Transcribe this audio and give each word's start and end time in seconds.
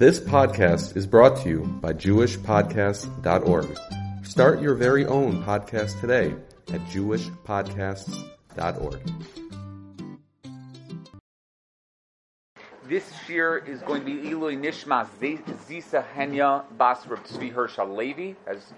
This 0.00 0.16
podcast 0.18 0.96
is 0.96 1.06
brought 1.06 1.36
to 1.42 1.48
you 1.50 1.58
by 1.82 1.92
JewishPodcasts.org. 1.92 3.78
Start 4.24 4.62
your 4.62 4.74
very 4.74 5.04
own 5.04 5.44
podcast 5.44 6.00
today 6.00 6.34
at 6.72 6.80
JewishPodcasts.org. 6.86 9.00
This 12.88 13.12
year 13.28 13.58
is 13.58 13.82
going 13.82 14.00
to 14.00 14.06
be 14.06 14.14
Ilui 14.30 14.58
Nishma 14.58 15.06
Zisa 15.20 16.02
Henya 16.16 16.64
Bas 16.78 17.06
Reb 17.06 17.22
Tzvi 17.24 17.52
Hirsch 17.52 17.78
as 18.46 18.72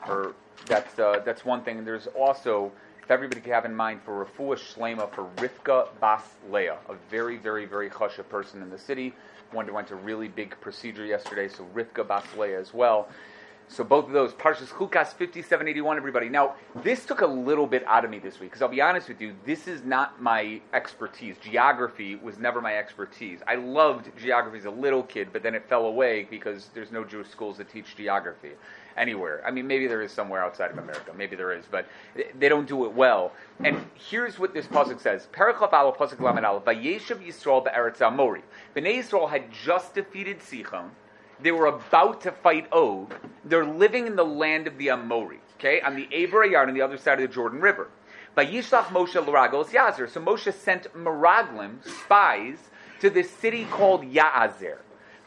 her. 0.00 0.34
That's 0.66 0.98
uh, 0.98 1.20
that's 1.24 1.44
one 1.44 1.62
thing. 1.62 1.78
And 1.78 1.86
There's 1.86 2.08
also, 2.08 2.72
if 3.04 3.10
everybody 3.12 3.40
could 3.40 3.52
have 3.52 3.66
in 3.66 3.76
mind, 3.76 4.00
for 4.04 4.24
Rafua 4.24 4.56
Shlema 4.56 5.08
for 5.12 5.28
Rivka 5.36 5.90
Bas 6.00 6.24
Leah, 6.50 6.78
a 6.88 6.96
very, 7.08 7.36
very, 7.36 7.66
very 7.66 7.88
chasha 7.88 8.24
person 8.24 8.62
in 8.62 8.70
the 8.70 8.78
city. 8.78 9.14
Who 9.52 9.74
went 9.74 9.90
a 9.90 9.96
really 9.96 10.28
big 10.28 10.54
procedure 10.60 11.04
yesterday, 11.04 11.48
so 11.48 11.66
Rivka 11.74 12.06
Bas 12.06 12.24
Leah 12.38 12.60
as 12.60 12.72
well. 12.72 13.08
So 13.66 13.84
both 13.84 14.06
of 14.06 14.12
those, 14.12 14.32
Parshas 14.32 14.68
Chukas 14.68 15.08
5781, 15.08 15.96
everybody. 15.96 16.28
Now, 16.28 16.54
this 16.82 17.04
took 17.04 17.20
a 17.20 17.26
little 17.26 17.66
bit 17.66 17.84
out 17.86 18.04
of 18.04 18.10
me 18.10 18.18
this 18.18 18.40
week, 18.40 18.50
because 18.50 18.62
I'll 18.62 18.68
be 18.68 18.80
honest 18.80 19.08
with 19.08 19.20
you, 19.20 19.34
this 19.44 19.68
is 19.68 19.84
not 19.84 20.20
my 20.20 20.60
expertise. 20.72 21.36
Geography 21.40 22.16
was 22.16 22.38
never 22.38 22.60
my 22.60 22.76
expertise. 22.76 23.40
I 23.46 23.56
loved 23.56 24.10
geography 24.16 24.58
as 24.58 24.64
a 24.64 24.70
little 24.70 25.02
kid, 25.02 25.28
but 25.32 25.42
then 25.42 25.54
it 25.54 25.68
fell 25.68 25.86
away 25.86 26.26
because 26.30 26.70
there's 26.74 26.90
no 26.90 27.04
Jewish 27.04 27.28
schools 27.28 27.58
that 27.58 27.70
teach 27.70 27.96
geography 27.96 28.52
anywhere. 28.96 29.42
I 29.46 29.50
mean, 29.50 29.66
maybe 29.66 29.86
there 29.86 30.02
is 30.02 30.12
somewhere 30.12 30.42
outside 30.42 30.70
of 30.70 30.78
America. 30.78 31.12
Maybe 31.16 31.36
there 31.36 31.52
is, 31.52 31.64
but 31.70 31.86
they 32.38 32.48
don't 32.48 32.68
do 32.68 32.84
it 32.84 32.92
well. 32.92 33.32
And 33.62 33.84
here's 33.94 34.38
what 34.38 34.54
this 34.54 34.66
pasuk 34.66 35.00
says: 35.00 35.28
Perichov 35.32 35.72
alo 35.72 35.92
pasuk 35.92 36.20
lamed 36.20 36.44
al 36.44 36.60
vayeshav 36.60 37.24
Yisrael 37.26 37.64
be'eretz 37.64 38.00
Amori. 38.00 38.42
Bnei 38.74 38.98
Yisrael 38.98 39.30
had 39.30 39.52
just 39.52 39.94
defeated 39.94 40.40
Sichon. 40.40 40.90
They 41.42 41.52
were 41.52 41.66
about 41.66 42.20
to 42.22 42.32
fight 42.32 42.66
Og. 42.72 43.14
They're 43.44 43.64
living 43.64 44.06
in 44.06 44.16
the 44.16 44.24
land 44.24 44.66
of 44.66 44.76
the 44.76 44.90
Amori, 44.90 45.40
okay, 45.58 45.80
on 45.80 45.96
the 45.96 46.06
Aver 46.12 46.44
Yard 46.44 46.68
on 46.68 46.74
the 46.74 46.82
other 46.82 46.98
side 46.98 47.20
of 47.20 47.28
the 47.28 47.34
Jordan 47.34 47.60
River. 47.60 47.88
Vayishlach 48.36 48.86
Moshe 48.86 49.14
l'ragos 49.26 49.70
Yazer. 49.70 50.08
So 50.08 50.20
Moshe 50.20 50.52
sent 50.52 50.92
Meraglim, 50.94 51.84
spies, 51.84 52.58
to 53.00 53.10
this 53.10 53.30
city 53.30 53.64
called 53.64 54.02
Ya'azer. 54.02 54.78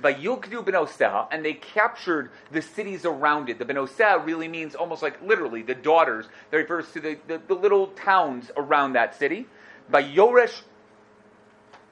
Vayukdu 0.04 0.64
Benoseh, 0.64 1.28
and 1.32 1.44
they 1.44 1.54
captured 1.54 2.32
the 2.52 2.62
cities 2.62 3.06
around 3.06 3.50
it. 3.50 3.58
The 3.58 3.66
Benoseh 3.66 4.26
really 4.26 4.48
means 4.48 4.76
almost 4.76 5.02
like 5.02 5.22
literally 5.22 5.62
the 5.62 5.76
daughters. 5.76 6.26
That 6.52 6.58
refers 6.58 6.92
to 6.92 7.00
the, 7.00 7.18
the, 7.28 7.42
the 7.48 7.56
little 7.56 7.88
towns 7.88 8.52
around 8.58 8.94
that 8.94 9.18
city. 9.18 9.48
Vayoresh 9.92 10.62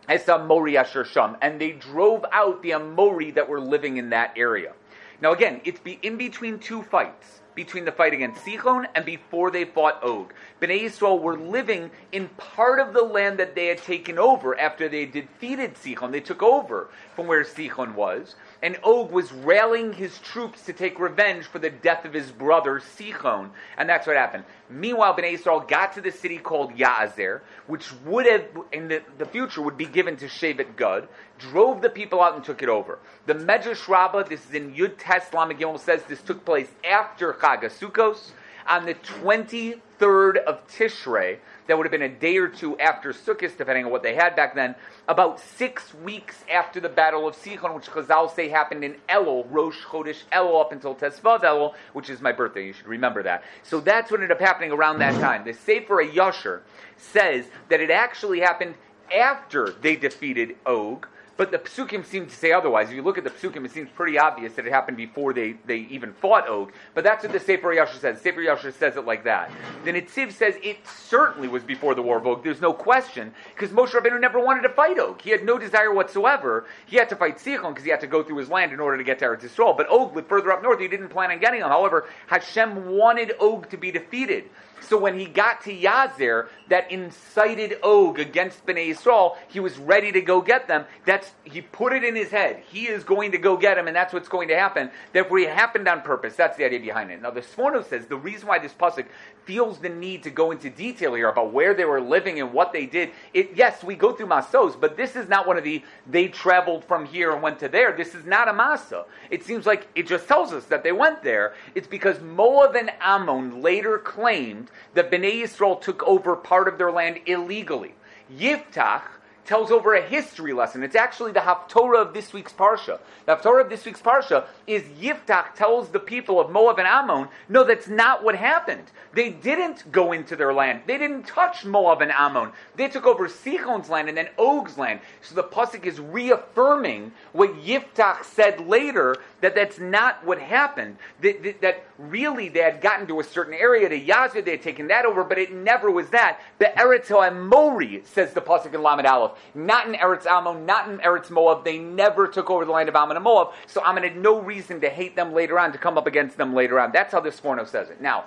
Es 0.07 0.27
Amori 0.27 0.77
Asher 0.77 1.05
Sham, 1.05 1.37
and 1.41 1.59
they 1.61 1.71
drove 1.71 2.25
out 2.31 2.61
the 2.63 2.73
Amori 2.73 3.31
that 3.31 3.47
were 3.47 3.61
living 3.61 3.97
in 3.97 4.09
that 4.09 4.33
area. 4.35 4.73
Now 5.21 5.31
again, 5.31 5.61
it's 5.63 5.79
be 5.79 5.99
in 6.01 6.17
between 6.17 6.59
two 6.59 6.83
fights 6.83 7.40
between 7.55 7.85
the 7.85 7.91
fight 7.91 8.13
against 8.13 8.45
Sichon 8.45 8.85
and 8.95 9.05
before 9.05 9.51
they 9.51 9.65
fought 9.65 10.03
Og. 10.03 10.33
Bnei 10.61 10.83
Yisrael 10.83 11.21
were 11.21 11.37
living 11.37 11.91
in 12.11 12.29
part 12.29 12.79
of 12.79 12.93
the 12.93 13.01
land 13.01 13.39
that 13.39 13.55
they 13.55 13.67
had 13.67 13.79
taken 13.79 14.17
over 14.17 14.57
after 14.57 14.87
they 14.87 15.05
defeated 15.05 15.75
Sichon. 15.75 16.11
They 16.11 16.21
took 16.21 16.41
over 16.41 16.89
from 17.15 17.27
where 17.27 17.43
Sichon 17.43 17.95
was, 17.95 18.35
and 18.61 18.77
Og 18.83 19.11
was 19.11 19.31
rallying 19.31 19.93
his 19.93 20.17
troops 20.19 20.63
to 20.65 20.73
take 20.73 20.99
revenge 20.99 21.45
for 21.45 21.59
the 21.59 21.69
death 21.69 22.05
of 22.05 22.13
his 22.13 22.31
brother 22.31 22.79
Sichon, 22.79 23.49
and 23.77 23.89
that's 23.89 24.07
what 24.07 24.15
happened. 24.15 24.43
Meanwhile, 24.69 25.15
Bnei 25.15 25.37
Yisrael 25.37 25.67
got 25.67 25.93
to 25.93 26.01
the 26.01 26.11
city 26.11 26.37
called 26.37 26.75
Ya'azer, 26.75 27.41
which 27.67 27.91
would 28.05 28.25
have, 28.25 28.45
in 28.71 28.87
the, 28.87 29.01
the 29.17 29.25
future, 29.25 29.61
would 29.61 29.77
be 29.77 29.85
given 29.85 30.15
to 30.17 30.25
Shevet 30.25 30.77
Gad, 30.77 31.07
drove 31.49 31.81
the 31.81 31.89
people 31.89 32.21
out 32.21 32.35
and 32.35 32.43
took 32.43 32.61
it 32.61 32.69
over. 32.69 32.99
The 33.25 33.35
Medrash 33.35 33.87
Rabbah, 33.87 34.23
this 34.23 34.45
is 34.47 34.53
in 34.53 34.73
Yud 34.73 34.97
Tes 34.97 35.29
Lamagimel, 35.31 35.79
says 35.79 36.03
this 36.03 36.21
took 36.21 36.45
place 36.45 36.69
after 36.83 37.33
Chag 37.33 37.63
Sukkos, 37.63 38.31
on 38.67 38.85
the 38.85 38.93
23rd 38.93 40.37
of 40.37 40.67
Tishrei, 40.67 41.37
that 41.67 41.77
would 41.77 41.85
have 41.85 41.91
been 41.91 42.01
a 42.01 42.09
day 42.09 42.37
or 42.37 42.47
two 42.47 42.77
after 42.79 43.11
Sukkot, 43.11 43.57
depending 43.57 43.85
on 43.85 43.91
what 43.91 44.03
they 44.03 44.15
had 44.15 44.35
back 44.35 44.55
then, 44.55 44.75
about 45.07 45.39
six 45.39 45.93
weeks 45.93 46.43
after 46.51 46.79
the 46.79 46.89
Battle 46.89 47.27
of 47.27 47.35
Sichon, 47.35 47.73
which 47.75 47.87
Chazal 47.87 48.33
say 48.33 48.49
happened 48.49 48.83
in 48.83 48.95
Elul, 49.09 49.45
Rosh 49.49 49.83
Chodesh 49.83 50.23
Elul, 50.31 50.61
up 50.61 50.71
until 50.71 50.95
Tesvav 50.95 51.41
Elul, 51.41 51.73
which 51.93 52.09
is 52.09 52.21
my 52.21 52.31
birthday. 52.31 52.67
You 52.67 52.73
should 52.73 52.87
remember 52.87 53.23
that. 53.23 53.43
So 53.63 53.79
that's 53.79 54.11
what 54.11 54.21
ended 54.21 54.35
up 54.35 54.39
happening 54.39 54.71
around 54.71 54.99
that 54.99 55.13
mm-hmm. 55.13 55.21
time. 55.21 55.45
The 55.45 55.53
Sefer 55.53 56.05
Yasher 56.05 56.61
says 56.97 57.45
that 57.69 57.79
it 57.79 57.89
actually 57.89 58.41
happened 58.41 58.75
after 59.13 59.71
they 59.81 59.95
defeated 59.95 60.55
Og, 60.65 61.07
but 61.41 61.49
the 61.49 61.57
psukim 61.57 62.05
seem 62.05 62.27
to 62.27 62.35
say 62.35 62.51
otherwise. 62.51 62.89
If 62.89 62.93
you 62.93 63.01
look 63.01 63.17
at 63.17 63.23
the 63.23 63.31
psukim, 63.31 63.65
it 63.65 63.71
seems 63.71 63.89
pretty 63.89 64.19
obvious 64.19 64.53
that 64.53 64.67
it 64.67 64.71
happened 64.71 64.95
before 64.95 65.33
they, 65.33 65.53
they 65.65 65.87
even 65.89 66.13
fought 66.13 66.47
Og. 66.47 66.71
But 66.93 67.03
that's 67.03 67.23
what 67.23 67.33
the 67.33 67.39
Sefer 67.39 67.73
Yasher 67.73 67.99
says. 67.99 68.21
Sefer 68.21 68.41
Yasher 68.41 68.71
says 68.71 68.95
it 68.95 69.05
like 69.05 69.23
that. 69.23 69.49
The 69.83 69.91
Netziv 69.91 70.33
says 70.33 70.53
it 70.61 70.77
certainly 70.85 71.47
was 71.47 71.63
before 71.63 71.95
the 71.95 72.01
War 72.03 72.19
of 72.19 72.27
Og. 72.27 72.43
There's 72.43 72.61
no 72.61 72.73
question, 72.73 73.33
because 73.55 73.71
Moshe 73.71 73.89
Rabbeinu 73.89 74.21
never 74.21 74.39
wanted 74.39 74.61
to 74.61 74.69
fight 74.69 74.99
Og. 74.99 75.19
He 75.19 75.31
had 75.31 75.43
no 75.43 75.57
desire 75.57 75.91
whatsoever. 75.91 76.67
He 76.85 76.97
had 76.97 77.09
to 77.09 77.15
fight 77.15 77.39
Sichon 77.39 77.69
because 77.69 77.85
he 77.85 77.89
had 77.89 78.01
to 78.01 78.07
go 78.07 78.21
through 78.21 78.37
his 78.37 78.49
land 78.49 78.71
in 78.71 78.79
order 78.79 78.99
to 78.99 79.03
get 79.03 79.17
to 79.17 79.25
Eretz 79.25 79.41
Yisrael. 79.41 79.75
But 79.75 79.89
Og 79.89 80.15
lived 80.15 80.27
further 80.27 80.51
up 80.51 80.61
north. 80.61 80.79
He 80.79 80.87
didn't 80.87 81.09
plan 81.09 81.31
on 81.31 81.39
getting 81.39 81.61
him. 81.61 81.69
However, 81.69 82.07
Hashem 82.27 82.87
wanted 82.87 83.33
Og 83.39 83.67
to 83.71 83.77
be 83.77 83.89
defeated. 83.89 84.43
So 84.81 84.97
when 84.97 85.17
he 85.17 85.25
got 85.25 85.61
to 85.61 85.75
Yazer, 85.75 86.47
that 86.69 86.91
incited 86.91 87.77
Og 87.83 88.19
against 88.19 88.65
Bnei 88.65 88.89
Yisrael, 88.89 89.37
he 89.47 89.59
was 89.59 89.77
ready 89.77 90.11
to 90.11 90.21
go 90.21 90.41
get 90.41 90.67
them. 90.67 90.85
That's 91.05 91.31
he 91.43 91.61
put 91.61 91.93
it 91.93 92.03
in 92.03 92.15
his 92.15 92.29
head. 92.29 92.63
He 92.67 92.87
is 92.87 93.03
going 93.03 93.31
to 93.31 93.37
go 93.37 93.57
get 93.57 93.75
them, 93.75 93.87
and 93.87 93.95
that's 93.95 94.13
what's 94.13 94.27
going 94.27 94.47
to 94.49 94.55
happen. 94.57 94.89
Therefore, 95.13 95.39
it 95.39 95.49
happened 95.49 95.87
on 95.87 96.01
purpose. 96.01 96.35
That's 96.35 96.57
the 96.57 96.65
idea 96.65 96.79
behind 96.79 97.11
it. 97.11 97.21
Now, 97.21 97.31
the 97.31 97.41
Sforno 97.41 97.87
says 97.87 98.07
the 98.07 98.17
reason 98.17 98.47
why 98.47 98.59
this 98.59 98.73
pasuk 98.73 99.05
feels 99.45 99.79
the 99.79 99.89
need 99.89 100.23
to 100.23 100.29
go 100.29 100.51
into 100.51 100.69
detail 100.69 101.13
here 101.13 101.29
about 101.29 101.51
where 101.51 101.73
they 101.73 101.85
were 101.85 102.01
living 102.01 102.39
and 102.39 102.53
what 102.53 102.71
they 102.73 102.85
did. 102.85 103.11
It, 103.33 103.51
yes, 103.55 103.83
we 103.83 103.95
go 103.95 104.11
through 104.11 104.27
Masos, 104.27 104.79
but 104.79 104.97
this 104.97 105.15
is 105.15 105.27
not 105.27 105.47
one 105.47 105.57
of 105.57 105.63
the 105.63 105.83
they 106.07 106.27
traveled 106.27 106.85
from 106.85 107.05
here 107.05 107.31
and 107.31 107.41
went 107.41 107.59
to 107.59 107.69
there. 107.69 107.95
This 107.95 108.15
is 108.15 108.25
not 108.25 108.47
a 108.47 108.53
Masa. 108.53 109.05
It 109.29 109.43
seems 109.43 109.65
like 109.65 109.87
it 109.95 110.07
just 110.07 110.27
tells 110.27 110.53
us 110.53 110.65
that 110.65 110.83
they 110.83 110.91
went 110.91 111.23
there. 111.23 111.53
It's 111.75 111.87
because 111.87 112.19
Moab 112.21 112.75
and 112.75 112.91
Ammon 113.01 113.61
later 113.61 113.97
claimed 113.97 114.69
that 114.93 115.11
Bnei 115.11 115.41
Yisrael 115.41 115.81
took 115.81 116.03
over 116.03 116.35
part 116.35 116.67
of 116.67 116.77
their 116.77 116.91
land 116.91 117.19
illegally. 117.25 117.95
Yiftach 118.35 119.03
tells 119.45 119.71
over 119.71 119.93
a 119.95 120.01
history 120.01 120.53
lesson. 120.53 120.83
It's 120.83 120.95
actually 120.95 121.31
the 121.31 121.39
Haftorah 121.39 122.01
of 122.01 122.13
this 122.13 122.33
week's 122.33 122.53
Parsha. 122.53 122.99
The 123.25 123.35
Haftorah 123.35 123.61
of 123.61 123.69
this 123.69 123.85
week's 123.85 124.01
Parsha 124.01 124.45
is 124.67 124.83
Yiftach 124.83 125.55
tells 125.55 125.89
the 125.89 125.99
people 125.99 126.39
of 126.39 126.51
Moab 126.51 126.79
and 126.79 126.87
Ammon, 126.87 127.27
no, 127.49 127.63
that's 127.63 127.87
not 127.87 128.23
what 128.23 128.35
happened. 128.35 128.91
They 129.13 129.31
didn't 129.31 129.91
go 129.91 130.11
into 130.11 130.35
their 130.35 130.53
land. 130.53 130.81
They 130.87 130.97
didn't 130.97 131.27
touch 131.27 131.65
Moab 131.65 132.01
and 132.01 132.11
Ammon. 132.11 132.51
They 132.75 132.87
took 132.87 133.05
over 133.05 133.27
Sichon's 133.27 133.89
land 133.89 134.07
and 134.09 134.17
then 134.17 134.29
Og's 134.37 134.77
land. 134.77 135.01
So 135.21 135.35
the 135.35 135.43
Pasuk 135.43 135.85
is 135.85 135.99
reaffirming 135.99 137.11
what 137.33 137.53
Yiftach 137.55 138.23
said 138.23 138.67
later, 138.67 139.17
that 139.41 139.55
that's 139.55 139.79
not 139.79 140.25
what 140.25 140.39
happened. 140.39 140.97
That, 141.21 141.43
that, 141.43 141.61
that 141.61 141.85
really 141.97 142.49
they 142.49 142.59
had 142.59 142.81
gotten 142.81 143.07
to 143.07 143.19
a 143.19 143.23
certain 143.23 143.53
area, 143.53 143.89
to 143.89 143.99
Yazir, 143.99 144.43
they 144.45 144.51
had 144.51 144.61
taken 144.61 144.87
that 144.87 145.05
over, 145.05 145.23
but 145.23 145.37
it 145.37 145.51
never 145.51 145.91
was 145.91 146.09
that. 146.09 146.39
The 146.59 146.71
Eretz 146.77 147.11
Mori 147.49 148.03
says 148.05 148.33
the 148.33 148.41
Pasuk 148.41 148.73
in 148.73 148.81
Lamed 148.81 149.05
Aleph. 149.05 149.30
Not 149.53 149.87
in 149.87 149.93
Eretz 149.93 150.25
Ammon, 150.25 150.65
not 150.65 150.89
in 150.89 150.99
Eretz 150.99 151.29
Moab. 151.29 151.63
They 151.63 151.77
never 151.77 152.27
took 152.27 152.49
over 152.49 152.65
the 152.65 152.71
land 152.71 152.89
of 152.89 152.95
Ammon 152.95 153.17
and 153.17 153.23
Moab. 153.23 153.49
So 153.67 153.81
Ammon 153.85 154.03
had 154.03 154.17
no 154.17 154.39
reason 154.39 154.81
to 154.81 154.89
hate 154.89 155.15
them 155.15 155.33
later 155.33 155.59
on, 155.59 155.71
to 155.71 155.77
come 155.77 155.97
up 155.97 156.07
against 156.07 156.37
them 156.37 156.53
later 156.53 156.79
on. 156.79 156.91
That's 156.91 157.11
how 157.11 157.19
this 157.19 157.39
Sforno 157.39 157.67
says 157.67 157.89
it. 157.89 158.01
Now, 158.01 158.25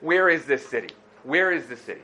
where 0.00 0.28
is 0.28 0.44
this 0.44 0.66
city? 0.66 0.90
Where 1.22 1.52
is 1.52 1.66
the 1.66 1.76
city? 1.76 2.02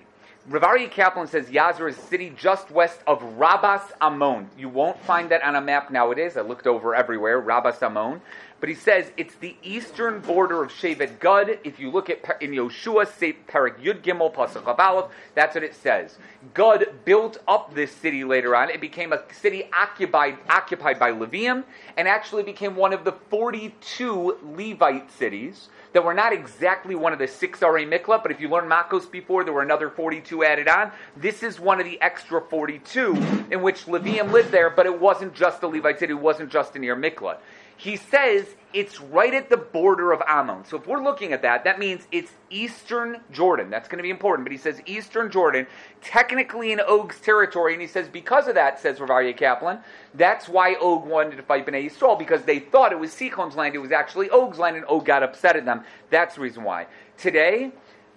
Rav 0.49 0.63
Aryeh 0.63 0.91
Kaplan 0.91 1.27
says 1.27 1.47
Yazir 1.49 1.91
is 1.91 1.99
a 1.99 2.01
city 2.01 2.33
just 2.35 2.71
west 2.71 3.01
of 3.07 3.21
Rabas 3.37 3.93
Ammon. 4.01 4.49
You 4.57 4.71
won't 4.71 4.99
find 5.03 5.31
that 5.31 5.43
on 5.43 5.55
a 5.55 5.61
map 5.61 5.91
nowadays. 5.91 6.37
I 6.37 6.41
looked 6.41 6.67
over 6.67 6.95
everywhere, 6.95 7.43
Rabas 7.43 7.83
Ammon. 7.83 8.23
But 8.61 8.69
he 8.69 8.75
says 8.75 9.11
it's 9.17 9.35
the 9.37 9.57
eastern 9.63 10.21
border 10.21 10.63
of 10.63 10.71
Shevet 10.71 11.19
Gad. 11.19 11.59
If 11.65 11.81
you 11.81 11.91
look 11.91 12.11
at 12.11 12.43
in 12.43 12.51
Yoshua, 12.51 13.07
Perak 13.47 13.83
Yud 13.83 14.03
Gimel 14.03 14.33
Pasuk 14.33 14.79
Aleph, 14.79 15.11
that's 15.35 15.55
what 15.55 15.65
it 15.65 15.75
says. 15.75 16.19
Gad 16.55 17.05
built 17.05 17.39
up 17.49 17.75
this 17.75 17.91
city 17.91 18.23
later 18.23 18.55
on. 18.55 18.71
It 18.71 18.81
became 18.81 19.13
a 19.13 19.23
city 19.33 19.65
occupied 19.77 20.37
occupied 20.49 20.99
by 20.99 21.13
Levium, 21.13 21.65
and 21.97 22.07
actually 22.07 22.43
became 22.43 22.77
one 22.77 22.93
of 22.93 23.05
the 23.05 23.13
42 23.13 24.39
Levite 24.43 25.11
cities 25.11 25.71
that 25.93 26.05
were 26.05 26.15
not 26.15 26.33
exactly 26.33 26.95
one 26.95 27.13
of 27.13 27.19
the 27.19 27.27
six 27.27 27.61
Arei 27.61 27.89
Mikla, 27.89 28.23
but 28.23 28.31
if 28.31 28.41
you 28.41 28.49
learned 28.49 28.71
Makos 28.71 29.11
before, 29.11 29.43
there 29.43 29.53
were 29.53 29.63
another 29.63 29.91
42 29.91 30.11
42 30.11 30.45
added 30.45 30.69
on. 30.69 30.91
This 31.17 31.43
is 31.43 31.61
one 31.61 31.79
of 31.79 31.87
the 31.87 32.01
extra 32.01 32.41
42 32.41 33.13
in 33.51 33.63
which 33.63 33.87
Levium 33.87 34.33
lived 34.33 34.51
there, 34.51 34.71
but 34.71 34.87
it 34.87 35.01
wasn't 35.01 35.35
just 35.35 35.63
a 35.63 35.69
Levite 35.69 35.99
city, 35.99 36.13
it 36.13 36.17
wasn't 36.17 36.51
just 36.51 36.75
near 36.75 36.97
Mikla. 36.97 37.37
He 37.81 37.97
says 37.97 38.45
it's 38.75 39.01
right 39.01 39.33
at 39.33 39.49
the 39.49 39.57
border 39.57 40.13
of 40.13 40.21
Ammon. 40.29 40.67
So 40.67 40.77
if 40.77 40.87
we're 40.87 41.03
looking 41.03 41.33
at 41.33 41.41
that, 41.41 41.65
that 41.65 41.79
means 41.79 42.07
it's 42.13 42.31
eastern 42.51 43.23
Jordan. 43.33 43.71
That's 43.71 43.89
going 43.89 43.97
to 43.97 44.03
be 44.03 44.11
important. 44.11 44.45
But 44.45 44.53
he 44.53 44.59
says 44.59 44.83
eastern 44.85 45.31
Jordan, 45.31 45.67
technically 46.03 46.73
in 46.73 46.81
Og's 46.81 47.19
territory. 47.21 47.73
And 47.73 47.81
he 47.81 47.89
says 47.89 48.07
because 48.07 48.49
of 48.49 48.55
that, 48.57 48.79
says 48.79 49.01
Rav 49.01 49.09
Aryeh 49.09 49.35
Kaplan, 49.35 49.79
that's 50.13 50.47
why 50.47 50.75
Og 50.75 51.07
wanted 51.07 51.37
to 51.37 51.43
fight 51.43 51.67
Bnei 51.67 51.91
Yisrael, 51.91 52.19
because 52.19 52.43
they 52.43 52.59
thought 52.59 52.93
it 52.93 52.99
was 52.99 53.13
Sichon's 53.13 53.57
land. 53.57 53.75
It 53.75 53.79
was 53.79 53.93
actually 53.93 54.29
Og's 54.29 54.59
land, 54.59 54.77
and 54.77 54.85
Og 54.85 55.07
got 55.07 55.23
upset 55.23 55.57
at 55.57 55.65
them. 55.65 55.83
That's 56.11 56.35
the 56.35 56.43
reason 56.43 56.63
why. 56.65 56.87
Today, 57.17 57.73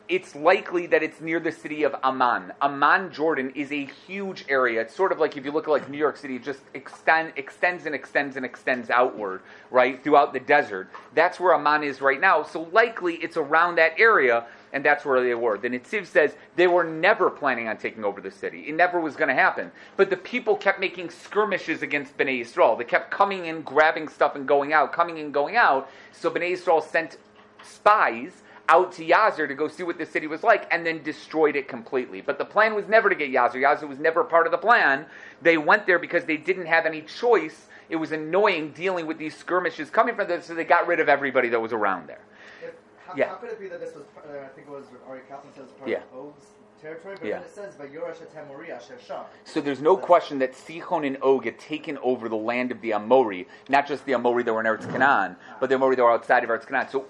it's 0.10 0.36
likely 0.36 0.86
that 0.88 1.02
it's 1.02 1.22
near 1.22 1.40
the 1.40 1.52
city 1.52 1.84
of 1.84 1.96
Amman. 2.04 2.52
Amman, 2.62 3.12
Jordan, 3.12 3.52
is 3.56 3.72
a 3.72 3.86
huge 3.86 4.44
area. 4.50 4.82
It's 4.82 4.94
sort 4.94 5.14
of 5.14 5.20
like 5.20 5.38
if 5.38 5.46
you 5.46 5.52
look 5.52 5.66
at 5.68 5.72
like 5.72 5.90
New 5.90 5.98
York 5.98 6.18
City, 6.18 6.36
it 6.36 6.44
just 6.44 6.60
extend, 6.74 7.32
extends 7.38 7.86
and 7.86 7.96
extends 7.96 8.36
and 8.36 8.46
extends 8.46 8.90
outward, 8.90 9.42
right, 9.72 10.04
throughout 10.04 10.34
the 10.34 10.42
desert. 10.42 10.90
That's 11.16 11.40
where 11.40 11.56
Amman 11.56 11.84
is 11.84 12.02
right 12.02 12.20
now. 12.20 12.44
So 12.44 12.64
likely 12.74 13.16
it's 13.16 13.38
around 13.38 13.76
that 13.76 13.94
area, 13.98 14.46
and 14.74 14.84
that's 14.84 15.06
where 15.06 15.24
they 15.24 15.36
were. 15.36 15.58
The 15.58 15.70
Netziv 15.70 16.06
says 16.06 16.36
they 16.58 16.68
were 16.68 16.84
never 16.84 17.30
planning 17.30 17.70
on 17.70 17.78
taking 17.78 18.04
over 18.04 18.20
the 18.20 18.32
city. 18.32 18.68
It 18.68 18.76
never 18.76 19.00
was 19.00 19.16
going 19.16 19.30
to 19.30 19.34
happen. 19.34 19.72
But 19.96 20.10
the 20.10 20.18
people 20.18 20.58
kept 20.58 20.82
making 20.82 21.12
skirmishes 21.12 21.82
against 21.82 22.18
Bnei 22.18 22.42
Yisrael. 22.42 22.78
They 22.78 22.84
kept 22.84 23.10
coming 23.10 23.46
in, 23.46 23.62
grabbing 23.62 24.10
stuff, 24.10 24.36
and 24.36 24.46
going 24.46 24.74
out, 24.74 24.92
coming 24.92 25.18
in, 25.18 25.32
going 25.32 25.56
out. 25.56 25.90
So 26.12 26.30
Bnei 26.30 26.54
Yisrael 26.54 26.84
sent 26.84 27.18
spies 27.64 28.43
out 28.70 28.94
to 28.94 29.06
Yazir 29.06 29.48
to 29.48 29.56
go 29.56 29.68
see 29.68 29.84
what 29.84 29.98
the 29.98 30.06
city 30.06 30.28
was 30.28 30.42
like 30.44 30.68
and 30.72 30.86
then 30.86 31.04
destroyed 31.04 31.56
it 31.56 31.68
completely. 31.68 32.22
But 32.22 32.38
the 32.38 32.46
plan 32.46 32.74
was 32.76 32.88
never 32.88 33.10
to 33.10 33.16
get 33.16 33.30
Yazir. 33.32 33.56
Yazir 33.62 33.88
was 33.88 34.00
never 34.00 34.24
part 34.24 34.46
of 34.48 34.52
the 34.52 34.58
plan. 34.58 35.06
They 35.42 35.58
went 35.58 35.86
there 35.86 36.00
because 36.00 36.26
they 36.26 36.38
didn't 36.38 36.68
have 36.68 36.86
any 36.86 37.02
choice. 37.02 37.68
It 37.90 37.98
was 37.98 38.12
annoying 38.12 38.72
dealing 38.72 39.06
with 39.06 39.18
these 39.18 39.36
skirmishes 39.36 39.90
coming 39.90 40.16
from 40.16 40.28
there, 40.28 40.42
so 40.42 40.56
they 40.56 40.64
got 40.64 40.88
rid 40.88 41.00
of 41.00 41.10
everybody 41.10 41.50
that 41.50 41.60
was 41.60 41.74
around 41.74 42.08
there. 42.08 42.22
If, 42.64 42.74
how, 43.06 43.14
Yeah. 43.16 43.30
how 43.30 43.36
could 43.36 43.50
it 43.50 43.60
be 43.60 43.68
that 43.68 43.82
this 43.82 43.94
was, 43.94 44.06
uh, 44.18 44.46
I 44.46 44.48
think 44.56 44.68
it 44.68 44.72
was 44.72 44.86
Ari 45.08 45.20
Kaplan 45.28 45.54
says 45.54 45.70
part 45.78 45.90
Yeah. 45.90 45.98
of 46.14 46.28
Og's 46.28 46.46
territory, 46.84 47.16
but 47.20 47.28
Yeah. 47.28 47.36
then 47.38 47.44
it 47.44 47.56
says 47.56 47.76
Vayorash 47.76 48.22
et 48.22 48.36
Hamori 48.36 48.70
asher 48.70 48.98
Sham. 49.00 49.24
So 49.46 49.62
there's 49.62 49.82
no 49.82 49.96
question 49.96 50.40
that 50.40 50.54
Sichon 50.54 51.08
and 51.08 51.18
Og 51.22 51.46
had 51.46 51.58
taken 51.58 51.98
over 52.00 52.28
the 52.28 52.36
land 52.36 52.72
of 52.72 52.82
the 52.82 52.94
Amori, 52.94 53.48
not 53.70 53.88
just 53.88 54.06
the 54.06 54.14
Amori 54.14 54.44
that 54.44 54.54
were 54.54 54.60
in 54.60 54.66
Eretz 54.66 54.90
Canaan, 54.92 55.38
but 55.62 55.70
the 55.70 55.76
Amori 55.76 55.96
that 55.96 56.04
were 56.04 56.12
outside 56.12 56.44
of 56.44 56.50
Eretz 56.50 56.68
Canaan. 56.68 56.90
So 56.90 57.06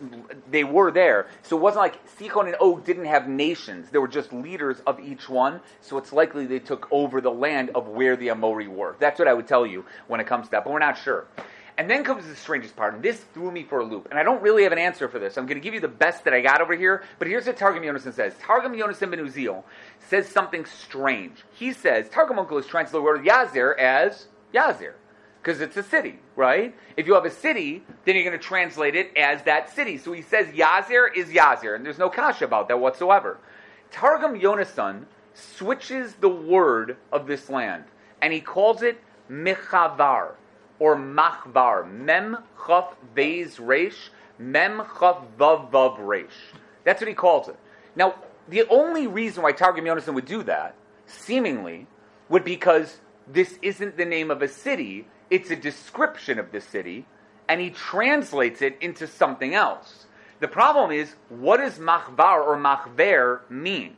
they 0.49 0.63
were 0.63 0.91
there. 0.91 1.27
So 1.41 1.57
it 1.57 1.61
wasn't 1.61 1.81
like 1.81 2.05
Sichon 2.17 2.45
and 2.45 2.55
Og 2.61 2.83
didn't 2.85 3.05
have 3.05 3.27
nations. 3.27 3.89
They 3.89 3.97
were 3.97 4.07
just 4.07 4.31
leaders 4.31 4.81
of 4.85 4.99
each 4.99 5.27
one. 5.27 5.59
So 5.81 5.97
it's 5.97 6.13
likely 6.13 6.45
they 6.45 6.59
took 6.59 6.87
over 6.91 7.19
the 7.19 7.31
land 7.31 7.71
of 7.73 7.87
where 7.87 8.15
the 8.15 8.29
Amori 8.29 8.67
were. 8.67 8.95
That's 8.99 9.17
what 9.17 9.27
I 9.27 9.33
would 9.33 9.47
tell 9.47 9.65
you 9.65 9.85
when 10.07 10.19
it 10.19 10.27
comes 10.27 10.45
to 10.45 10.51
that, 10.51 10.63
but 10.63 10.71
we're 10.71 10.79
not 10.79 10.97
sure. 10.97 11.25
And 11.77 11.89
then 11.89 12.03
comes 12.03 12.27
the 12.27 12.35
strangest 12.35 12.75
part, 12.75 12.93
and 12.93 13.01
this 13.01 13.19
threw 13.33 13.49
me 13.49 13.63
for 13.63 13.79
a 13.79 13.83
loop. 13.83 14.07
And 14.11 14.19
I 14.19 14.23
don't 14.23 14.43
really 14.43 14.61
have 14.63 14.71
an 14.71 14.77
answer 14.77 15.07
for 15.07 15.17
this. 15.17 15.37
I'm 15.37 15.47
going 15.47 15.59
to 15.59 15.63
give 15.63 15.73
you 15.73 15.79
the 15.79 15.87
best 15.87 16.23
that 16.25 16.33
I 16.33 16.41
got 16.41 16.61
over 16.61 16.75
here, 16.75 17.03
but 17.17 17.27
here's 17.27 17.47
what 17.47 17.57
Targum 17.57 17.81
Yonason 17.81 18.13
says. 18.13 18.35
Targum 18.39 18.73
Yonason 18.73 19.09
ben 19.09 19.19
Uziel 19.19 19.63
says 20.07 20.27
something 20.27 20.65
strange. 20.65 21.43
He 21.53 21.73
says, 21.73 22.09
Targum 22.09 22.37
Onkelos 22.37 22.67
translates 22.67 22.91
the 22.91 23.01
word 23.01 23.25
Yazir 23.25 23.75
as 23.79 24.27
Yazir, 24.53 24.93
because 25.41 25.61
it's 25.61 25.75
a 25.75 25.81
city, 25.81 26.19
right? 26.35 26.75
If 26.95 27.07
you 27.07 27.15
have 27.15 27.25
a 27.25 27.31
city, 27.31 27.83
then 28.05 28.15
you're 28.15 28.23
going 28.23 28.37
to 28.37 28.43
translate 28.43 28.95
it 28.95 29.11
as 29.17 29.41
that 29.43 29.73
city. 29.73 29.97
So 29.97 30.13
he 30.13 30.21
says 30.21 30.47
Yazir 30.49 31.07
is 31.15 31.29
Yazir, 31.29 31.75
and 31.75 31.83
there's 31.83 31.97
no 31.97 32.09
kasha 32.09 32.45
about 32.45 32.67
that 32.67 32.79
whatsoever. 32.79 33.39
Targum 33.89 34.39
Yonason 34.39 35.05
switches 35.33 36.13
the 36.15 36.29
word 36.29 36.97
of 37.11 37.25
this 37.25 37.49
land, 37.49 37.85
and 38.21 38.31
he 38.31 38.41
calls 38.41 38.83
it 38.83 39.01
Mechavar 39.27 40.33
or 40.83 40.97
Machvar. 40.97 41.89
Mem 41.89 42.39
Chaf 42.67 42.93
Vez 43.15 43.57
Resh, 43.57 44.11
Mem 44.37 44.79
Chaf 44.99 45.23
Vav 45.39 45.71
Vav 45.71 45.95
Resh. 45.97 46.51
That's 46.83 46.99
what 46.99 47.07
he 47.07 47.13
calls 47.13 47.47
it. 47.47 47.55
Now, 47.95 48.15
the 48.49 48.67
only 48.67 49.07
reason 49.07 49.43
why 49.43 49.53
Targum 49.53 49.85
Yonason 49.85 50.13
would 50.13 50.25
do 50.25 50.43
that, 50.43 50.75
seemingly, 51.05 51.87
would 52.27 52.43
be 52.43 52.55
because 52.55 52.99
this 53.25 53.57
isn't 53.61 53.95
the 53.95 54.03
name 54.03 54.29
of 54.29 54.41
a 54.41 54.47
city, 54.49 55.07
it's 55.29 55.49
a 55.51 55.55
description 55.55 56.37
of 56.37 56.51
the 56.51 56.59
city, 56.59 57.05
and 57.47 57.61
he 57.61 57.69
translates 57.69 58.61
it 58.61 58.77
into 58.81 59.07
something 59.07 59.55
else. 59.55 60.07
The 60.41 60.49
problem 60.49 60.91
is, 60.91 61.15
what 61.29 61.61
does 61.61 61.79
Machvar 61.79 62.45
or 62.45 62.57
Machver 62.57 63.49
mean? 63.49 63.95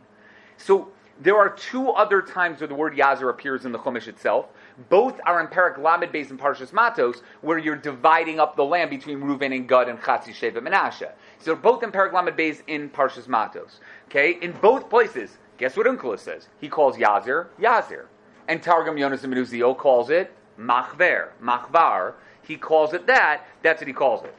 So 0.57 0.89
there 1.19 1.37
are 1.37 1.49
two 1.49 1.89
other 1.89 2.21
times 2.21 2.59
where 2.59 2.67
the 2.67 2.75
word 2.75 2.95
Yazir 2.95 3.31
appears 3.31 3.65
in 3.65 3.71
the 3.71 3.79
Chumash 3.79 4.07
itself. 4.07 4.45
Both 4.89 5.19
are 5.25 5.39
in 5.39 5.47
Parak 5.47 5.77
Lamed 5.77 6.11
Beis 6.11 6.29
and 6.29 6.39
Parshas 6.39 6.73
Matos, 6.73 7.21
where 7.41 7.57
you're 7.57 7.77
dividing 7.77 8.39
up 8.39 8.55
the 8.55 8.65
land 8.65 8.89
between 8.89 9.19
Reuven 9.19 9.55
and 9.55 9.67
Gad 9.69 9.87
and 9.87 9.99
Chatzi 9.99 10.33
Shevet 10.33 10.61
Menashe. 10.61 11.09
So 11.39 11.45
they're 11.45 11.55
both 11.55 11.81
in 11.83 11.91
Parak 11.91 12.13
Lamed 12.13 12.37
Beis 12.37 12.61
in 12.67 12.89
Parshas 12.89 13.27
Matos. 13.27 13.79
Okay, 14.09 14.37
in 14.41 14.51
both 14.51 14.89
places, 14.89 15.37
guess 15.57 15.77
what 15.77 15.87
Onkelos 15.87 16.19
says? 16.19 16.49
He 16.59 16.67
calls 16.67 16.97
Yazir 16.97 17.47
Yazir, 17.59 18.05
and 18.47 18.61
Targum 18.61 18.95
Yonas 18.95 19.23
and 19.23 19.33
Menuzio 19.33 19.77
calls 19.77 20.09
it 20.09 20.33
Machver, 20.59 21.29
Machvar. 21.41 22.13
He 22.43 22.57
calls 22.57 22.93
it 22.93 23.07
that. 23.07 23.45
That's 23.63 23.81
what 23.81 23.87
he 23.87 23.93
calls 23.93 24.23
it. 24.23 24.35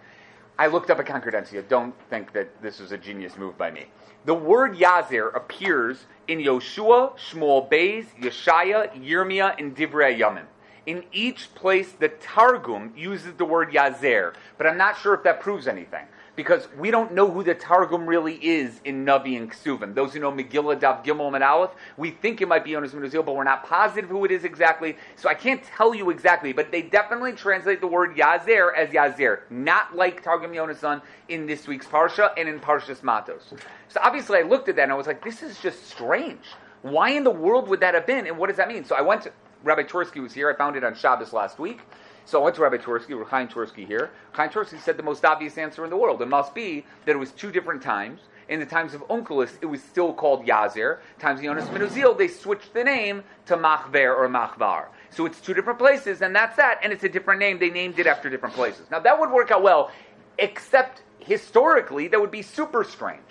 I 0.58 0.68
looked 0.68 0.90
up 0.90 0.98
a 0.98 1.04
concordancia. 1.04 1.66
Don't 1.68 1.94
think 2.08 2.32
that 2.32 2.62
this 2.62 2.78
was 2.78 2.92
a 2.92 2.98
genius 2.98 3.36
move 3.36 3.58
by 3.58 3.70
me. 3.70 3.86
The 4.24 4.34
word 4.34 4.76
Yazir 4.76 5.34
appears 5.34 6.06
in 6.28 6.38
Yoshua, 6.38 7.16
Shmuel 7.18 7.70
Beis, 7.70 8.06
Yeshaya, 8.20 8.92
Yirmiyah, 9.00 9.58
and 9.58 9.76
Divrei 9.76 10.18
Yamin. 10.18 10.44
In 10.86 11.04
each 11.12 11.52
place, 11.54 11.92
the 11.92 12.08
Targum 12.08 12.92
uses 12.96 13.34
the 13.34 13.44
word 13.44 13.72
Yazer, 13.72 14.34
but 14.56 14.66
I'm 14.66 14.78
not 14.78 14.98
sure 14.98 15.14
if 15.14 15.22
that 15.24 15.40
proves 15.40 15.66
anything. 15.66 16.04
Because 16.36 16.68
we 16.78 16.90
don't 16.90 17.14
know 17.14 17.30
who 17.30 17.42
the 17.42 17.54
Targum 17.54 18.06
really 18.06 18.34
is 18.44 18.82
in 18.84 19.06
Navi 19.06 19.38
and 19.38 19.50
Ksuvim. 19.50 19.94
Those 19.94 20.12
who 20.12 20.20
know 20.20 20.30
Megillah, 20.30 20.78
Dav 20.78 21.02
Gimel, 21.02 21.34
and 21.34 21.42
Aleph, 21.42 21.70
we 21.96 22.10
think 22.10 22.42
it 22.42 22.46
might 22.46 22.62
be 22.62 22.72
Yonas 22.72 22.92
ben 22.92 23.00
Uziel, 23.00 23.24
but 23.24 23.34
we're 23.34 23.42
not 23.42 23.64
positive 23.64 24.10
who 24.10 24.26
it 24.26 24.30
is 24.30 24.44
exactly. 24.44 24.98
So 25.16 25.30
I 25.30 25.34
can't 25.34 25.64
tell 25.64 25.94
you 25.94 26.10
exactly, 26.10 26.52
but 26.52 26.70
they 26.70 26.82
definitely 26.82 27.32
translate 27.32 27.80
the 27.80 27.86
word 27.86 28.16
Yazer 28.16 28.76
as 28.76 28.90
Yazer, 28.90 29.40
not 29.48 29.96
like 29.96 30.22
Targum 30.22 30.52
Yonasan 30.52 31.00
in 31.28 31.46
this 31.46 31.66
week's 31.66 31.86
Parsha 31.86 32.30
and 32.36 32.50
in 32.50 32.60
Parshas 32.60 33.02
Matos. 33.02 33.54
So 33.88 34.00
obviously 34.02 34.38
I 34.38 34.42
looked 34.42 34.68
at 34.68 34.76
that 34.76 34.82
and 34.82 34.92
I 34.92 34.96
was 34.96 35.06
like, 35.06 35.24
this 35.24 35.42
is 35.42 35.58
just 35.58 35.88
strange. 35.88 36.44
Why 36.82 37.10
in 37.10 37.24
the 37.24 37.30
world 37.30 37.66
would 37.68 37.80
that 37.80 37.94
have 37.94 38.06
been, 38.06 38.26
and 38.26 38.36
what 38.36 38.48
does 38.48 38.58
that 38.58 38.68
mean? 38.68 38.84
So 38.84 38.94
I 38.94 39.00
went 39.00 39.22
to, 39.22 39.32
Rabbi 39.64 39.84
Tursky 39.84 40.22
was 40.22 40.34
here, 40.34 40.50
I 40.50 40.54
found 40.54 40.76
it 40.76 40.84
on 40.84 40.94
Shabbos 40.94 41.32
last 41.32 41.58
week. 41.58 41.80
So 42.26 42.40
I 42.40 42.44
went 42.44 42.56
to 42.56 42.62
Rabbi 42.62 42.78
Tursky, 42.78 43.24
Chaim 43.28 43.46
Tursky 43.46 43.86
here. 43.86 44.10
Chaim 44.32 44.50
Tursky 44.50 44.80
said 44.80 44.96
the 44.96 45.02
most 45.04 45.24
obvious 45.24 45.56
answer 45.58 45.84
in 45.84 45.90
the 45.90 45.96
world. 45.96 46.20
It 46.20 46.26
must 46.26 46.56
be 46.56 46.84
that 47.04 47.12
it 47.12 47.18
was 47.18 47.30
two 47.30 47.52
different 47.52 47.80
times. 47.80 48.20
In 48.48 48.58
the 48.58 48.66
times 48.66 48.94
of 48.94 49.02
Onkelos, 49.08 49.56
it 49.60 49.66
was 49.66 49.80
still 49.80 50.12
called 50.12 50.44
Yazir. 50.44 50.98
Times 51.20 51.38
of 51.38 51.46
Yonas 51.46 51.72
ben 51.72 51.82
Uziel, 51.82 52.18
they 52.18 52.26
switched 52.26 52.74
the 52.74 52.82
name 52.82 53.22
to 53.46 53.56
Machver 53.56 54.16
or 54.16 54.28
Machvar. 54.28 54.86
So 55.10 55.24
it's 55.24 55.40
two 55.40 55.54
different 55.54 55.78
places, 55.78 56.20
and 56.20 56.34
that's 56.34 56.56
that. 56.56 56.80
And 56.82 56.92
it's 56.92 57.04
a 57.04 57.08
different 57.08 57.38
name. 57.38 57.60
They 57.60 57.70
named 57.70 57.98
it 58.00 58.08
after 58.08 58.28
different 58.28 58.56
places. 58.56 58.90
Now 58.90 58.98
that 59.00 59.18
would 59.18 59.30
work 59.30 59.52
out 59.52 59.62
well, 59.62 59.92
except 60.38 61.02
historically, 61.20 62.08
that 62.08 62.20
would 62.20 62.32
be 62.32 62.42
super 62.42 62.82
strange. 62.82 63.22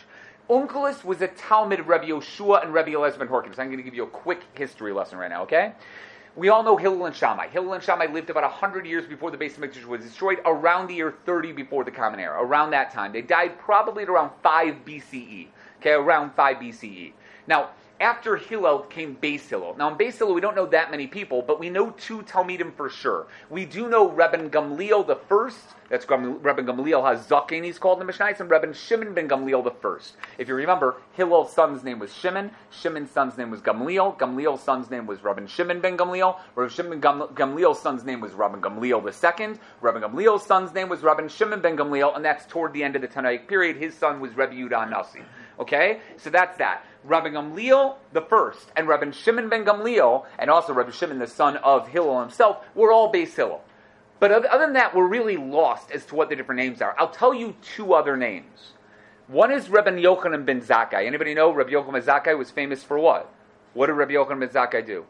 Onkelos 0.49 1.03
was 1.03 1.21
a 1.21 1.27
Talmid 1.27 1.79
of 1.79 1.87
Rabbi 1.87 2.07
Yoshua 2.07 2.63
and 2.63 2.73
Rabbi 2.73 2.91
Eliezer 2.91 3.19
ben 3.19 3.27
Horkin. 3.27 3.53
So 3.55 3.61
I'm 3.61 3.67
going 3.67 3.77
to 3.77 3.83
give 3.83 3.95
you 3.95 4.03
a 4.03 4.07
quick 4.07 4.41
history 4.53 4.93
lesson 4.93 5.17
right 5.17 5.29
now, 5.29 5.43
okay? 5.43 5.73
We 6.35 6.49
all 6.49 6.63
know 6.63 6.75
Hillel 6.75 7.05
and 7.05 7.15
Shammai. 7.15 7.47
Hillel 7.47 7.73
and 7.73 7.83
Shammai 7.83 8.07
lived 8.07 8.29
about 8.29 8.43
100 8.43 8.85
years 8.85 9.07
before 9.07 9.31
the 9.31 9.37
Beis 9.37 9.53
HaMikdash 9.53 9.85
was 9.85 10.01
destroyed, 10.01 10.39
around 10.45 10.87
the 10.87 10.95
year 10.95 11.15
30 11.25 11.53
before 11.53 11.85
the 11.85 11.91
Common 11.91 12.19
Era, 12.19 12.43
around 12.43 12.71
that 12.71 12.91
time. 12.91 13.13
They 13.13 13.21
died 13.21 13.57
probably 13.57 14.03
at 14.03 14.09
around 14.09 14.31
5 14.43 14.83
BCE, 14.85 15.47
okay, 15.79 15.91
around 15.91 16.33
5 16.35 16.57
BCE. 16.57 17.13
Now, 17.47 17.69
after 17.99 18.35
Hillel 18.35 18.79
came 18.79 19.15
Beis 19.21 19.47
Hillel. 19.47 19.75
Now, 19.77 19.89
in 19.89 19.95
Beis 19.97 20.17
Hillel, 20.17 20.33
we 20.33 20.41
don't 20.41 20.55
know 20.55 20.65
that 20.67 20.91
many 20.91 21.07
people, 21.07 21.41
but 21.41 21.59
we 21.59 21.69
know 21.69 21.91
two 21.91 22.21
Talmidim 22.23 22.73
for 22.75 22.89
sure. 22.89 23.27
We 23.49 23.65
do 23.65 23.87
know 23.87 24.09
Rebbe 24.09 24.49
Gamliel 24.49 25.07
the 25.07 25.15
first. 25.15 25.59
That's 25.89 26.09
Rebbe 26.09 26.63
Gamliel 26.63 27.03
HaZakin, 27.03 27.63
he's 27.63 27.77
called 27.77 27.97
in 27.97 27.99
the 27.99 28.05
Mishnah, 28.05 28.33
and 28.39 28.49
Rebbe 28.49 28.73
Shimon 28.73 29.13
ben 29.13 29.29
Gamliel 29.29 29.63
the 29.63 29.71
first. 29.71 30.17
If 30.39 30.47
you 30.47 30.55
remember, 30.55 30.95
Hillel's 31.13 31.53
son's 31.53 31.83
name 31.83 31.99
was 31.99 32.11
Shimon. 32.11 32.49
Shimon's 32.71 33.11
son's 33.11 33.37
name 33.37 33.51
was 33.51 33.61
Gamliel. 33.61 34.17
Gamliel's 34.17 34.63
son's 34.63 34.89
name 34.89 35.05
was 35.05 35.23
Rebbe 35.23 35.47
Shimon 35.47 35.81
ben 35.81 35.95
Gamliel. 35.95 36.39
Rebbe 36.55 36.71
Shimon 36.71 36.99
Gam- 36.99 37.27
Gamliel's 37.35 37.79
son's 37.79 38.03
name 38.03 38.19
was 38.19 38.33
Rebbe 38.33 38.57
Gamliel 38.57 39.03
the 39.05 39.13
second. 39.13 39.59
Rebbe 39.81 40.01
Gamliel's 40.01 40.43
son's 40.43 40.73
name 40.73 40.89
was 40.89 41.03
Rebbe 41.03 41.29
Shimon 41.29 41.61
ben 41.61 41.77
Gamliel, 41.77 42.15
and 42.15 42.25
that's 42.25 42.47
toward 42.47 42.73
the 42.73 42.83
end 42.83 42.95
of 42.95 43.03
the 43.03 43.07
Tanaic 43.07 43.47
period. 43.47 43.77
His 43.77 43.93
son 43.93 44.19
was 44.19 44.35
Rebbe 44.35 44.53
Yudah 44.53 44.89
Nasi. 44.89 45.21
Okay? 45.59 45.99
So 46.17 46.31
that's 46.31 46.57
that. 46.57 46.83
Rabbi 47.05 47.29
Gamliel 47.29 47.95
the 48.13 48.21
first 48.21 48.71
and 48.75 48.87
Rabbi 48.87 49.11
Shimon 49.11 49.49
ben 49.49 49.65
Gamliel, 49.65 50.25
and 50.39 50.49
also 50.49 50.73
Rabbi 50.73 50.91
Shimon 50.91 51.19
the 51.19 51.27
son 51.27 51.57
of 51.57 51.87
Hillel 51.87 52.21
himself, 52.21 52.65
were 52.73 52.91
all 52.91 53.11
Beis 53.11 53.35
Hillel. 53.35 53.63
But 54.19 54.31
other 54.31 54.65
than 54.65 54.73
that, 54.73 54.95
we're 54.95 55.07
really 55.07 55.37
lost 55.37 55.91
as 55.91 56.05
to 56.07 56.15
what 56.15 56.29
the 56.29 56.35
different 56.35 56.59
names 56.59 56.81
are. 56.81 56.95
I'll 56.97 57.09
tell 57.09 57.33
you 57.33 57.55
two 57.61 57.93
other 57.93 58.15
names. 58.15 58.73
One 59.27 59.51
is 59.51 59.69
Rabbi 59.69 59.91
Yochanan 59.91 60.45
ben 60.45 60.61
Zakkai. 60.61 61.05
Anybody 61.05 61.33
know 61.33 61.51
Rabbi 61.51 61.71
Yochanan 61.71 61.93
ben 61.93 62.01
Zakkai 62.01 62.37
was 62.37 62.51
famous 62.51 62.83
for 62.83 62.97
what? 62.97 63.31
What 63.73 63.87
did 63.87 63.93
Rabbi 63.93 64.13
Yochanan 64.13 64.39
ben 64.39 64.49
Zakkai 64.49 64.85
do? 64.85 65.05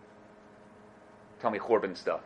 Tell 1.40 1.52
me 1.52 1.60
Corbin 1.60 1.96
stuff. 1.96 2.22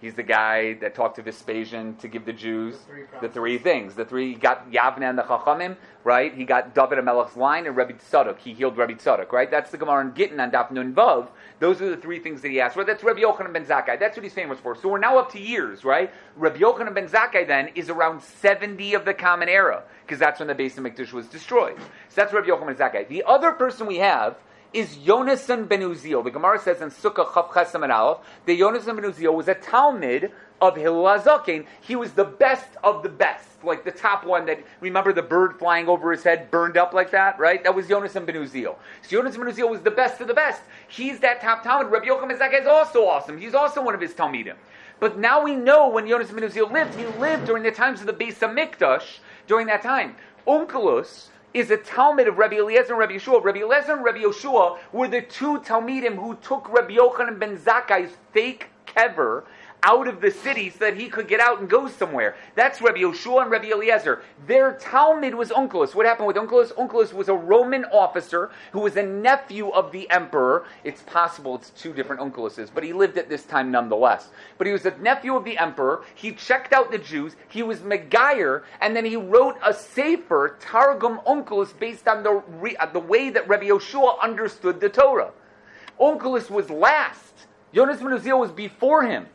He's 0.00 0.14
the 0.14 0.22
guy 0.22 0.74
that 0.74 0.94
talked 0.94 1.16
to 1.16 1.22
Vespasian 1.22 1.96
to 1.96 2.06
give 2.06 2.24
the 2.24 2.32
Jews 2.32 2.76
The 2.76 2.84
three 2.86 3.04
the 3.20 3.28
three 3.28 3.58
things. 3.58 3.94
The 3.96 4.04
three 4.04 4.34
he 4.34 4.38
got 4.38 4.70
Yavne 4.70 5.02
and 5.02 5.18
the 5.18 5.24
Chachamim, 5.24 5.76
right? 6.04 6.32
He 6.32 6.44
got 6.44 6.72
David 6.74 6.98
HaMelech's 6.98 7.36
line 7.36 7.66
and 7.66 7.76
Rabbi 7.76 7.94
Tzadok. 7.94 8.38
He 8.38 8.54
healed 8.54 8.76
Rabbi 8.76 8.92
Tzadok, 8.92 9.32
right? 9.32 9.50
That's 9.50 9.70
the 9.70 9.78
Gemara 9.78 10.06
in 10.06 10.14
Gittin 10.14 10.38
on 10.38 10.52
Daf 10.52 10.70
Nun 10.70 10.94
Vav. 10.94 11.28
Those 11.58 11.82
are 11.82 11.90
the 11.90 11.96
three 11.96 12.20
things 12.20 12.42
that 12.42 12.50
he 12.50 12.60
asked. 12.60 12.76
Well, 12.76 12.86
that's 12.86 13.02
Rabbi 13.02 13.20
Yochanan 13.20 13.52
ben 13.52 13.64
Zakkai. 13.64 13.98
That's 13.98 14.16
what 14.16 14.22
he's 14.22 14.34
famous 14.34 14.60
for. 14.60 14.76
So 14.76 14.88
we're 14.88 14.98
now 15.00 15.18
up 15.18 15.32
to 15.32 15.40
years, 15.40 15.84
right? 15.84 16.12
Rabbi 16.36 16.58
Yochanan 16.58 16.94
ben 16.94 17.08
Zakkai 17.08 17.48
then 17.48 17.70
is 17.74 17.90
around 17.90 18.22
70 18.22 18.94
of 18.94 19.04
the 19.04 19.14
Common 19.14 19.48
Era 19.48 19.82
because 20.06 20.20
that's 20.20 20.38
when 20.38 20.46
the 20.46 20.54
Beis 20.54 20.74
HaMikdash 20.74 21.12
was 21.12 21.26
destroyed. 21.26 21.76
So 22.08 22.14
that's 22.14 22.32
Rabbi 22.32 22.46
Yochanan 22.46 22.66
ben 22.66 22.76
Zakkai. 22.76 23.08
The 23.08 23.24
other 23.26 23.50
person 23.50 23.88
we 23.88 23.96
have 23.96 24.36
is 24.72 24.96
Yonasan 24.96 25.68
ben 25.68 25.80
Uziel. 25.80 26.22
The 26.22 26.30
Gemara 26.30 26.58
says 26.58 26.80
in 26.80 26.90
Sukkah 26.90 27.26
Chav 27.26 27.48
Chesam 27.50 27.82
and 27.82 27.92
Aleph 27.92 28.18
that 28.46 28.58
Yonasan 28.58 28.96
ben 28.96 29.10
Uziel 29.10 29.34
was 29.34 29.48
a 29.48 29.54
Talmid 29.54 30.30
of 30.60 30.76
Hillel 30.76 31.04
HaZaken. 31.04 31.66
He 31.80 31.96
was 31.96 32.12
the 32.12 32.24
best 32.24 32.68
of 32.84 33.02
the 33.02 33.08
best, 33.08 33.48
like 33.64 33.84
the 33.84 33.90
top 33.90 34.24
one 34.26 34.46
that, 34.46 34.62
remember 34.80 35.12
the 35.12 35.22
bird 35.22 35.58
flying 35.58 35.88
over 35.88 36.12
his 36.12 36.22
head, 36.22 36.50
burned 36.50 36.76
up 36.76 36.92
like 36.92 37.12
that, 37.12 37.38
right? 37.38 37.62
That 37.64 37.74
was 37.74 37.86
Yonasan 37.86 38.26
ben 38.26 38.34
Uziel. 38.34 38.76
So 39.02 39.16
Yonasan 39.16 39.38
ben 39.38 39.54
Uziel 39.54 39.70
was 39.70 39.80
the 39.80 39.90
best 39.90 40.20
of 40.20 40.28
the 40.28 40.34
best. 40.34 40.60
He's 40.88 41.20
that 41.20 41.40
top 41.40 41.64
Talmid. 41.64 41.90
Rabbi 41.90 42.06
Yochanan 42.06 42.38
Zakkai 42.38 42.60
is 42.60 42.66
also 42.66 43.06
awesome. 43.06 43.38
He's 43.38 43.54
also 43.54 43.82
one 43.82 43.94
of 43.94 44.00
his 44.00 44.12
Talmidim. 44.12 44.56
But 45.00 45.18
now 45.18 45.42
we 45.42 45.54
know 45.54 45.88
when 45.88 46.06
Yonasan 46.06 46.34
ben 46.34 46.50
Uziel 46.50 46.70
lived, 46.70 46.94
he 46.94 47.06
lived 47.18 47.46
during 47.46 47.62
the 47.62 47.70
times 47.70 48.00
of 48.00 48.06
the 48.06 48.12
Beis 48.12 48.38
Hamikdash, 48.38 49.20
during 49.46 49.66
that 49.68 49.82
time. 49.82 50.16
Onkelos 50.46 51.28
is 51.54 51.70
a 51.70 51.78
Talmid 51.78 52.28
of 52.28 52.38
Rabbi 52.38 52.56
Eliezer 52.56 52.92
and 52.92 52.98
Rabbi 52.98 53.14
Yeshua. 53.14 53.42
Rabbi 53.42 53.60
Eliezer 53.60 53.92
and 53.92 54.04
Rabbi 54.04 54.18
Yeshua 54.18 54.78
were 54.92 55.08
the 55.08 55.22
two 55.22 55.60
Talmidim 55.60 56.16
who 56.16 56.36
took 56.36 56.68
Rabbi 56.68 56.96
Yochanan 56.96 57.28
and 57.28 57.40
ben 57.40 57.56
Zakkai's 57.56 58.12
fake 58.32 58.68
kever 58.86 59.44
out 59.82 60.08
of 60.08 60.20
the 60.20 60.30
city 60.30 60.70
so 60.70 60.78
that 60.80 60.96
he 60.96 61.08
could 61.08 61.28
get 61.28 61.40
out 61.40 61.60
and 61.60 61.68
go 61.68 61.88
somewhere. 61.88 62.36
That's 62.54 62.80
Rabbi 62.80 62.98
Yeshua 63.00 63.42
and 63.42 63.50
Rabbi 63.50 63.70
Eliezer. 63.70 64.22
Their 64.46 64.74
Talmid 64.74 65.34
was 65.34 65.50
Onkelos. 65.50 65.94
What 65.94 66.06
happened 66.06 66.26
with 66.26 66.36
Onkelos? 66.36 66.72
Onkelos 66.74 67.12
was 67.12 67.28
a 67.28 67.34
Roman 67.34 67.84
officer 67.86 68.50
who 68.72 68.80
was 68.80 68.96
a 68.96 69.02
nephew 69.02 69.68
of 69.70 69.92
the 69.92 70.08
emperor. 70.10 70.66
It's 70.84 71.02
possible 71.02 71.54
it's 71.54 71.70
two 71.70 71.92
different 71.92 72.20
Onkeloses, 72.20 72.70
but 72.74 72.82
he 72.82 72.92
lived 72.92 73.18
at 73.18 73.28
this 73.28 73.44
time 73.44 73.70
nonetheless. 73.70 74.28
But 74.56 74.66
he 74.66 74.72
was 74.72 74.86
a 74.86 74.96
nephew 74.98 75.36
of 75.36 75.44
the 75.44 75.58
emperor. 75.58 76.04
He 76.14 76.32
checked 76.32 76.72
out 76.72 76.90
the 76.90 76.98
Jews. 76.98 77.36
He 77.48 77.62
was 77.62 77.80
Megayer, 77.80 78.62
and 78.80 78.96
then 78.96 79.04
he 79.04 79.16
wrote 79.16 79.56
a 79.64 79.72
Sefer, 79.72 80.56
Targum 80.60 81.20
Onkelos, 81.26 81.78
based 81.78 82.08
on 82.08 82.22
the, 82.22 82.76
uh, 82.78 82.86
the 82.86 83.00
way 83.00 83.30
that 83.30 83.48
Rabbi 83.48 83.66
Yeshua 83.66 84.20
understood 84.20 84.80
the 84.80 84.88
Torah. 84.88 85.32
Onkelos 86.00 86.50
was 86.50 86.70
last. 86.70 87.34
Jonas 87.74 88.00
ben 88.00 88.38
was 88.38 88.50
before 88.50 89.04
him. 89.04 89.26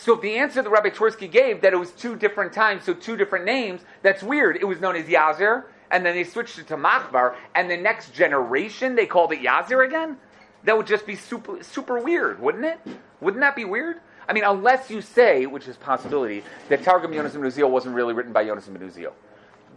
So 0.00 0.14
if 0.14 0.22
the 0.22 0.36
answer 0.36 0.62
that 0.62 0.70
Rabbi 0.70 0.88
Twersky 0.88 1.30
gave 1.30 1.60
that 1.60 1.74
it 1.74 1.76
was 1.76 1.90
two 1.90 2.16
different 2.16 2.54
times, 2.54 2.84
so 2.84 2.94
two 2.94 3.18
different 3.18 3.44
names, 3.44 3.82
that's 4.00 4.22
weird. 4.22 4.56
It 4.56 4.64
was 4.64 4.80
known 4.80 4.96
as 4.96 5.04
Yazir, 5.04 5.64
and 5.90 6.06
then 6.06 6.14
they 6.14 6.24
switched 6.24 6.58
it 6.58 6.68
to 6.68 6.76
Machbar, 6.78 7.34
and 7.54 7.70
the 7.70 7.76
next 7.76 8.14
generation 8.14 8.94
they 8.94 9.04
called 9.04 9.30
it 9.30 9.40
Yazir 9.40 9.84
again? 9.86 10.16
That 10.64 10.74
would 10.74 10.86
just 10.86 11.06
be 11.06 11.16
super 11.16 11.62
super 11.62 12.00
weird, 12.00 12.40
wouldn't 12.40 12.64
it? 12.64 12.80
Wouldn't 13.20 13.42
that 13.42 13.54
be 13.54 13.66
weird? 13.66 14.00
I 14.26 14.32
mean, 14.32 14.44
unless 14.44 14.90
you 14.90 15.02
say, 15.02 15.44
which 15.44 15.68
is 15.68 15.76
possibility, 15.76 16.44
that 16.70 16.82
Targum 16.82 17.12
Yonas 17.12 17.34
ben 17.34 17.42
Uziel 17.42 17.68
wasn't 17.68 17.94
really 17.94 18.14
written 18.14 18.32
by 18.32 18.42
Yonas 18.42 18.72
ben 18.72 18.88
Uziel. 18.88 19.12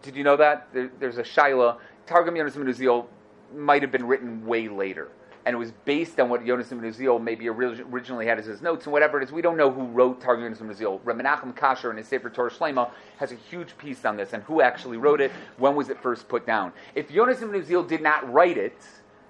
Did 0.01 0.15
you 0.15 0.23
know 0.23 0.37
that? 0.37 0.69
There, 0.73 0.89
there's 1.01 1.17
a 1.17 1.23
Shaila. 1.23 1.79
Targum 2.05 2.35
Yonas 2.35 2.55
ben 2.55 2.63
Uziel 2.63 3.07
might 3.53 3.81
have 3.81 3.91
been 3.91 4.07
written 4.07 4.45
way 4.45 4.69
later. 4.69 5.09
And 5.45 5.53
it 5.53 5.57
was 5.57 5.71
based 5.83 6.19
on 6.21 6.29
what 6.29 6.45
Yonas 6.45 6.69
ben 6.69 6.79
Uziel 6.79 7.21
maybe 7.21 7.49
originally 7.49 8.25
had 8.25 8.39
as 8.39 8.45
his 8.45 8.61
notes 8.61 8.85
and 8.85 8.93
whatever 8.93 9.19
it 9.19 9.25
is. 9.25 9.31
We 9.31 9.41
don't 9.41 9.57
know 9.57 9.69
who 9.69 9.83
wrote 9.87 10.21
Targum 10.21 10.45
Yonas 10.45 10.59
ben 10.59 10.69
Uziel. 10.69 11.01
Reb 11.03 11.17
Menachem 11.17 11.53
Kasher 11.53 11.91
in 11.91 11.97
his 11.97 12.07
Sefer 12.07 12.29
Torah 12.29 12.49
Shlema 12.49 12.89
has 13.17 13.33
a 13.33 13.35
huge 13.35 13.77
piece 13.77 14.05
on 14.05 14.15
this 14.15 14.31
and 14.31 14.41
who 14.43 14.61
actually 14.61 14.97
wrote 14.97 15.19
it, 15.19 15.31
when 15.57 15.75
was 15.75 15.89
it 15.89 16.01
first 16.01 16.29
put 16.29 16.45
down. 16.45 16.71
If 16.95 17.09
Yonas 17.09 17.41
ben 17.41 17.49
Uziel 17.49 17.85
did 17.85 18.01
not 18.01 18.31
write 18.31 18.57
it, 18.57 18.77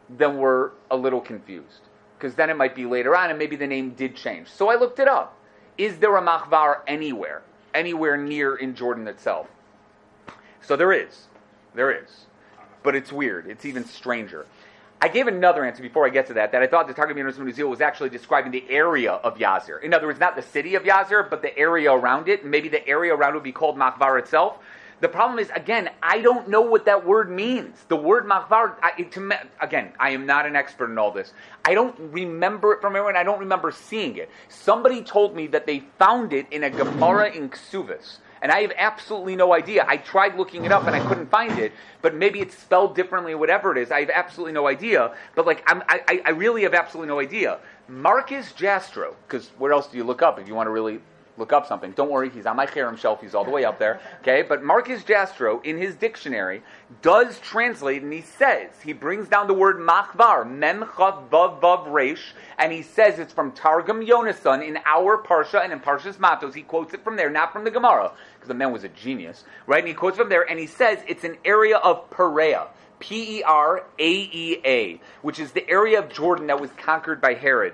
then 0.09 0.37
we're 0.37 0.71
a 0.91 0.95
little 0.95 1.21
confused. 1.21 1.81
Because 2.17 2.35
then 2.35 2.49
it 2.49 2.57
might 2.57 2.75
be 2.75 2.85
later 2.85 3.15
on 3.15 3.31
and 3.31 3.39
maybe 3.39 3.55
the 3.55 3.67
name 3.67 3.91
did 3.91 4.15
change. 4.15 4.47
So 4.47 4.69
I 4.69 4.75
looked 4.75 4.99
it 4.99 5.07
up. 5.07 5.37
Is 5.77 5.97
there 5.97 6.15
a 6.15 6.21
Machvar 6.21 6.81
anywhere? 6.87 7.41
Anywhere 7.73 8.17
near 8.17 8.55
in 8.55 8.75
Jordan 8.75 9.07
itself? 9.07 9.47
So 10.61 10.75
there 10.75 10.93
is. 10.93 11.27
There 11.73 11.91
is. 11.91 12.27
But 12.83 12.95
it's 12.95 13.11
weird. 13.11 13.47
It's 13.47 13.65
even 13.65 13.83
stranger. 13.83 14.45
I 15.03 15.09
gave 15.09 15.27
another 15.27 15.65
answer 15.65 15.83
before 15.83 16.05
I 16.05 16.09
get 16.09 16.27
to 16.27 16.33
that, 16.35 16.53
that 16.53 16.63
I 16.63 16.67
thought 16.67 16.87
the 16.87 16.93
Targum 16.93 17.17
Yonah 17.17 17.33
Uziel 17.33 17.67
was 17.67 17.81
actually 17.81 18.07
describing 18.07 18.53
the 18.53 18.63
area 18.69 19.11
of 19.11 19.37
Yazir. 19.37 19.83
In 19.83 19.93
other 19.93 20.07
words, 20.07 20.17
not 20.17 20.37
the 20.37 20.41
city 20.41 20.75
of 20.75 20.83
Yazir, 20.83 21.29
but 21.29 21.41
the 21.41 21.57
area 21.57 21.91
around 21.91 22.29
it. 22.29 22.45
Maybe 22.45 22.69
the 22.69 22.87
area 22.87 23.13
around 23.13 23.31
it 23.31 23.33
would 23.33 23.43
be 23.43 23.51
called 23.51 23.75
Machvar 23.75 24.17
itself. 24.17 24.59
The 25.01 25.09
problem 25.09 25.39
is, 25.39 25.49
again, 25.53 25.89
I 26.01 26.21
don't 26.21 26.47
know 26.47 26.61
what 26.61 26.85
that 26.85 27.05
word 27.05 27.29
means. 27.29 27.83
The 27.89 27.97
word 27.97 28.25
Machvar, 28.25 28.77
I, 28.81 29.19
me, 29.19 29.35
again, 29.61 29.91
I 29.99 30.11
am 30.11 30.25
not 30.25 30.45
an 30.45 30.55
expert 30.55 30.89
in 30.89 30.97
all 30.97 31.11
this. 31.11 31.33
I 31.65 31.73
don't 31.73 31.99
remember 31.99 32.71
it 32.71 32.79
from 32.79 32.95
everyone. 32.95 33.17
I 33.17 33.23
don't 33.23 33.41
remember 33.41 33.71
seeing 33.71 34.15
it. 34.15 34.29
Somebody 34.47 35.03
told 35.03 35.35
me 35.35 35.47
that 35.47 35.65
they 35.65 35.79
found 35.99 36.31
it 36.31 36.47
in 36.49 36.63
a 36.63 36.69
Gemara 36.69 37.29
in 37.29 37.49
Ksuvis. 37.49 38.19
And 38.43 38.51
I 38.51 38.59
have 38.61 38.73
absolutely 38.77 39.37
no 39.37 39.53
idea. 39.53 39.85
I 39.87 39.95
tried 39.95 40.35
looking 40.35 40.65
it 40.65 40.71
up 40.73 40.85
and 40.85 40.93
I 40.93 40.99
couldn't 41.07 41.31
find 41.31 41.57
it, 41.57 41.71
but 42.01 42.13
maybe 42.13 42.41
it's 42.41 42.57
spelled 42.57 42.93
differently, 42.93 43.33
whatever 43.35 43.71
it 43.71 43.81
is. 43.81 43.89
I 43.89 44.01
have 44.01 44.09
absolutely 44.09 44.51
no 44.51 44.67
idea. 44.67 45.15
But 45.33 45.45
like, 45.45 45.63
I'm, 45.65 45.81
I, 45.87 46.21
I- 46.25 46.31
really 46.31 46.63
have 46.63 46.73
absolutely 46.73 47.07
no 47.07 47.21
idea. 47.21 47.59
Marcus 47.87 48.51
Jastrow, 48.51 49.15
because 49.25 49.47
where 49.57 49.71
else 49.71 49.87
do 49.87 49.95
you 49.97 50.03
look 50.03 50.21
up 50.21 50.39
if 50.39 50.47
you 50.49 50.55
want 50.55 50.67
to 50.67 50.71
really 50.71 50.99
look 51.37 51.53
up 51.53 51.67
something? 51.67 51.91
Don't 51.91 52.11
worry, 52.11 52.29
he's 52.29 52.45
on 52.45 52.55
my 52.55 52.65
Cherem 52.65 52.97
shelf. 52.97 53.21
He's 53.21 53.35
all 53.35 53.43
the 53.43 53.51
way 53.51 53.65
up 53.65 53.79
there. 53.79 53.99
Okay, 54.21 54.43
but 54.43 54.63
Marcus 54.63 55.03
Jastrow 55.03 55.63
in 55.65 55.77
his 55.77 55.95
dictionary 55.95 56.61
does 57.01 57.39
translate, 57.39 58.03
and 58.03 58.13
he 58.13 58.21
says 58.21 58.69
he 58.83 58.93
brings 58.93 59.27
down 59.27 59.47
the 59.47 59.53
word 59.53 59.77
machvar, 59.77 60.49
mem 60.49 60.83
chav 60.83 61.29
vav 61.29 61.59
vav 61.59 61.87
reish, 61.87 62.33
and 62.57 62.71
he 62.71 62.81
says 62.81 63.19
it's 63.19 63.33
from 63.33 63.51
Targum 63.51 64.05
Yonasan 64.05 64.67
in 64.67 64.77
our 64.85 65.17
parsha 65.17 65.63
and 65.63 65.73
in 65.73 65.79
Parshas 65.79 66.19
Matos. 66.19 66.53
He 66.53 66.61
quotes 66.61 66.93
it 66.93 67.03
from 67.03 67.15
there, 67.15 67.29
not 67.29 67.51
from 67.51 67.63
the 67.63 67.71
Gemara, 67.71 68.11
because 68.35 68.47
the 68.47 68.53
man 68.53 68.71
was 68.71 68.83
a 68.83 68.89
genius, 68.89 69.43
right? 69.67 69.79
And 69.79 69.87
he 69.87 69.93
quotes 69.93 70.17
from 70.17 70.29
there, 70.29 70.49
and 70.49 70.59
he 70.59 70.67
says 70.67 70.99
it's 71.07 71.23
an 71.23 71.37
area 71.43 71.77
of 71.77 72.09
Perea. 72.09 72.67
P 72.99 73.39
E 73.39 73.43
R 73.43 73.83
A 73.99 74.11
E 74.11 74.61
A, 74.63 75.01
which 75.23 75.37
is 75.37 75.51
the 75.51 75.69
area 75.69 75.99
of 75.99 76.07
Jordan 76.09 76.47
that 76.47 76.61
was 76.61 76.71
conquered 76.77 77.19
by 77.19 77.33
Herod. 77.33 77.73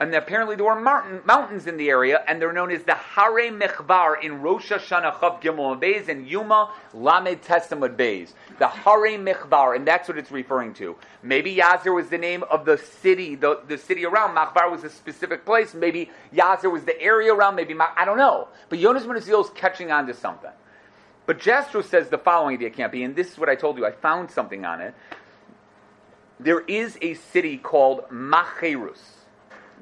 And 0.00 0.14
apparently 0.14 0.56
there 0.56 0.64
were 0.64 0.80
mountain, 0.80 1.20
mountains 1.26 1.66
in 1.66 1.76
the 1.76 1.90
area, 1.90 2.24
and 2.26 2.40
they're 2.40 2.54
known 2.54 2.70
as 2.70 2.82
the 2.84 2.94
Hare 2.94 3.52
Mechvar 3.52 4.22
in 4.24 4.40
Rosh 4.40 4.72
Hashanah 4.72 5.16
Chav 5.16 5.42
Gimel 5.42 5.78
Beis 5.78 6.08
and 6.08 6.26
Yuma 6.26 6.72
Lamed 6.94 7.42
Testamud 7.42 7.96
Beis. 7.96 8.32
The 8.58 8.68
Hare 8.68 9.18
Mechvar, 9.18 9.76
and 9.76 9.86
that's 9.86 10.08
what 10.08 10.16
it's 10.16 10.30
referring 10.30 10.72
to. 10.74 10.96
Maybe 11.22 11.54
Yazir 11.54 11.94
was 11.94 12.08
the 12.08 12.16
name 12.16 12.44
of 12.44 12.64
the 12.64 12.78
city, 12.78 13.34
the, 13.34 13.60
the 13.68 13.76
city 13.76 14.06
around. 14.06 14.34
Machvar 14.34 14.70
was 14.70 14.84
a 14.84 14.90
specific 14.90 15.44
place. 15.44 15.74
Maybe 15.74 16.10
Yazir 16.34 16.72
was 16.72 16.84
the 16.84 16.98
area 16.98 17.34
around. 17.34 17.56
Maybe 17.56 17.74
Ma- 17.74 17.92
I 17.94 18.06
don't 18.06 18.16
know. 18.16 18.48
But 18.70 18.78
Jonas 18.78 19.04
Ben 19.04 19.16
Uziel 19.16 19.44
is 19.44 19.50
catching 19.50 19.92
on 19.92 20.06
to 20.06 20.14
something. 20.14 20.50
But 21.26 21.38
Jastrow 21.40 21.84
says 21.84 22.08
the 22.08 22.16
following 22.16 22.56
idea 22.56 22.70
can't 22.70 22.90
be, 22.90 23.04
and 23.04 23.14
this 23.14 23.32
is 23.32 23.38
what 23.38 23.50
I 23.50 23.54
told 23.54 23.76
you. 23.76 23.84
I 23.84 23.92
found 23.92 24.30
something 24.30 24.64
on 24.64 24.80
it. 24.80 24.94
There 26.40 26.60
is 26.60 26.96
a 27.02 27.12
city 27.12 27.58
called 27.58 28.08
Macherus. 28.08 29.19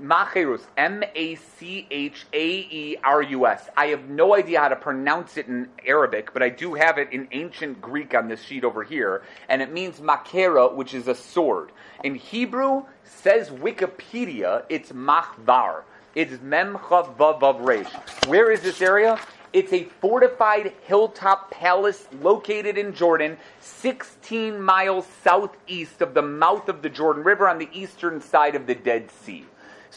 Macherus, 0.01 0.63
M 0.77 1.03
A 1.15 1.35
C 1.35 1.87
H 1.91 2.27
A 2.33 2.49
E 2.49 2.97
R 3.03 3.23
U 3.23 3.47
S. 3.47 3.69
I 3.77 3.87
have 3.87 4.09
no 4.09 4.35
idea 4.35 4.61
how 4.61 4.69
to 4.69 4.77
pronounce 4.77 5.37
it 5.37 5.49
in 5.49 5.69
Arabic, 5.85 6.33
but 6.33 6.43
I 6.43 6.49
do 6.49 6.75
have 6.75 6.99
it 6.99 7.13
in 7.13 7.29
ancient 7.33 7.81
Greek 7.81 8.15
on 8.15 8.29
this 8.29 8.43
sheet 8.43 8.65
over 8.65 8.85
here, 8.85 9.23
and 9.49 9.61
it 9.61 9.73
means 9.73 10.01
makera, 10.01 10.73
which 10.75 10.95
is 10.95 11.09
a 11.09 11.15
sword. 11.15 11.73
In 12.05 12.15
Hebrew, 12.15 12.85
says 13.05 13.51
Wikipedia, 13.51 14.65
it's 14.69 14.93
machvar. 14.93 15.83
It's 16.15 16.41
mem 16.43 16.77
vav 16.77 17.65
resh. 17.65 17.93
Where 18.27 18.51
is 18.51 18.61
this 18.61 18.81
area? 18.81 19.19
It's 19.53 19.73
a 19.73 19.85
fortified 20.01 20.75
hilltop 20.83 21.51
palace 21.51 22.07
located 22.21 22.77
in 22.77 22.95
Jordan, 22.95 23.39
16 23.61 24.61
miles 24.61 25.07
southeast 25.25 26.03
of 26.03 26.13
the 26.13 26.23
mouth 26.23 26.69
of 26.69 26.83
the 26.83 26.91
Jordan 26.91 27.25
River 27.25 27.49
on 27.49 27.59
the 27.59 27.69
eastern 27.73 28.21
side 28.21 28.55
of 28.55 28.67
the 28.67 28.75
Dead 28.75 29.11
Sea. 29.11 29.47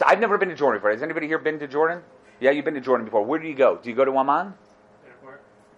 So 0.01 0.07
I've 0.07 0.19
never 0.19 0.39
been 0.39 0.49
to 0.49 0.55
Jordan 0.55 0.79
before. 0.79 0.89
Has 0.89 1.03
anybody 1.03 1.27
here 1.27 1.37
been 1.37 1.59
to 1.59 1.67
Jordan? 1.67 2.01
Yeah, 2.39 2.49
you've 2.49 2.65
been 2.65 2.73
to 2.73 2.81
Jordan 2.81 3.05
before. 3.05 3.23
Where 3.23 3.37
do 3.37 3.47
you 3.47 3.53
go? 3.53 3.77
Do 3.83 3.87
you 3.87 3.95
go 3.95 4.03
to 4.03 4.17
Amman? 4.17 4.55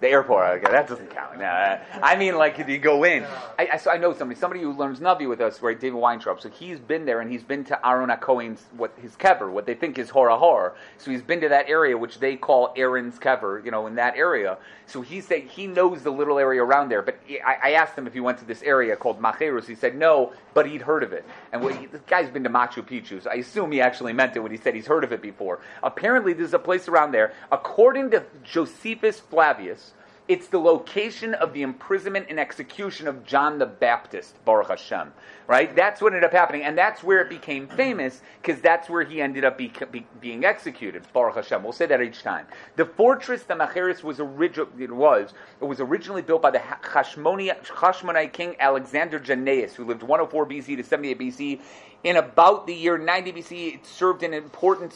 The 0.03 0.09
airport, 0.09 0.57
okay, 0.57 0.69
that 0.69 0.89
doesn't 0.89 1.11
count. 1.11 1.39
No, 1.39 1.45
uh, 1.45 1.79
I 2.01 2.17
mean, 2.17 2.35
like, 2.35 2.57
you 2.57 2.77
go 2.77 3.05
in. 3.05 3.23
I, 3.57 3.69
I, 3.71 3.77
so 3.77 3.89
I 3.89 3.97
know 3.97 4.11
somebody, 4.11 4.37
somebody 4.37 4.61
who 4.61 4.73
learns 4.73 4.99
Navi 4.99 5.29
with 5.29 5.39
us, 5.39 5.61
right, 5.61 5.79
David 5.79 5.97
Weintraub. 5.97 6.41
So 6.41 6.49
he's 6.49 6.77
been 6.77 7.05
there 7.05 7.21
and 7.21 7.31
he's 7.31 7.41
been 7.41 7.63
to 7.63 7.87
Aaron 7.87 8.09
Cohen's, 8.17 8.65
what 8.75 8.91
his 9.01 9.15
kever, 9.15 9.49
what 9.49 9.65
they 9.65 9.75
think 9.75 9.97
is 9.97 10.09
Hora 10.09 10.37
Hor. 10.37 10.75
So 10.97 11.09
he's 11.09 11.21
been 11.21 11.39
to 11.39 11.47
that 11.47 11.69
area, 11.69 11.97
which 11.97 12.19
they 12.19 12.35
call 12.35 12.73
Aaron's 12.75 13.17
kever, 13.17 13.63
you 13.63 13.71
know, 13.71 13.87
in 13.87 13.95
that 13.95 14.17
area. 14.17 14.57
So 14.87 15.01
he 15.01 15.21
said 15.21 15.43
he 15.43 15.67
knows 15.67 16.01
the 16.01 16.11
little 16.11 16.37
area 16.37 16.61
around 16.61 16.89
there. 16.89 17.01
But 17.01 17.19
I, 17.29 17.69
I 17.69 17.71
asked 17.71 17.97
him 17.97 18.05
if 18.05 18.11
he 18.13 18.19
went 18.19 18.39
to 18.39 18.45
this 18.45 18.61
area 18.61 18.97
called 18.97 19.21
Macherus. 19.21 19.65
He 19.67 19.75
said 19.75 19.95
no, 19.95 20.33
but 20.53 20.65
he'd 20.65 20.81
heard 20.81 21.03
of 21.03 21.13
it. 21.13 21.23
And 21.53 21.63
he, 21.63 21.85
this 21.85 22.01
guy's 22.07 22.29
been 22.29 22.43
to 22.43 22.49
Machu 22.49 22.85
Picchu, 22.85 23.23
so 23.23 23.29
I 23.29 23.35
assume 23.35 23.71
he 23.71 23.79
actually 23.79 24.11
meant 24.11 24.35
it 24.35 24.41
when 24.41 24.51
he 24.51 24.57
said 24.57 24.75
he's 24.75 24.87
heard 24.87 25.05
of 25.05 25.13
it 25.13 25.21
before. 25.21 25.61
Apparently, 25.81 26.33
there's 26.33 26.53
a 26.53 26.59
place 26.59 26.89
around 26.89 27.13
there. 27.13 27.31
According 27.53 28.11
to 28.11 28.25
Josephus 28.43 29.21
Flavius, 29.21 29.92
it's 30.27 30.47
the 30.47 30.57
location 30.57 31.33
of 31.33 31.53
the 31.53 31.63
imprisonment 31.63 32.27
and 32.29 32.39
execution 32.39 33.07
of 33.07 33.25
John 33.25 33.59
the 33.59 33.65
Baptist, 33.65 34.43
Baruch 34.45 34.69
Hashem. 34.69 35.11
Right? 35.47 35.75
That's 35.75 36.01
what 36.01 36.13
ended 36.13 36.23
up 36.23 36.31
happening. 36.31 36.63
And 36.63 36.77
that's 36.77 37.03
where 37.03 37.19
it 37.19 37.29
became 37.29 37.67
famous, 37.67 38.21
because 38.41 38.61
that's 38.61 38.89
where 38.89 39.03
he 39.03 39.21
ended 39.21 39.43
up 39.43 39.57
be, 39.57 39.73
be, 39.91 40.05
being 40.21 40.45
executed, 40.45 41.03
Baruch 41.11 41.35
Hashem. 41.35 41.61
We'll 41.61 41.73
say 41.73 41.85
that 41.87 42.01
each 42.01 42.23
time. 42.23 42.45
The 42.77 42.85
fortress, 42.85 43.43
the 43.43 43.55
Macheres, 43.55 44.03
was, 44.03 44.19
origi- 44.19 44.79
it 44.79 44.91
was, 44.91 45.33
it 45.59 45.65
was 45.65 45.81
originally 45.81 46.21
built 46.21 46.41
by 46.41 46.51
the 46.51 46.59
Hashmonite 46.59 48.31
king 48.31 48.55
Alexander 48.59 49.19
Jannaeus, 49.19 49.73
who 49.73 49.83
lived 49.83 50.03
104 50.03 50.47
BC 50.47 50.77
to 50.77 50.83
78 50.83 51.19
BC. 51.19 51.59
In 52.03 52.17
about 52.17 52.67
the 52.67 52.73
year 52.73 52.97
90 52.97 53.31
BC, 53.31 53.75
it 53.75 53.85
served 53.85 54.23
an 54.23 54.33
important 54.33 54.93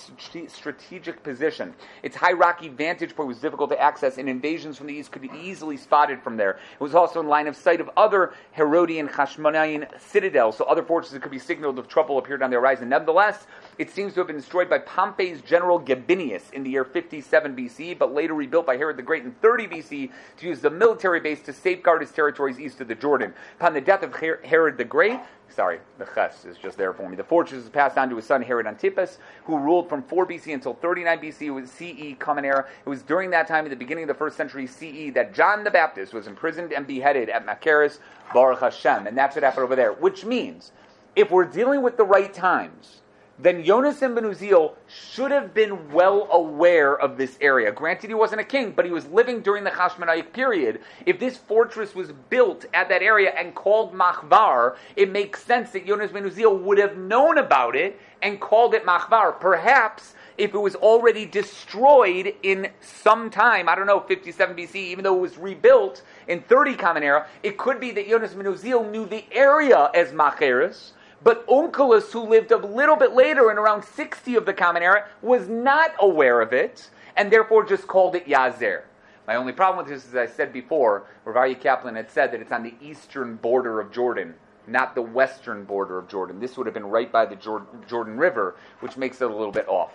strategic 0.50 1.24
position. 1.24 1.74
Its 2.04 2.18
high 2.18 2.34
rocky 2.34 2.68
vantage 2.68 3.16
point 3.16 3.30
was 3.30 3.38
difficult 3.38 3.70
to 3.70 3.82
access, 3.82 4.18
and 4.18 4.28
invasions 4.28 4.78
from 4.78 4.88
the 4.88 4.94
east 4.94 5.14
could 5.14 5.22
be 5.22 5.32
easily 5.34 5.78
spotted 5.78 6.22
from 6.22 6.36
there. 6.36 6.60
It 6.74 6.82
was 6.82 6.94
also 6.94 7.22
in 7.22 7.30
line 7.30 7.48
of 7.48 7.56
sight 7.56 7.80
of 7.80 7.90
other 7.96 8.34
Herodian 8.52 9.08
Hashmonaean 9.08 9.88
citadels, 10.02 10.58
so 10.58 10.66
other 10.66 10.84
fortresses 10.84 11.20
could 11.20 11.32
be 11.32 11.40
signaled 11.40 11.80
if 11.80 11.88
trouble 11.88 12.18
appeared 12.18 12.44
on 12.44 12.50
the 12.50 12.58
horizon. 12.58 12.90
Nevertheless, 12.90 13.48
it 13.78 13.90
seems 13.90 14.14
to 14.16 14.20
have 14.20 14.28
been 14.28 14.36
destroyed 14.36 14.70
by 14.70 14.80
Pompey's 14.80 15.42
general 15.42 15.80
Gabinius 15.80 16.52
in 16.52 16.64
the 16.64 16.72
year 16.72 16.84
57 16.84 17.56
BC, 17.56 17.98
but 17.98 18.14
later 18.14 18.34
rebuilt 18.34 18.66
by 18.66 18.76
Herod 18.76 18.98
the 18.98 19.02
Great 19.02 19.24
in 19.24 19.32
30 19.32 19.68
BC 19.68 20.12
to 20.40 20.46
use 20.46 20.60
the 20.60 20.70
military 20.70 21.22
base 21.22 21.42
to 21.44 21.54
safeguard 21.54 22.02
his 22.02 22.12
territories 22.12 22.60
east 22.60 22.82
of 22.82 22.90
the 22.90 22.96
Jordan. 22.96 23.34
Upon 23.62 23.74
the 23.74 23.80
death 23.80 24.04
of 24.04 24.14
Herod 24.14 24.78
the 24.78 24.84
Great, 24.84 25.22
sorry, 25.50 25.80
the 25.98 26.06
Ches 26.06 26.46
is 26.46 26.58
just 26.58 26.78
there 26.78 26.94
for 26.94 27.10
me. 27.10 27.16
The 27.16 27.24
fortress 27.24 27.62
was 27.62 27.70
passed 27.70 27.98
on 27.98 28.10
to 28.10 28.16
his 28.16 28.26
son 28.26 28.42
Herod 28.42 28.68
Antipas, 28.68 29.18
who 29.46 29.58
ruled 29.58 29.90
from 29.90 30.04
4 30.04 30.26
BC 30.26 30.54
until 30.54 30.74
39 30.74 31.20
BC 31.20 31.54
with 31.54 31.70
CE 31.70 32.18
Common 32.20 32.46
Era. 32.46 32.68
It 32.86 32.90
was 32.90 33.02
during 33.02 33.30
that 33.32 33.48
time, 33.48 33.66
at 33.66 33.70
the 33.70 33.76
beginning 33.76 34.04
of 34.04 34.08
the 34.08 34.14
first 34.14 34.38
century 34.38 34.68
CE, 34.68 35.14
that 35.14 35.34
John 35.34 35.64
the 35.64 35.72
Baptist 35.72 36.14
was 36.14 36.28
imprisoned 36.28 36.74
and 36.74 36.86
beheaded 36.86 37.30
at 37.30 37.46
Machaerus, 37.46 38.00
Baruch 38.34 38.60
Hashem. 38.60 39.08
And 39.08 39.18
that's 39.18 39.36
what 39.36 39.44
happened 39.44 39.64
over 39.64 39.76
there. 39.76 39.94
Which 39.94 40.26
means, 40.26 40.72
if 41.16 41.32
we're 41.32 41.46
dealing 41.46 41.82
with 41.82 41.98
the 41.98 42.06
right 42.06 42.34
times, 42.34 43.02
then 43.40 43.64
Jonas 43.64 44.00
Ben 44.00 44.16
Uziel 44.16 44.74
should 44.88 45.32
have 45.32 45.54
been 45.54 45.92
well 45.92 46.28
aware 46.32 46.98
of 47.00 47.18
this 47.18 47.38
area. 47.40 47.72
Granted, 47.72 48.10
he 48.10 48.16
wasn't 48.16 48.42
a 48.42 48.44
king, 48.44 48.72
but 48.72 48.86
he 48.86 48.92
was 48.92 49.06
living 49.08 49.42
during 49.42 49.64
the 49.64 49.70
Hashmonaic 49.70 50.34
period. 50.34 50.82
If 51.06 51.20
this 51.20 51.38
fortress 51.38 51.94
was 51.94 52.12
built 52.30 52.66
at 52.74 52.90
that 52.90 53.04
area 53.04 53.32
and 53.38 53.54
called 53.54 53.94
Machvar, 53.94 54.78
it 54.96 55.12
makes 55.12 55.44
sense 55.44 55.70
that 55.72 55.86
Jonas 55.86 56.12
Ben 56.12 56.24
Uziel 56.24 56.60
would 56.62 56.80
have 56.80 56.98
known 56.98 57.38
about 57.38 57.76
it 57.76 58.00
and 58.24 58.42
called 58.42 58.74
it 58.74 58.86
Machvar. 58.86 59.40
Perhaps 59.40 60.16
if 60.38 60.54
it 60.54 60.60
was 60.60 60.76
already 60.76 61.26
destroyed 61.26 62.34
in 62.44 62.70
some 62.82 63.30
time, 63.30 63.70
I 63.70 63.76
don't 63.76 63.88
know, 63.88 64.00
57 64.00 64.56
BC, 64.56 64.76
even 64.76 65.04
though 65.04 65.16
it 65.16 65.22
was 65.22 65.38
rebuilt 65.38 66.04
in 66.28 66.42
30 66.42 66.76
Common 66.76 67.04
Era, 67.04 67.28
it 67.44 67.58
could 67.58 67.80
be 67.80 67.92
that 67.92 68.08
Jonas 68.08 68.34
Ben 68.34 68.46
Uziel 68.46 68.90
knew 68.90 69.06
the 69.06 69.26
area 69.32 69.90
as 69.94 70.12
Macheres 70.14 70.94
but 71.28 71.46
Onkelos, 71.48 72.10
who 72.14 72.22
lived 72.22 72.52
a 72.52 72.58
little 72.58 72.96
bit 72.96 73.12
later 73.12 73.52
in 73.52 73.58
around 73.58 73.84
60 73.84 74.36
of 74.36 74.46
the 74.46 74.54
Common 74.54 74.82
Era, 74.82 75.10
was 75.22 75.50
not 75.50 75.92
aware 76.00 76.40
of 76.40 76.54
it, 76.54 76.90
and 77.18 77.30
therefore 77.30 77.66
just 77.66 77.86
called 77.86 78.16
it 78.16 78.26
Yazer. 78.26 78.84
My 79.28 79.36
only 79.36 79.52
problem 79.52 79.86
with 79.86 79.94
this 79.94 80.06
is, 80.06 80.16
as 80.16 80.32
I 80.32 80.34
said 80.34 80.54
before, 80.54 81.06
Rav 81.26 81.36
Aryeh 81.36 81.60
Kaplan 81.60 81.98
had 81.98 82.10
said 82.10 82.32
that 82.32 82.40
it's 82.40 82.54
on 82.54 82.64
the 82.64 82.76
eastern 82.80 83.36
border 83.36 83.82
of 83.82 83.92
Jordan, 83.92 84.36
not 84.68 84.96
the 84.96 85.02
western 85.02 85.66
border 85.66 85.98
of 85.98 86.08
Jordan. 86.08 86.40
This 86.40 86.56
would 86.56 86.66
have 86.66 86.74
been 86.74 86.86
right 86.86 87.12
by 87.12 87.26
the 87.26 87.36
Jordan 87.36 88.18
River, 88.18 88.56
which 88.80 88.96
makes 88.96 89.20
it 89.20 89.30
a 89.30 89.36
little 89.36 89.52
bit 89.52 89.68
off. 89.68 89.92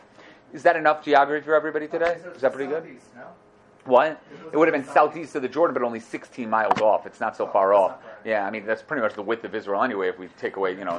Is 0.53 0.63
that 0.65 0.77
enough 0.77 1.03
geography 1.03 1.47
for 1.47 1.55
everybody 1.55 1.89
today? 1.89 2.19
Is 2.35 2.43
that 2.43 2.53
pretty 2.53 2.71
good? 2.71 2.99
What? 3.87 4.23
It 4.53 4.57
would 4.59 4.69
have 4.69 4.75
been 4.75 4.93
southeast 4.93 5.35
of 5.35 5.41
the 5.41 5.49
Jordan, 5.49 5.73
but 5.73 5.83
only 5.83 5.99
16 5.99 6.51
miles 6.51 6.79
off. 6.83 7.07
It's 7.07 7.21
not 7.21 7.39
so 7.39 7.47
far 7.47 7.73
off. 7.73 7.95
Yeah, 8.25 8.47
I 8.47 8.51
mean 8.51 8.65
that's 8.65 8.83
pretty 8.83 9.03
much 9.03 9.15
the 9.15 9.23
width 9.23 9.45
of 9.45 9.55
Israel 9.55 9.83
anyway. 9.83 10.09
If 10.09 10.19
we 10.19 10.29
take 10.39 10.57
away, 10.57 10.71
you 10.71 10.85
know, 10.85 10.99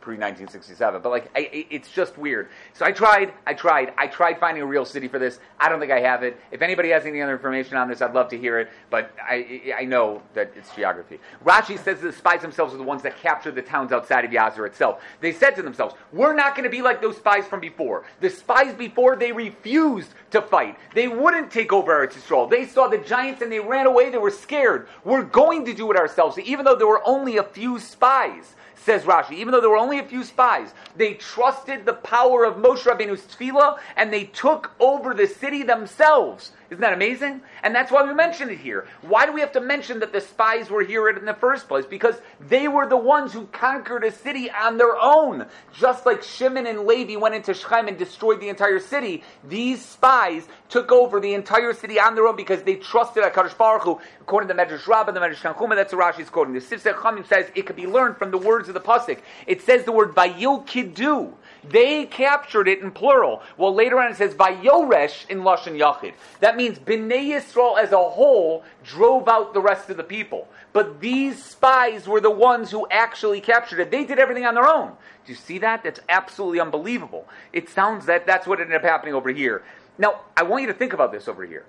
pre 0.00 0.16
1967. 0.16 1.02
But 1.02 1.10
like, 1.10 1.30
I, 1.36 1.66
it's 1.70 1.90
just 1.90 2.16
weird. 2.18 2.48
So 2.72 2.84
I 2.84 2.92
tried, 2.92 3.32
I 3.46 3.54
tried, 3.54 3.92
I 3.98 4.06
tried 4.06 4.38
finding 4.38 4.62
a 4.62 4.66
real 4.66 4.84
city 4.84 5.08
for 5.08 5.18
this. 5.18 5.38
I 5.60 5.68
don't 5.68 5.80
think 5.80 5.92
I 5.92 6.00
have 6.00 6.22
it. 6.22 6.40
If 6.50 6.62
anybody 6.62 6.90
has 6.90 7.04
any 7.04 7.20
other 7.20 7.32
information 7.32 7.76
on 7.76 7.88
this, 7.88 8.00
I'd 8.00 8.14
love 8.14 8.28
to 8.30 8.38
hear 8.38 8.58
it. 8.58 8.70
But 8.90 9.12
I, 9.20 9.74
I 9.78 9.84
know 9.84 10.22
that 10.34 10.52
it's 10.56 10.74
geography. 10.74 11.20
Rashi 11.44 11.78
says 11.78 12.00
the 12.00 12.12
spies 12.12 12.42
themselves 12.42 12.74
are 12.74 12.78
the 12.78 12.82
ones 12.82 13.02
that 13.02 13.18
captured 13.18 13.54
the 13.54 13.62
towns 13.62 13.92
outside 13.92 14.24
of 14.24 14.30
Yazir 14.30 14.66
itself. 14.66 15.02
They 15.20 15.32
said 15.32 15.56
to 15.56 15.62
themselves, 15.62 15.94
"We're 16.12 16.34
not 16.34 16.54
going 16.54 16.64
to 16.64 16.70
be 16.70 16.82
like 16.82 17.02
those 17.02 17.16
spies 17.16 17.46
from 17.46 17.60
before. 17.60 18.04
The 18.20 18.30
spies 18.30 18.74
before 18.74 19.16
they 19.16 19.32
refused 19.32 20.10
to 20.30 20.40
fight. 20.40 20.78
They 20.94 21.08
wouldn't 21.08 21.50
take 21.50 21.72
over 21.72 21.92
Eretz 21.92 22.14
Yisrael. 22.14 22.48
They 22.48 22.66
saw 22.66 22.88
the 22.88 22.98
giants 22.98 23.42
and 23.42 23.50
they 23.50 23.60
ran 23.60 23.86
away. 23.86 24.10
They 24.10 24.18
were 24.18 24.30
scared. 24.30 24.88
We're 25.04 25.22
going 25.22 25.64
to 25.66 25.74
do 25.74 25.90
it 25.90 25.96
ourselves." 25.96 26.38
Even 26.38 26.55
though 26.64 26.76
there 26.76 26.86
were 26.86 27.06
only 27.06 27.36
a 27.36 27.42
few 27.42 27.78
spies, 27.78 28.54
says 28.76 29.02
Rashi, 29.02 29.32
even 29.32 29.52
though 29.52 29.60
there 29.60 29.70
were 29.70 29.76
only 29.76 29.98
a 29.98 30.04
few 30.04 30.22
spies, 30.22 30.72
they 30.96 31.14
trusted 31.14 31.84
the 31.84 31.94
power 31.94 32.44
of 32.44 32.56
Moshe 32.56 32.82
Rabbeinu's 32.82 33.22
tefillah 33.22 33.78
and 33.96 34.12
they 34.12 34.24
took 34.24 34.72
over 34.78 35.14
the 35.14 35.26
city 35.26 35.62
themselves. 35.62 36.52
Isn't 36.68 36.80
that 36.80 36.94
amazing? 36.94 37.42
And 37.62 37.74
that's 37.74 37.92
why 37.92 38.02
we 38.02 38.12
mention 38.12 38.50
it 38.50 38.58
here. 38.58 38.88
Why 39.02 39.24
do 39.24 39.32
we 39.32 39.40
have 39.40 39.52
to 39.52 39.60
mention 39.60 40.00
that 40.00 40.12
the 40.12 40.20
spies 40.20 40.68
were 40.68 40.82
here 40.82 41.08
in 41.08 41.24
the 41.24 41.34
first 41.34 41.68
place? 41.68 41.86
Because 41.86 42.16
they 42.40 42.66
were 42.66 42.88
the 42.88 42.96
ones 42.96 43.32
who 43.32 43.46
conquered 43.46 44.02
a 44.02 44.10
city 44.10 44.50
on 44.50 44.76
their 44.76 44.96
own. 45.00 45.46
Just 45.72 46.06
like 46.06 46.24
Shimon 46.24 46.66
and 46.66 46.84
Levi 46.84 47.14
went 47.16 47.36
into 47.36 47.54
Shechem 47.54 47.86
and 47.86 47.96
destroyed 47.96 48.40
the 48.40 48.48
entire 48.48 48.80
city, 48.80 49.22
these 49.44 49.84
spies 49.84 50.48
took 50.68 50.90
over 50.90 51.20
the 51.20 51.34
entire 51.34 51.72
city 51.72 52.00
on 52.00 52.16
their 52.16 52.26
own 52.26 52.34
because 52.34 52.64
they 52.64 52.74
trusted 52.74 53.22
HaKadosh 53.22 53.56
Baruch. 53.56 54.00
According 54.20 54.48
to 54.48 54.54
the 54.54 54.60
Medrash 54.60 54.88
Rabbah, 54.88 55.12
the 55.12 55.20
Medrash 55.20 55.36
Tanchuma, 55.36 55.76
that's 55.76 55.94
what 55.94 56.16
Rashi's 56.16 56.30
quoting. 56.30 56.52
The 56.52 56.60
Sifsei 56.60 57.26
says 57.28 57.46
it 57.54 57.66
could 57.66 57.76
be 57.76 57.86
learned 57.86 58.16
from 58.16 58.32
the 58.32 58.38
words 58.38 58.65
of 58.68 58.74
the 58.74 58.80
Pasuk. 58.80 59.20
It 59.46 59.62
says 59.62 59.84
the 59.84 59.92
word 59.92 60.14
Vayil 60.14 60.66
Kidu. 60.66 61.32
They 61.68 62.06
captured 62.06 62.68
it 62.68 62.80
in 62.80 62.90
plural. 62.92 63.42
Well, 63.56 63.74
later 63.74 63.98
on 63.98 64.10
it 64.10 64.16
says 64.16 64.34
Vayoresh 64.34 65.28
in 65.28 65.40
Lashon 65.40 65.78
Yachid. 65.78 66.14
That 66.40 66.56
means 66.56 66.78
Bnei 66.78 67.30
Yisrael 67.30 67.78
as 67.78 67.92
a 67.92 67.98
whole 67.98 68.64
drove 68.84 69.28
out 69.28 69.52
the 69.52 69.60
rest 69.60 69.90
of 69.90 69.96
the 69.96 70.04
people. 70.04 70.48
But 70.72 71.00
these 71.00 71.42
spies 71.42 72.06
were 72.06 72.20
the 72.20 72.30
ones 72.30 72.70
who 72.70 72.86
actually 72.90 73.40
captured 73.40 73.80
it. 73.80 73.90
They 73.90 74.04
did 74.04 74.18
everything 74.18 74.44
on 74.44 74.54
their 74.54 74.68
own. 74.68 74.92
Do 75.24 75.32
you 75.32 75.34
see 75.34 75.58
that? 75.58 75.82
That's 75.82 76.00
absolutely 76.08 76.60
unbelievable. 76.60 77.26
It 77.52 77.68
sounds 77.68 78.06
that 78.06 78.26
that's 78.26 78.46
what 78.46 78.60
ended 78.60 78.76
up 78.76 78.82
happening 78.82 79.14
over 79.14 79.30
here. 79.30 79.64
Now, 79.98 80.20
I 80.36 80.42
want 80.42 80.62
you 80.62 80.68
to 80.68 80.74
think 80.74 80.92
about 80.92 81.10
this 81.10 81.26
over 81.26 81.44
here. 81.44 81.64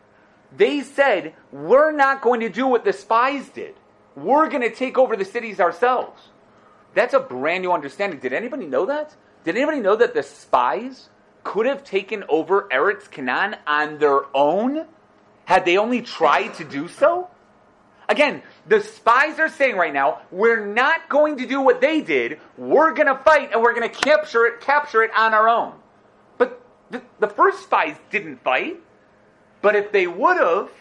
They 0.55 0.81
said, 0.81 1.33
we're 1.51 1.91
not 1.91 2.21
going 2.21 2.41
to 2.41 2.49
do 2.49 2.67
what 2.67 2.86
the 2.86 2.93
spies 2.93 3.49
did. 3.49 3.75
We're 4.15 4.49
going 4.49 4.62
to 4.62 4.73
take 4.73 4.97
over 4.97 5.15
the 5.15 5.25
cities 5.25 5.60
ourselves. 5.60 6.21
That's 6.97 7.13
a 7.13 7.19
brand 7.19 7.62
new 7.62 7.71
understanding. 7.71 8.19
Did 8.19 8.33
anybody 8.33 8.65
know 8.65 8.88
that? 8.88 9.15
Did 9.43 9.55
anybody 9.55 9.81
know 9.81 9.95
that 9.95 10.15
the 10.15 10.23
spies 10.23 11.10
could 11.43 11.67
have 11.67 11.83
taken 11.83 12.23
over 12.27 12.67
Eretz 12.71 13.07
Canaan 13.12 13.55
on 13.67 13.99
their 13.99 14.21
own 14.36 14.83
had 15.45 15.63
they 15.63 15.77
only 15.77 16.01
tried 16.01 16.55
to 16.55 16.63
do 16.63 16.88
so? 16.88 17.29
Again, 18.10 18.41
the 18.65 18.81
spies 18.81 19.38
are 19.38 19.47
saying 19.47 19.75
right 19.75 19.93
now, 19.93 20.21
we're 20.31 20.65
not 20.65 21.07
going 21.07 21.38
to 21.38 21.45
do 21.45 21.62
what 21.62 21.81
they 21.81 22.01
did. 22.01 22.39
We're 22.57 22.95
going 22.95 23.15
to 23.15 23.21
fight 23.23 23.53
and 23.53 23.62
we're 23.62 23.75
going 23.75 23.88
to 23.88 23.95
capture 23.95 24.47
it, 24.47 24.62
capture 24.62 25.03
it 25.03 25.12
on 25.15 25.36
our 25.36 25.47
own. 25.47 25.73
But 26.39 26.60
the, 26.89 27.03
the 27.19 27.27
first 27.27 27.62
spies 27.62 27.95
didn't 28.10 28.43
fight. 28.43 28.77
But 29.62 29.75
if 29.75 29.91
they 29.91 30.07
would 30.07 30.38
have, 30.38 30.71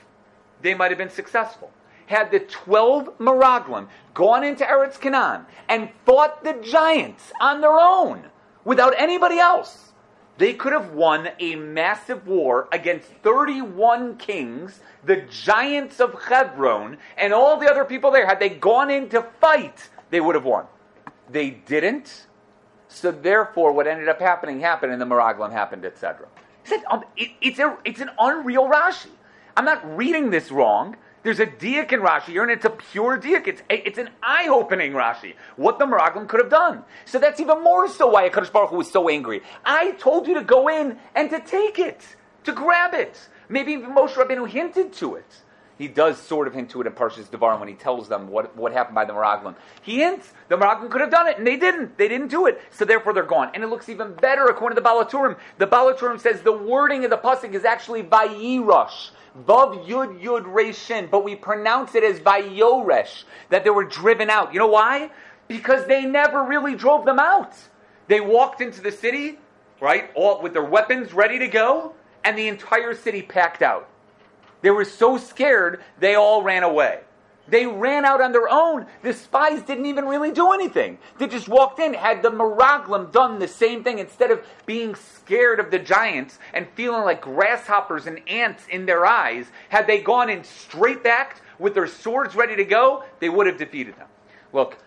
they 0.62 0.72
might 0.72 0.92
have 0.92 0.98
been 0.98 1.11
successful 1.11 1.70
had 2.07 2.31
the 2.31 2.40
12 2.40 3.19
Meraglim 3.19 3.88
gone 4.14 4.45
into 4.45 4.64
Eretz 4.64 5.01
Canaan 5.01 5.47
and 5.69 5.90
fought 6.05 6.42
the 6.42 6.55
giants 6.55 7.33
on 7.40 7.61
their 7.61 7.79
own 7.79 8.31
without 8.64 8.95
anybody 8.99 9.38
else, 9.38 9.92
they 10.38 10.53
could 10.53 10.75
have 10.75 10.92
won 10.92 11.31
a 11.38 11.55
massive 11.57 12.27
war 12.27 12.69
against 12.71 13.09
31 13.23 14.19
kings, 14.19 14.81
the 15.05 15.23
giants 15.31 15.99
of 15.99 16.21
Hebron, 16.25 16.99
and 17.16 17.33
all 17.33 17.59
the 17.59 17.71
other 17.71 17.87
people 17.87 18.11
there. 18.11 18.27
Had 18.27 18.40
they 18.40 18.51
gone 18.51 18.90
in 18.90 19.09
to 19.11 19.23
fight, 19.40 19.88
they 20.11 20.21
would 20.21 20.35
have 20.35 20.45
won. 20.45 20.66
They 21.31 21.51
didn't. 21.51 22.27
So 22.88 23.11
therefore, 23.11 23.73
what 23.73 23.87
ended 23.87 24.09
up 24.09 24.21
happening 24.21 24.61
happened, 24.61 24.92
and 24.92 25.01
the 25.01 25.07
Meraglim 25.07 25.53
happened, 25.53 25.87
etc. 25.87 26.27
Um, 26.90 27.05
it's 27.16 27.59
an 27.59 28.11
unreal 28.19 28.69
Rashi. 28.69 29.11
I'm 29.57 29.64
not 29.64 29.97
reading 29.97 30.31
this 30.31 30.51
wrong. 30.51 30.97
There's 31.27 31.41
a 31.41 31.47
diak 31.47 31.91
in 31.91 32.03
Rashi 32.03 32.27
here, 32.27 32.45
and 32.45 32.53
it's 32.53 32.65
a 32.65 32.71
pure 32.71 33.19
diak. 33.19 33.49
It's, 33.49 33.61
it's 33.69 33.99
an 33.99 34.11
eye-opening 34.23 34.93
Rashi. 34.93 35.35
What 35.57 35.81
the 35.81 35.85
Meraglim 35.85 36.29
could 36.29 36.39
have 36.39 36.51
done. 36.51 36.85
So 37.05 37.19
that's 37.19 37.41
even 37.41 37.65
more 37.65 37.89
so 37.89 38.07
why 38.07 38.31
Hakadosh 38.31 38.53
Baruch 38.53 38.71
Hu 38.71 38.77
was 38.77 38.89
so 38.89 39.09
angry. 39.09 39.43
I 39.65 39.91
told 39.99 40.29
you 40.29 40.35
to 40.35 40.45
go 40.45 40.69
in 40.69 40.97
and 41.17 41.29
to 41.31 41.41
take 41.41 41.81
it, 41.81 42.07
to 42.45 42.53
grab 42.53 42.95
it. 42.95 43.29
Maybe 43.49 43.73
even 43.73 43.91
Moshe 43.91 44.12
Rabbeinu 44.12 44.49
hinted 44.49 44.93
to 44.93 45.17
it. 45.17 45.43
He 45.79 45.89
does 45.89 46.19
sort 46.19 46.49
of 46.49 46.55
hint 46.55 46.71
to 46.71 46.81
it 46.81 46.87
in 46.87 46.93
Parshas 46.95 47.27
Devarim 47.27 47.61
when 47.61 47.69
he 47.69 47.75
tells 47.75 48.09
them 48.09 48.29
what, 48.29 48.57
what 48.57 48.73
happened 48.73 48.95
by 48.95 49.05
the 49.05 49.12
Meraglim. 49.12 49.55
He 49.83 49.99
hints 49.99 50.33
the 50.49 50.57
Meraglim 50.57 50.91
could 50.91 51.03
have 51.03 51.11
done 51.11 51.29
it, 51.29 51.37
and 51.37 51.47
they 51.47 51.57
didn't. 51.57 51.99
They 51.99 52.09
didn't 52.09 52.29
do 52.29 52.47
it, 52.47 52.62
so 52.71 52.85
therefore 52.85 53.12
they're 53.12 53.23
gone. 53.23 53.51
And 53.53 53.62
it 53.62 53.67
looks 53.67 53.89
even 53.89 54.15
better 54.15 54.47
according 54.47 54.77
to 54.77 54.81
the 54.81 54.85
Baal 54.85 55.05
HaTurim. 55.05 55.37
The 55.59 55.67
Baal 55.67 55.93
HaTurim 55.93 56.19
says 56.19 56.41
the 56.41 56.53
wording 56.53 57.05
of 57.05 57.11
the 57.11 57.19
pasuk 57.19 57.53
is 57.53 57.65
actually 57.65 58.03
Vayirush. 58.03 59.11
Vav 59.45 59.87
Yud 59.87 60.23
Yud 60.23 60.45
Reshin, 60.45 61.11
but 61.11 61.23
we 61.23 61.37
pronounce 61.37 61.95
it 61.95 62.03
as 62.03 62.21
Vayoresh, 62.21 63.25
that 63.51 63.65
they 63.65 63.71
were 63.71 63.85
driven 63.85 64.31
out. 64.31 64.55
You 64.55 64.59
know 64.59 64.67
why? 64.67 65.11
Because 65.47 65.87
they 65.87 66.07
never 66.07 66.43
really 66.43 66.75
drove 66.75 67.05
them 67.05 67.19
out. 67.19 67.55
They 68.09 68.21
walked 68.21 68.62
into 68.62 68.81
the 68.81 68.93
city, 68.93 69.39
right, 69.81 70.11
all 70.15 70.41
with 70.41 70.55
their 70.55 70.65
weapons 70.65 71.12
ready 71.12 71.39
to 71.39 71.49
go, 71.49 71.93
and 72.25 72.39
the 72.39 72.49
entire 72.49 72.95
city 72.95 73.21
packed 73.21 73.62
out. 73.62 73.89
They 74.66 74.72
were 74.72 74.85
so 74.85 75.16
scared, 75.16 75.85
they 76.00 76.16
all 76.16 76.42
ran 76.42 76.64
away. 76.64 76.98
They 77.46 77.68
ran 77.68 78.05
out 78.05 78.20
on 78.20 78.33
their 78.33 78.48
own. 78.48 78.87
The 79.05 79.12
spies 79.12 79.62
didn't 79.62 79.87
even 79.87 80.07
really 80.07 80.33
do 80.33 80.50
anything. 80.50 80.98
They 81.18 81.29
just 81.29 81.48
walked 81.48 81.79
in. 81.79 81.94
Had 81.94 82.20
the 82.20 82.33
Meraglim 82.33 83.12
done 83.12 83.38
the 83.38 83.46
same 83.46 83.85
thing, 83.85 84.00
instead 84.00 84.33
of 84.33 84.44
being 84.66 84.96
scared 84.96 85.61
of 85.61 85.70
the 85.70 85.79
giants 85.79 86.40
and 86.52 86.66
feeling 86.74 87.05
like 87.05 87.20
grasshoppers 87.20 88.09
and 88.09 88.20
ants 88.29 88.64
in 88.68 88.87
their 88.87 89.07
eyes, 89.07 89.46
had 89.68 89.87
they 89.87 90.00
gone 90.00 90.29
in 90.29 90.42
straight 90.42 91.05
back 91.05 91.40
with 91.61 91.74
their 91.74 91.87
swords 91.87 92.35
ready 92.35 92.57
to 92.57 92.64
go, 92.64 93.05
they 93.20 93.29
would 93.29 93.46
have 93.46 93.59
defeated 93.59 93.96
them. 93.96 94.09
Look, 94.52 94.79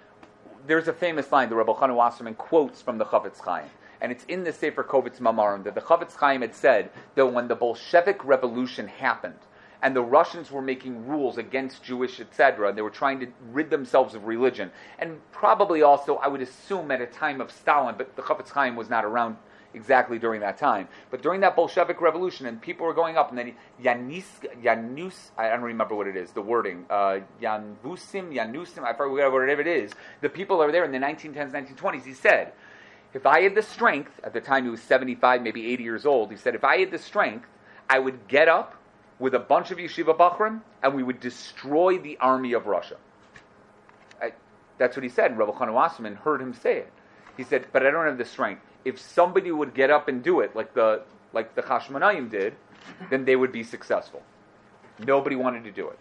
there's 0.68 0.90
a 0.90 0.94
famous 0.94 1.32
line 1.32 1.48
the 1.48 1.56
Rebbe 1.56 1.74
Chanu 1.74 1.96
Wasserman 1.96 2.36
quotes 2.36 2.82
from 2.82 2.98
the 2.98 3.06
Chafetz 3.06 3.40
Chaim 3.40 3.70
and 4.02 4.12
it's 4.12 4.24
in 4.26 4.44
the 4.44 4.54
Sefer 4.54 4.84
Kovetz 4.84 5.20
Maamarim 5.20 5.64
that 5.64 5.76
the 5.76 5.82
Chafetz 5.82 6.16
Chaim 6.16 6.42
had 6.42 6.56
said 6.56 6.90
that 7.16 7.26
when 7.26 7.48
the 7.48 7.56
Bolshevik 7.56 8.24
Revolution 8.24 8.88
happened, 8.88 9.36
and 9.82 9.96
the 9.96 10.02
Russians 10.02 10.52
were 10.52 10.62
making 10.62 11.08
rules 11.08 11.38
against 11.38 11.84
Jewish, 11.84 12.20
etc. 12.20 12.70
And 12.70 12.78
they 12.78 12.82
were 12.82 12.90
trying 12.90 13.20
to 13.22 13.28
rid 13.52 13.70
themselves 13.70 14.14
of 14.16 14.26
religion, 14.26 14.72
and 14.98 15.20
probably 15.32 15.82
also, 15.82 16.18
I 16.18 16.28
would 16.28 16.42
assume, 16.42 16.92
at 16.92 17.02
a 17.02 17.06
time 17.06 17.42
of 17.42 17.52
Stalin. 17.52 17.96
But 17.98 18.16
the 18.16 18.22
Chafetz 18.22 18.50
Chaim 18.50 18.76
was 18.76 18.90
not 18.90 19.06
around 19.06 19.38
exactly 19.74 20.18
during 20.20 20.42
that 20.42 20.58
time. 20.58 20.88
But 21.12 21.22
during 21.22 21.42
that 21.42 21.56
Bolshevik 21.56 22.02
Revolution, 22.02 22.46
and 22.46 22.62
people 22.62 22.86
were 22.86 22.94
going 22.94 23.18
up, 23.18 23.30
and 23.30 23.38
then 23.38 23.54
Yanis, 23.82 24.26
Yanus, 24.62 25.30
I 25.38 25.50
don't 25.50 25.62
remember 25.62 25.96
what 25.96 26.08
it 26.08 26.16
is, 26.16 26.32
the 26.32 26.42
wording, 26.42 26.86
uh, 26.90 27.20
Yanvusim, 27.42 28.34
Yanusim, 28.34 28.84
I 28.84 28.94
forget 28.94 29.32
whatever 29.32 29.62
it 29.62 29.68
is. 29.68 29.92
The 30.22 30.30
people 30.30 30.62
are 30.62 30.72
there 30.72 30.84
in 30.84 30.92
the 30.92 30.98
1910s, 30.98 31.52
1920s. 31.52 32.04
He 32.04 32.14
said, 32.14 32.54
if 33.14 33.26
I 33.26 33.42
had 33.42 33.56
the 33.56 33.62
strength, 33.62 34.12
at 34.24 34.34
the 34.34 34.42
time 34.42 34.66
he 34.66 34.70
was 34.70 34.82
75, 34.82 35.42
maybe 35.42 35.72
80 35.74 35.84
years 35.84 36.06
old, 36.06 36.32
he 36.32 36.38
said, 36.38 36.56
if 36.56 36.64
I 36.64 36.78
had 36.78 36.92
the 36.92 36.98
strength, 36.98 37.48
I 37.90 38.00
would 38.00 38.28
get 38.28 38.48
up 38.48 38.79
with 39.20 39.36
a 39.36 39.40
bunch 39.40 39.72
of 39.72 39.78
yeshiva 39.78 40.18
bachrim, 40.18 40.62
and 40.82 40.96
we 40.96 41.04
would 41.04 41.20
destroy 41.20 41.98
the 41.98 42.18
army 42.20 42.54
of 42.54 42.68
Russia. 42.68 42.98
I, 44.22 44.34
that's 44.78 44.96
what 44.96 45.04
he 45.04 45.10
said. 45.10 45.38
Rabbi 45.38 45.52
Chanu 45.52 45.74
Wasserman 45.74 46.16
heard 46.16 46.42
him 46.42 46.54
say 46.54 46.78
it. 46.78 46.94
He 47.38 47.44
said, 47.44 47.68
"But 47.72 47.86
I 47.86 47.92
don't 47.92 48.06
have 48.06 48.18
the 48.18 48.26
strength. 48.26 48.62
If 48.86 49.00
somebody 49.00 49.52
would 49.52 49.74
get 49.74 49.90
up 49.90 50.08
and 50.08 50.24
do 50.24 50.40
it, 50.40 50.56
like 50.56 50.74
the 50.74 51.04
like 51.34 51.56
the 51.56 51.62
Chashmonaim 51.62 52.30
did, 52.30 52.56
then 53.10 53.26
they 53.26 53.36
would 53.36 53.52
be 53.52 53.64
successful. 53.64 54.24
Nobody 55.00 55.36
wanted 55.36 55.64
to 55.66 55.72
do 55.72 55.88
it. 55.90 56.00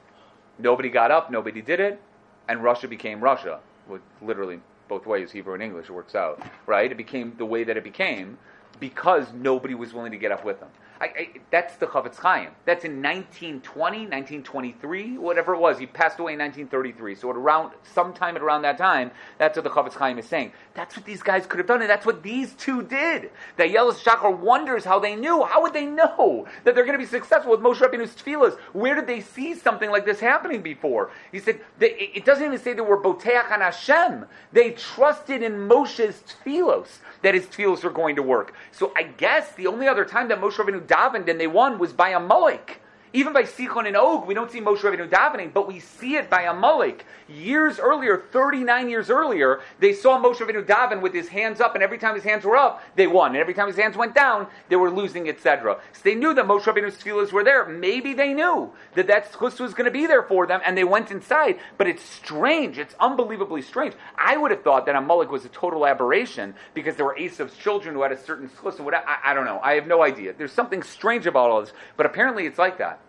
Nobody 0.59 0.88
got 0.88 1.11
up. 1.11 1.31
Nobody 1.31 1.61
did 1.61 1.81
it, 1.81 2.00
and 2.48 2.62
Russia 2.62 2.88
became 2.88 3.20
Russia. 3.20 3.61
With 3.88 4.02
literally 4.22 4.61
both 4.88 5.07
ways, 5.07 5.31
Hebrew 5.31 5.54
and 5.54 5.62
English, 5.62 5.90
works 5.90 6.14
out, 6.14 6.42
right? 6.66 6.90
It 6.90 6.96
became 6.96 7.35
the 7.37 7.46
way 7.46 7.64
that 7.64 7.76
it 7.76 7.85
became 7.85 8.38
because 8.80 9.26
nobody 9.32 9.74
was 9.74 9.92
willing 9.92 10.12
to 10.12 10.18
get 10.18 10.32
up 10.32 10.44
with 10.44 10.60
them. 10.60 10.70
I, 11.00 11.04
I, 11.04 11.28
that's 11.50 11.76
the 11.76 11.86
Chafetz 11.86 12.16
Chaim. 12.16 12.50
That's 12.64 12.84
in 12.84 13.02
1920, 13.02 13.98
1923, 13.98 15.18
whatever 15.18 15.54
it 15.54 15.58
was. 15.58 15.78
He 15.78 15.86
passed 15.86 16.18
away 16.18 16.32
in 16.32 16.40
1933. 16.40 17.14
So 17.14 17.30
at 17.30 17.36
around 17.36 17.72
sometime 17.84 18.36
at 18.36 18.42
around 18.42 18.62
that 18.62 18.78
time, 18.78 19.12
that's 19.38 19.56
what 19.56 19.64
the 19.64 19.70
Chafetz 19.70 19.94
Chaim 19.94 20.18
is 20.18 20.26
saying. 20.26 20.52
That's 20.74 20.96
what 20.96 21.04
these 21.04 21.22
guys 21.22 21.46
could 21.46 21.58
have 21.58 21.66
done, 21.66 21.82
and 21.82 21.90
that's 21.90 22.06
what 22.06 22.22
these 22.22 22.52
two 22.54 22.82
did. 22.82 23.30
That 23.56 23.68
Yelis 23.68 24.02
Shachar 24.02 24.36
wonders 24.36 24.84
how 24.84 24.98
they 24.98 25.14
knew. 25.14 25.44
How 25.44 25.62
would 25.62 25.72
they 25.72 25.86
know 25.86 26.46
that 26.64 26.74
they're 26.74 26.84
going 26.84 26.98
to 26.98 27.04
be 27.04 27.06
successful 27.06 27.50
with 27.52 27.60
Moshe 27.60 27.76
Rabbeinu's 27.76 28.14
tefillas? 28.14 28.58
Where 28.72 28.94
did 28.94 29.06
they 29.06 29.20
see 29.20 29.54
something 29.54 29.90
like 29.90 30.04
this 30.04 30.18
happening 30.18 30.62
before? 30.62 31.10
He 31.30 31.38
said 31.38 31.60
it 31.80 32.24
doesn't 32.24 32.44
even 32.44 32.58
say 32.58 32.72
they 32.72 32.80
were 32.80 33.00
boteach 33.00 33.50
on 33.52 33.60
Hashem. 33.60 34.26
They 34.52 34.72
trusted 34.72 35.42
in 35.42 35.68
Moshe's 35.68 36.22
tefillos 36.44 36.98
that 37.22 37.34
his 37.34 37.46
tefillos 37.46 37.84
were 37.84 37.90
going 37.90 38.16
to 38.16 38.22
work. 38.22 38.54
So 38.72 38.92
I 38.96 39.02
guess 39.02 39.52
the 39.52 39.66
only 39.66 39.88
other 39.88 40.04
time 40.04 40.28
that 40.28 40.40
Moshe 40.40 40.54
Rabbeinu 40.54 40.87
davened 40.87 41.28
and 41.28 41.40
they 41.40 41.46
won 41.46 41.78
was 41.78 41.92
by 41.92 42.11
a 42.11 42.18
Amalek. 42.18 42.81
Even 43.18 43.33
by 43.33 43.42
Sichon 43.42 43.88
and 43.88 43.96
Og, 43.96 44.28
we 44.28 44.33
don't 44.33 44.48
see 44.48 44.61
Moshe 44.61 44.78
Rabbeinu 44.78 45.11
davening, 45.11 45.52
but 45.52 45.66
we 45.66 45.81
see 45.81 46.14
it 46.14 46.31
by 46.31 46.42
Amalek. 46.42 47.04
Years 47.28 47.81
earlier, 47.81 48.22
39 48.31 48.88
years 48.88 49.11
earlier, 49.11 49.59
they 49.81 49.92
saw 49.92 50.22
Moshe 50.22 50.37
Rabbeinu 50.37 50.64
daven 50.64 51.00
with 51.00 51.12
his 51.12 51.26
hands 51.26 51.61
up, 51.61 51.74
and 51.74 51.83
every 51.83 51.98
time 51.98 52.14
his 52.14 52.22
hands 52.22 52.44
were 52.44 52.57
up, 52.57 52.81
they 52.94 53.09
won. 53.09 53.33
And 53.33 53.38
every 53.38 53.54
time 53.54 53.66
his 53.66 53.74
hands 53.74 53.96
went 53.96 54.14
down, 54.14 54.46
they 54.68 54.76
were 54.76 54.88
losing, 54.88 55.28
etc. 55.28 55.81
So 55.94 56.00
they 56.04 56.14
knew 56.14 56.33
that 56.33 56.44
Moshe 56.44 56.62
Rabbeinu's 56.62 56.96
tefillahs 56.96 57.33
were 57.33 57.42
there. 57.42 57.66
Maybe 57.66 58.14
they 58.14 58.33
knew 58.33 58.70
that 58.94 59.09
that 59.09 59.33
chus 59.37 59.59
was 59.59 59.74
going 59.74 59.87
to 59.87 59.90
be 59.90 60.07
there 60.07 60.22
for 60.22 60.46
them, 60.46 60.61
and 60.64 60.78
they 60.78 60.85
went 60.85 61.11
inside. 61.11 61.59
But 61.76 61.88
it's 61.88 62.04
strange. 62.04 62.78
It's 62.78 62.94
unbelievably 63.00 63.62
strange. 63.62 63.94
I 64.16 64.37
would 64.37 64.52
have 64.52 64.62
thought 64.62 64.87
that 64.87 64.94
Amalek 64.94 65.33
was 65.33 65.44
a 65.44 65.48
total 65.48 65.88
aberration 65.88 66.54
because 66.72 66.94
there 66.94 67.04
were 67.04 67.16
Esav's 67.18 67.57
children 67.57 67.96
who 67.96 68.02
had 68.02 68.12
a 68.12 68.16
certain 68.16 68.48
chus. 68.62 68.78
I, 68.78 69.18
I 69.24 69.35
don't 69.35 69.44
know. 69.44 69.59
I 69.61 69.74
have 69.74 69.88
no 69.88 70.04
idea. 70.04 70.35
There's 70.38 70.52
something 70.52 70.85
strange 70.85 71.26
about 71.26 71.50
all 71.50 71.62
this, 71.62 71.72
but 71.96 72.07
apparently 72.07 72.46
it's 72.46 72.61
like 72.61 72.78
that. 72.78 73.00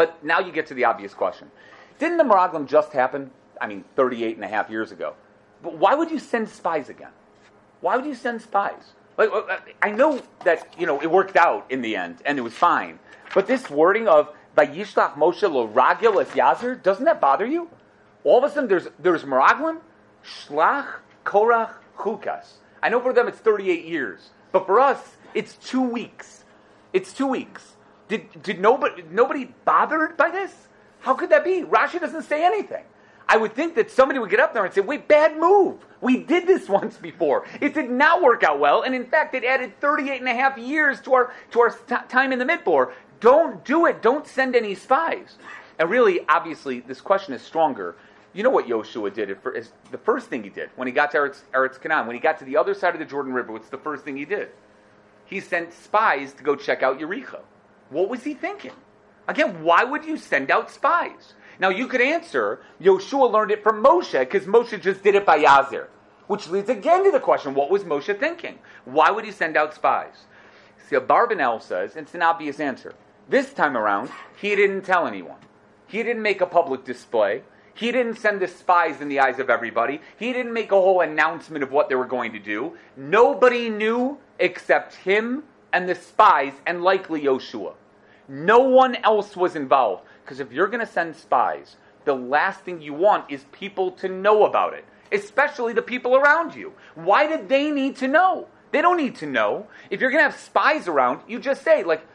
But 0.00 0.24
now 0.24 0.40
you 0.40 0.50
get 0.50 0.68
to 0.68 0.72
the 0.72 0.86
obvious 0.86 1.12
question. 1.12 1.50
Didn't 1.98 2.16
the 2.16 2.24
Meraglim 2.24 2.66
just 2.66 2.90
happen, 2.94 3.30
I 3.60 3.66
mean, 3.66 3.84
38 3.96 4.34
and 4.34 4.42
a 4.42 4.48
half 4.48 4.70
years 4.70 4.92
ago? 4.92 5.12
But 5.62 5.76
why 5.76 5.94
would 5.94 6.10
you 6.10 6.18
send 6.18 6.48
spies 6.48 6.88
again? 6.88 7.10
Why 7.82 7.96
would 7.96 8.06
you 8.06 8.14
send 8.14 8.40
spies? 8.40 8.94
Like, 9.18 9.28
uh, 9.30 9.58
I 9.82 9.90
know 9.90 10.22
that, 10.46 10.74
you 10.78 10.86
know, 10.86 11.02
it 11.02 11.10
worked 11.10 11.36
out 11.36 11.66
in 11.70 11.82
the 11.82 11.96
end, 11.96 12.22
and 12.24 12.38
it 12.38 12.40
was 12.40 12.54
fine. 12.54 12.98
But 13.34 13.46
this 13.46 13.68
wording 13.68 14.08
of 14.08 14.34
Vayishlach 14.56 15.16
Moshe 15.16 15.42
lo 15.42 15.68
ragil 15.68 16.22
es 16.22 16.30
yazer, 16.30 16.82
doesn't 16.82 17.04
that 17.04 17.20
bother 17.20 17.44
you? 17.44 17.68
All 18.24 18.42
of 18.42 18.50
a 18.50 18.54
sudden, 18.54 18.70
there's, 18.70 18.88
there's 18.98 19.24
Meraglim, 19.24 19.80
Shlach, 20.24 21.00
Korach, 21.26 21.74
Chukas. 21.98 22.52
I 22.82 22.88
know 22.88 23.00
for 23.00 23.12
them 23.12 23.28
it's 23.28 23.40
38 23.40 23.84
years, 23.84 24.30
but 24.50 24.64
for 24.64 24.80
us, 24.80 25.18
it's 25.34 25.56
two 25.56 25.82
weeks. 25.82 26.44
It's 26.94 27.12
two 27.12 27.26
weeks. 27.26 27.74
Did, 28.10 28.42
did 28.42 28.60
nobody, 28.60 29.04
nobody 29.08 29.54
bothered 29.64 30.16
by 30.16 30.32
this? 30.32 30.52
How 30.98 31.14
could 31.14 31.30
that 31.30 31.44
be? 31.44 31.62
Rashi 31.62 32.00
doesn't 32.00 32.24
say 32.24 32.44
anything. 32.44 32.82
I 33.28 33.36
would 33.36 33.54
think 33.54 33.76
that 33.76 33.88
somebody 33.88 34.18
would 34.18 34.30
get 34.30 34.40
up 34.40 34.52
there 34.52 34.64
and 34.64 34.74
say, 34.74 34.80
wait, 34.80 35.06
bad 35.06 35.38
move. 35.38 35.76
We 36.00 36.24
did 36.24 36.44
this 36.44 36.68
once 36.80 36.96
before. 36.96 37.46
It 37.60 37.72
did 37.72 37.88
not 37.88 38.20
work 38.20 38.42
out 38.42 38.58
well. 38.58 38.82
And 38.82 38.96
in 38.96 39.06
fact, 39.06 39.36
it 39.36 39.44
added 39.44 39.80
38 39.80 40.18
and 40.18 40.28
a 40.28 40.34
half 40.34 40.58
years 40.58 41.00
to 41.02 41.14
our, 41.14 41.32
to 41.52 41.60
our 41.60 41.70
t- 41.70 41.94
time 42.08 42.32
in 42.32 42.40
the 42.40 42.44
Midbar. 42.44 42.92
Don't 43.20 43.64
do 43.64 43.86
it. 43.86 44.02
Don't 44.02 44.26
send 44.26 44.56
any 44.56 44.74
spies. 44.74 45.36
And 45.78 45.88
really, 45.88 46.26
obviously, 46.28 46.80
this 46.80 47.00
question 47.00 47.32
is 47.32 47.42
stronger. 47.42 47.94
You 48.32 48.42
know 48.42 48.50
what 48.50 48.66
Yoshua 48.66 49.14
did? 49.14 49.28
The 49.92 49.98
first 49.98 50.26
thing 50.26 50.42
he 50.42 50.50
did 50.50 50.70
when 50.74 50.88
he 50.88 50.92
got 50.92 51.12
to 51.12 51.18
Eretz, 51.18 51.42
Eretz 51.54 51.80
Canaan, 51.80 52.08
when 52.08 52.16
he 52.16 52.20
got 52.20 52.40
to 52.40 52.44
the 52.44 52.56
other 52.56 52.74
side 52.74 52.94
of 52.94 52.98
the 52.98 53.06
Jordan 53.06 53.32
River, 53.32 53.52
what's 53.52 53.68
the 53.68 53.78
first 53.78 54.04
thing 54.04 54.16
he 54.16 54.24
did? 54.24 54.48
He 55.26 55.38
sent 55.38 55.72
spies 55.72 56.32
to 56.32 56.42
go 56.42 56.56
check 56.56 56.82
out 56.82 56.98
Yericho. 56.98 57.40
What 57.90 58.08
was 58.08 58.24
he 58.24 58.34
thinking? 58.34 58.72
Again, 59.28 59.62
why 59.62 59.84
would 59.84 60.04
you 60.04 60.16
send 60.16 60.50
out 60.50 60.70
spies? 60.70 61.34
Now 61.58 61.68
you 61.68 61.86
could 61.86 62.00
answer, 62.00 62.62
Yoshua 62.80 63.30
learned 63.30 63.50
it 63.50 63.62
from 63.62 63.84
Moshe 63.84 64.18
because 64.18 64.46
Moshe 64.46 64.80
just 64.80 65.02
did 65.02 65.14
it 65.14 65.26
by 65.26 65.38
Yazir. 65.42 65.88
Which 66.26 66.48
leads 66.48 66.70
again 66.70 67.04
to 67.04 67.10
the 67.10 67.20
question, 67.20 67.54
what 67.54 67.70
was 67.70 67.84
Moshe 67.84 68.18
thinking? 68.18 68.60
Why 68.84 69.10
would 69.10 69.24
he 69.24 69.32
send 69.32 69.56
out 69.56 69.74
spies? 69.74 70.24
See, 70.88 70.96
Abarbanel 70.96 71.60
says, 71.60 71.96
it's 71.96 72.14
an 72.14 72.22
obvious 72.22 72.60
answer. 72.60 72.94
This 73.28 73.52
time 73.52 73.76
around, 73.76 74.10
he 74.40 74.56
didn't 74.56 74.82
tell 74.82 75.06
anyone. 75.06 75.38
He 75.86 76.02
didn't 76.02 76.22
make 76.22 76.40
a 76.40 76.46
public 76.46 76.84
display. 76.84 77.42
He 77.74 77.92
didn't 77.92 78.16
send 78.16 78.40
the 78.40 78.48
spies 78.48 79.00
in 79.00 79.08
the 79.08 79.20
eyes 79.20 79.38
of 79.38 79.50
everybody. 79.50 80.00
He 80.16 80.32
didn't 80.32 80.52
make 80.52 80.72
a 80.72 80.80
whole 80.80 81.00
announcement 81.00 81.62
of 81.62 81.72
what 81.72 81.88
they 81.88 81.94
were 81.94 82.06
going 82.06 82.32
to 82.32 82.38
do. 82.38 82.76
Nobody 82.96 83.68
knew 83.68 84.18
except 84.38 84.94
him 84.94 85.44
and 85.72 85.88
the 85.88 85.94
spies 85.94 86.52
and 86.66 86.82
likely 86.82 87.22
Yoshua. 87.22 87.74
No 88.30 88.60
one 88.60 88.94
else 88.94 89.36
was 89.36 89.56
involved. 89.56 90.04
Because 90.24 90.38
if 90.38 90.52
you're 90.52 90.68
going 90.68 90.86
to 90.86 90.90
send 90.90 91.16
spies, 91.16 91.76
the 92.04 92.14
last 92.14 92.60
thing 92.60 92.80
you 92.80 92.94
want 92.94 93.28
is 93.28 93.44
people 93.50 93.90
to 93.92 94.08
know 94.08 94.46
about 94.46 94.72
it, 94.72 94.84
especially 95.10 95.72
the 95.72 95.82
people 95.82 96.14
around 96.14 96.54
you. 96.54 96.72
Why 96.94 97.26
did 97.26 97.48
they 97.48 97.72
need 97.72 97.96
to 97.96 98.06
know? 98.06 98.46
They 98.70 98.82
don't 98.82 98.96
need 98.96 99.16
to 99.16 99.26
know. 99.26 99.66
If 99.90 100.00
you're 100.00 100.10
going 100.10 100.24
to 100.24 100.30
have 100.30 100.40
spies 100.40 100.86
around, 100.86 101.22
you 101.26 101.40
just 101.40 101.64
say, 101.64 101.82
like, 101.82 102.06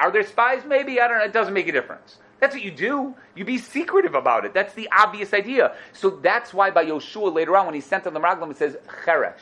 Are 0.00 0.12
there 0.12 0.24
spies? 0.24 0.62
Maybe. 0.64 1.00
I 1.00 1.08
don't 1.08 1.18
know. 1.18 1.24
It 1.24 1.32
doesn't 1.32 1.52
make 1.52 1.66
a 1.66 1.72
difference. 1.72 2.18
That's 2.38 2.54
what 2.54 2.62
you 2.62 2.70
do. 2.70 3.14
You 3.34 3.44
be 3.44 3.58
secretive 3.58 4.14
about 4.14 4.44
it. 4.44 4.54
That's 4.54 4.74
the 4.74 4.88
obvious 4.92 5.34
idea. 5.34 5.74
So 5.92 6.10
that's 6.10 6.54
why 6.54 6.70
by 6.70 6.84
Yoshua 6.84 7.34
later 7.34 7.56
on, 7.56 7.66
when 7.66 7.74
he 7.74 7.80
sent 7.80 8.04
them 8.04 8.14
the 8.14 8.20
Meraglim, 8.20 8.52
it 8.52 8.58
says 8.58 8.76
Cheresh. 9.04 9.34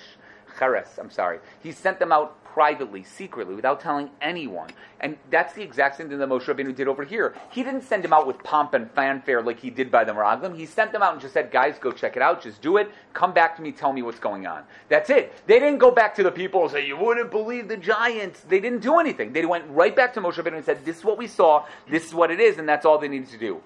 Cheres, 0.59 0.99
I'm 0.99 1.11
sorry. 1.11 1.38
He 1.62 1.73
sent 1.73 1.99
them 1.99 2.12
out 2.12 2.43
privately, 2.45 3.03
secretly, 3.03 3.55
without 3.55 3.81
telling 3.81 4.11
anyone. 4.21 4.69
And 5.01 5.17
that's 5.31 5.55
the 5.55 5.62
exact 5.62 5.97
same 5.97 6.11
thing 6.11 6.19
that 6.19 6.29
Moshe 6.29 6.45
Rabbeinu 6.45 6.75
did 6.75 6.87
over 6.87 7.03
here. 7.03 7.35
He 7.51 7.62
didn't 7.62 7.83
send 7.83 8.05
them 8.05 8.12
out 8.12 8.27
with 8.27 8.38
pomp 8.43 8.75
and 8.75 8.91
fanfare 8.91 9.43
like 9.43 9.59
he 9.59 9.71
did 9.71 9.91
by 9.91 10.05
the 10.05 10.12
Meraglim. 10.12 10.55
He 10.55 10.67
sent 10.67 10.93
them 10.93 11.03
out 11.03 11.12
and 11.12 11.21
just 11.21 11.33
said, 11.33 11.51
guys, 11.51 11.79
go 11.81 11.93
check 11.93 12.15
it 12.15 12.23
out. 12.23 12.43
Just 12.43 12.61
do 12.61 12.77
it. 12.77 12.91
Come 13.15 13.33
back 13.33 13.57
to 13.57 13.62
me. 13.62 13.73
Tell 13.73 13.93
me 13.93 14.03
what's 14.03 14.19
going 14.19 14.47
on. 14.47 14.65
That's 14.91 15.09
it. 15.09 15.33
They 15.47 15.59
didn't 15.59 15.79
go 15.79 15.91
back 15.91 16.15
to 16.17 16.23
the 16.23 16.31
people 16.31 16.62
and 16.62 16.71
say, 16.71 16.87
you 16.87 16.97
wouldn't 16.97 17.31
believe 17.31 17.69
the 17.69 17.79
giants. 17.79 18.41
They 18.41 18.61
didn't 18.61 18.81
do 18.81 18.99
anything. 18.99 19.33
They 19.33 19.47
went 19.47 19.65
right 19.71 19.97
back 19.97 20.12
to 20.15 20.21
Moshe 20.21 20.35
Rabbeinu 20.35 20.57
and 20.57 20.65
said, 20.65 20.85
this 20.85 20.99
is 20.99 21.05
what 21.05 21.17
we 21.17 21.27
saw. 21.27 21.65
This 21.88 22.05
is 22.05 22.15
what 22.15 22.31
it 22.31 22.38
is. 22.38 22.59
And 22.59 22.69
that's 22.69 22.85
all 22.85 22.99
they 22.99 23.09
needed 23.09 23.31
to 23.31 23.38
do. 23.38 23.62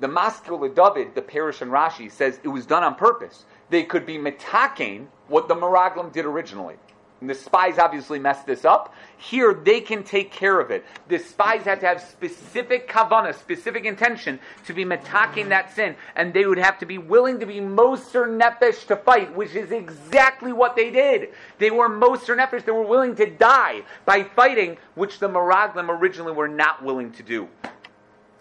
The 0.00 0.08
Maskil 0.08 0.58
David, 0.74 1.14
the 1.14 1.22
Parish 1.22 1.60
and 1.60 1.70
Rashi, 1.70 2.10
says 2.10 2.40
it 2.42 2.48
was 2.48 2.64
done 2.64 2.82
on 2.82 2.94
purpose. 2.94 3.44
They 3.68 3.84
could 3.84 4.06
be 4.06 4.18
metaking 4.18 5.06
what 5.28 5.46
the 5.46 5.54
Meraglim 5.54 6.10
did 6.12 6.24
originally. 6.24 6.76
And 7.20 7.28
the 7.28 7.34
spies 7.34 7.78
obviously 7.78 8.18
messed 8.18 8.46
this 8.46 8.64
up. 8.64 8.94
Here, 9.18 9.52
they 9.52 9.82
can 9.82 10.02
take 10.02 10.32
care 10.32 10.58
of 10.58 10.70
it. 10.70 10.86
The 11.08 11.18
spies 11.18 11.64
had 11.64 11.80
to 11.80 11.86
have 11.86 12.00
specific 12.00 12.88
kavana, 12.88 13.34
specific 13.34 13.84
intention 13.84 14.40
to 14.64 14.72
be 14.72 14.86
metaking 14.86 15.50
that 15.50 15.74
sin, 15.74 15.96
and 16.16 16.32
they 16.32 16.46
would 16.46 16.56
have 16.56 16.78
to 16.78 16.86
be 16.86 16.96
willing 16.96 17.38
to 17.40 17.44
be 17.44 17.60
moser 17.60 18.26
nefesh 18.26 18.86
to 18.86 18.96
fight, 18.96 19.36
which 19.36 19.54
is 19.54 19.70
exactly 19.70 20.54
what 20.54 20.76
they 20.76 20.90
did. 20.90 21.28
They 21.58 21.70
were 21.70 21.90
moser 21.90 22.34
nefesh. 22.34 22.64
They 22.64 22.72
were 22.72 22.86
willing 22.86 23.14
to 23.16 23.26
die 23.26 23.82
by 24.06 24.24
fighting, 24.24 24.78
which 24.94 25.18
the 25.18 25.28
Meraglim 25.28 25.90
originally 25.90 26.32
were 26.32 26.48
not 26.48 26.82
willing 26.82 27.12
to 27.12 27.22
do. 27.22 27.48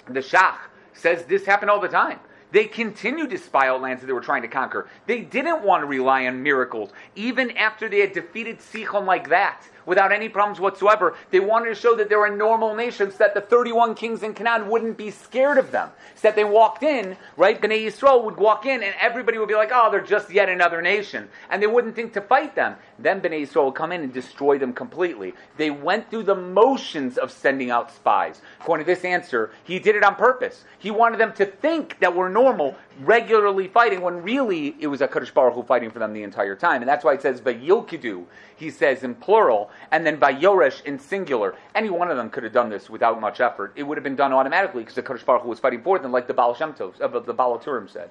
The 0.07 0.21
Shach 0.21 0.55
says 0.99 1.25
this 1.25 1.45
happened 1.45 1.71
all 1.71 1.79
the 1.79 1.87
time. 1.87 2.19
They 2.51 2.65
continued 2.65 3.29
to 3.29 3.37
spy 3.37 3.67
out 3.67 3.81
lands 3.81 4.01
that 4.01 4.07
they 4.07 4.13
were 4.13 4.21
trying 4.21 4.41
to 4.41 4.47
conquer. 4.47 4.87
They 5.05 5.21
didn't 5.21 5.63
want 5.63 5.83
to 5.83 5.85
rely 5.85 6.25
on 6.25 6.41
miracles, 6.41 6.91
even 7.15 7.51
after 7.51 7.87
they 7.87 7.99
had 7.99 8.13
defeated 8.13 8.59
Sichon 8.59 9.05
like 9.05 9.29
that 9.29 9.63
without 9.89 10.11
any 10.11 10.29
problems 10.29 10.59
whatsoever. 10.59 11.17
They 11.31 11.39
wanted 11.39 11.69
to 11.69 11.75
show 11.75 11.95
that 11.95 12.07
they 12.07 12.15
were 12.15 12.27
a 12.27 12.35
normal 12.35 12.75
nation 12.75 13.11
so 13.11 13.17
that 13.17 13.33
the 13.33 13.41
31 13.41 13.95
kings 13.95 14.23
in 14.23 14.35
Canaan 14.35 14.69
wouldn't 14.69 14.97
be 14.97 15.09
scared 15.09 15.57
of 15.57 15.71
them. 15.71 15.89
So 16.15 16.27
that 16.27 16.35
they 16.35 16.43
walked 16.43 16.83
in, 16.83 17.17
right? 17.35 17.59
Bnei 17.59 17.85
Yisrael 17.85 18.23
would 18.23 18.37
walk 18.37 18.65
in 18.65 18.83
and 18.83 18.93
everybody 19.01 19.39
would 19.39 19.49
be 19.49 19.55
like, 19.55 19.71
oh, 19.73 19.89
they're 19.91 19.99
just 19.99 20.29
yet 20.29 20.47
another 20.47 20.81
nation. 20.81 21.27
And 21.49 21.61
they 21.61 21.67
wouldn't 21.67 21.95
think 21.95 22.13
to 22.13 22.21
fight 22.21 22.55
them. 22.55 22.75
Then 22.99 23.19
Bnei 23.19 23.41
Yisrael 23.41 23.65
would 23.65 23.75
come 23.75 23.91
in 23.91 24.01
and 24.01 24.13
destroy 24.13 24.59
them 24.59 24.73
completely. 24.73 25.33
They 25.57 25.71
went 25.71 26.09
through 26.09 26.23
the 26.23 26.35
motions 26.35 27.17
of 27.17 27.31
sending 27.31 27.71
out 27.71 27.91
spies. 27.91 28.41
According 28.61 28.85
to 28.85 28.93
this 28.93 29.03
answer, 29.03 29.51
he 29.63 29.79
did 29.79 29.95
it 29.95 30.03
on 30.03 30.15
purpose. 30.15 30.65
He 30.77 30.91
wanted 30.91 31.19
them 31.19 31.33
to 31.33 31.45
think 31.45 31.99
that 31.99 32.15
we're 32.15 32.29
normal, 32.29 32.75
regularly 32.99 33.67
fighting, 33.67 34.01
when 34.01 34.21
really 34.21 34.75
it 34.79 34.87
was 34.87 35.01
a 35.01 35.07
Kadosh 35.07 35.33
Baruch 35.33 35.53
Hu 35.53 35.63
fighting 35.63 35.89
for 35.89 35.99
them 35.99 36.13
the 36.13 36.23
entire 36.23 36.55
time. 36.55 36.81
And 36.81 36.89
that's 36.89 37.03
why 37.03 37.13
it 37.13 37.21
says, 37.21 37.41
Vayilkidu, 37.41 38.25
he 38.55 38.69
says 38.69 39.03
in 39.03 39.15
plural, 39.15 39.69
and 39.91 40.05
then 40.05 40.17
by 40.17 40.33
Yoresh 40.33 40.83
in 40.85 40.99
singular. 40.99 41.55
Any 41.75 41.89
one 41.89 42.11
of 42.11 42.17
them 42.17 42.29
could 42.29 42.43
have 42.43 42.53
done 42.53 42.69
this 42.69 42.89
without 42.89 43.19
much 43.21 43.39
effort. 43.39 43.73
It 43.75 43.83
would 43.83 43.97
have 43.97 44.03
been 44.03 44.15
done 44.15 44.33
automatically 44.33 44.81
because 44.81 44.95
the 44.95 45.03
Kadosh 45.03 45.25
Baruch 45.25 45.43
Hu 45.43 45.49
was 45.49 45.59
fighting 45.59 45.81
for 45.81 45.97
them, 45.99 46.11
like 46.11 46.27
the 46.27 46.33
Baal 46.33 46.53
Shem 46.53 46.73
Tov, 46.73 46.99
uh, 47.01 47.19
the 47.19 47.33
Baal 47.33 47.57
HaTurim 47.57 47.89
said. 47.89 48.09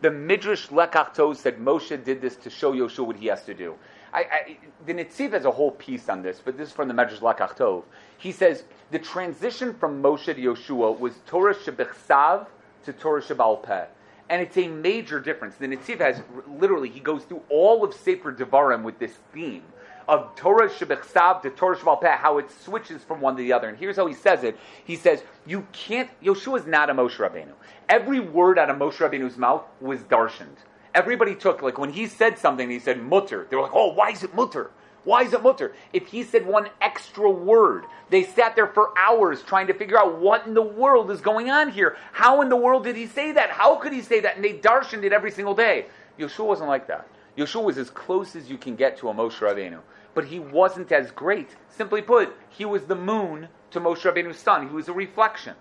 The 0.00 0.10
Midrash 0.10 0.68
Lekach 0.68 1.14
Tov 1.14 1.36
said 1.36 1.58
Moshe 1.58 2.02
did 2.02 2.22
this 2.22 2.36
to 2.36 2.50
show 2.50 2.72
Yoshua 2.72 3.06
what 3.06 3.16
he 3.16 3.26
has 3.26 3.44
to 3.44 3.54
do. 3.54 3.74
I, 4.12 4.20
I, 4.20 4.58
the 4.86 4.94
Netziv 4.94 5.32
has 5.32 5.44
a 5.44 5.50
whole 5.50 5.72
piece 5.72 6.08
on 6.08 6.22
this, 6.22 6.40
but 6.42 6.56
this 6.56 6.68
is 6.68 6.74
from 6.74 6.88
the 6.88 6.94
Midrash 6.94 7.20
Lekach 7.20 7.56
Tov. 7.56 7.84
He 8.16 8.32
says 8.32 8.64
the 8.90 8.98
transition 8.98 9.74
from 9.74 10.02
Moshe 10.02 10.24
to 10.24 10.34
Yoshua 10.34 10.98
was 10.98 11.14
Torah 11.26 11.54
Shebechsav 11.54 12.46
to 12.84 12.92
Torah 12.94 13.22
Shebal 13.22 13.62
Peh 13.62 13.84
and 14.30 14.40
it's 14.40 14.56
a 14.56 14.68
major 14.68 15.20
difference. 15.20 15.56
The 15.56 15.66
Netziv 15.66 15.98
has 15.98 16.22
literally 16.48 16.88
he 16.88 17.00
goes 17.00 17.24
through 17.24 17.42
all 17.50 17.84
of 17.84 17.92
Sefer 17.92 18.32
Devarim 18.32 18.82
with 18.82 18.98
this 18.98 19.12
theme 19.34 19.64
of 20.08 20.34
Torah 20.34 20.68
Shebechsav 20.68 21.42
to 21.42 21.50
Torah 21.50 21.96
Peh, 21.96 22.16
how 22.16 22.38
it 22.38 22.50
switches 22.50 23.02
from 23.02 23.20
one 23.20 23.36
to 23.36 23.42
the 23.42 23.52
other. 23.52 23.68
And 23.68 23.78
here's 23.78 23.96
how 23.96 24.06
he 24.06 24.14
says 24.14 24.42
it. 24.42 24.58
He 24.84 24.96
says, 24.96 25.22
you 25.46 25.66
can't, 25.72 26.10
Yeshua 26.20 26.58
is 26.58 26.66
not 26.66 26.90
a 26.90 26.94
Moshe 26.94 27.16
Rabbeinu. 27.16 27.52
Every 27.88 28.18
word 28.18 28.58
out 28.58 28.70
of 28.70 28.76
Moshe 28.76 28.96
Rabbeinu's 28.96 29.36
mouth 29.36 29.62
was 29.80 30.00
darshaned. 30.00 30.56
Everybody 30.96 31.36
took, 31.36 31.62
like 31.62 31.78
when 31.78 31.92
he 31.92 32.08
said 32.08 32.38
something, 32.38 32.68
he 32.68 32.80
said 32.80 33.00
mutter. 33.00 33.46
They 33.48 33.56
were 33.56 33.62
like, 33.62 33.74
oh, 33.74 33.92
why 33.92 34.10
is 34.10 34.24
it 34.24 34.34
mutter? 34.34 34.72
Why 35.04 35.22
is 35.22 35.32
it 35.32 35.42
mutter? 35.42 35.74
If 35.92 36.08
he 36.08 36.22
said 36.22 36.46
one 36.46 36.68
extra 36.80 37.30
word, 37.30 37.84
they 38.10 38.22
sat 38.22 38.54
there 38.54 38.66
for 38.66 38.92
hours 38.98 39.42
trying 39.42 39.66
to 39.68 39.74
figure 39.74 39.98
out 39.98 40.18
what 40.18 40.46
in 40.46 40.54
the 40.54 40.62
world 40.62 41.10
is 41.10 41.20
going 41.20 41.50
on 41.50 41.70
here. 41.70 41.96
How 42.12 42.42
in 42.42 42.48
the 42.48 42.56
world 42.56 42.84
did 42.84 42.96
he 42.96 43.06
say 43.06 43.32
that? 43.32 43.50
How 43.50 43.76
could 43.76 43.92
he 43.92 44.02
say 44.02 44.20
that? 44.20 44.36
And 44.36 44.44
they 44.44 44.54
darshaned 44.54 45.04
it 45.04 45.12
every 45.12 45.30
single 45.30 45.54
day. 45.54 45.86
Yeshua 46.18 46.46
wasn't 46.46 46.68
like 46.68 46.86
that. 46.88 47.08
Yeshua 47.38 47.62
was 47.62 47.78
as 47.78 47.88
close 47.88 48.36
as 48.36 48.50
you 48.50 48.58
can 48.58 48.76
get 48.76 48.98
to 48.98 49.08
a 49.08 49.14
Moshe 49.14 49.38
Rabbeinu 49.38 49.80
but 50.14 50.24
he 50.26 50.38
wasn't 50.38 50.92
as 50.92 51.10
great. 51.10 51.56
Simply 51.68 52.02
put, 52.02 52.36
he 52.48 52.64
was 52.64 52.84
the 52.84 52.96
moon 52.96 53.48
to 53.70 53.80
Moshe 53.80 54.02
Rabbeinu's 54.02 54.38
sun. 54.38 54.68
He 54.68 54.74
was 54.74 54.88
a 54.88 54.92
reflection. 54.92 55.54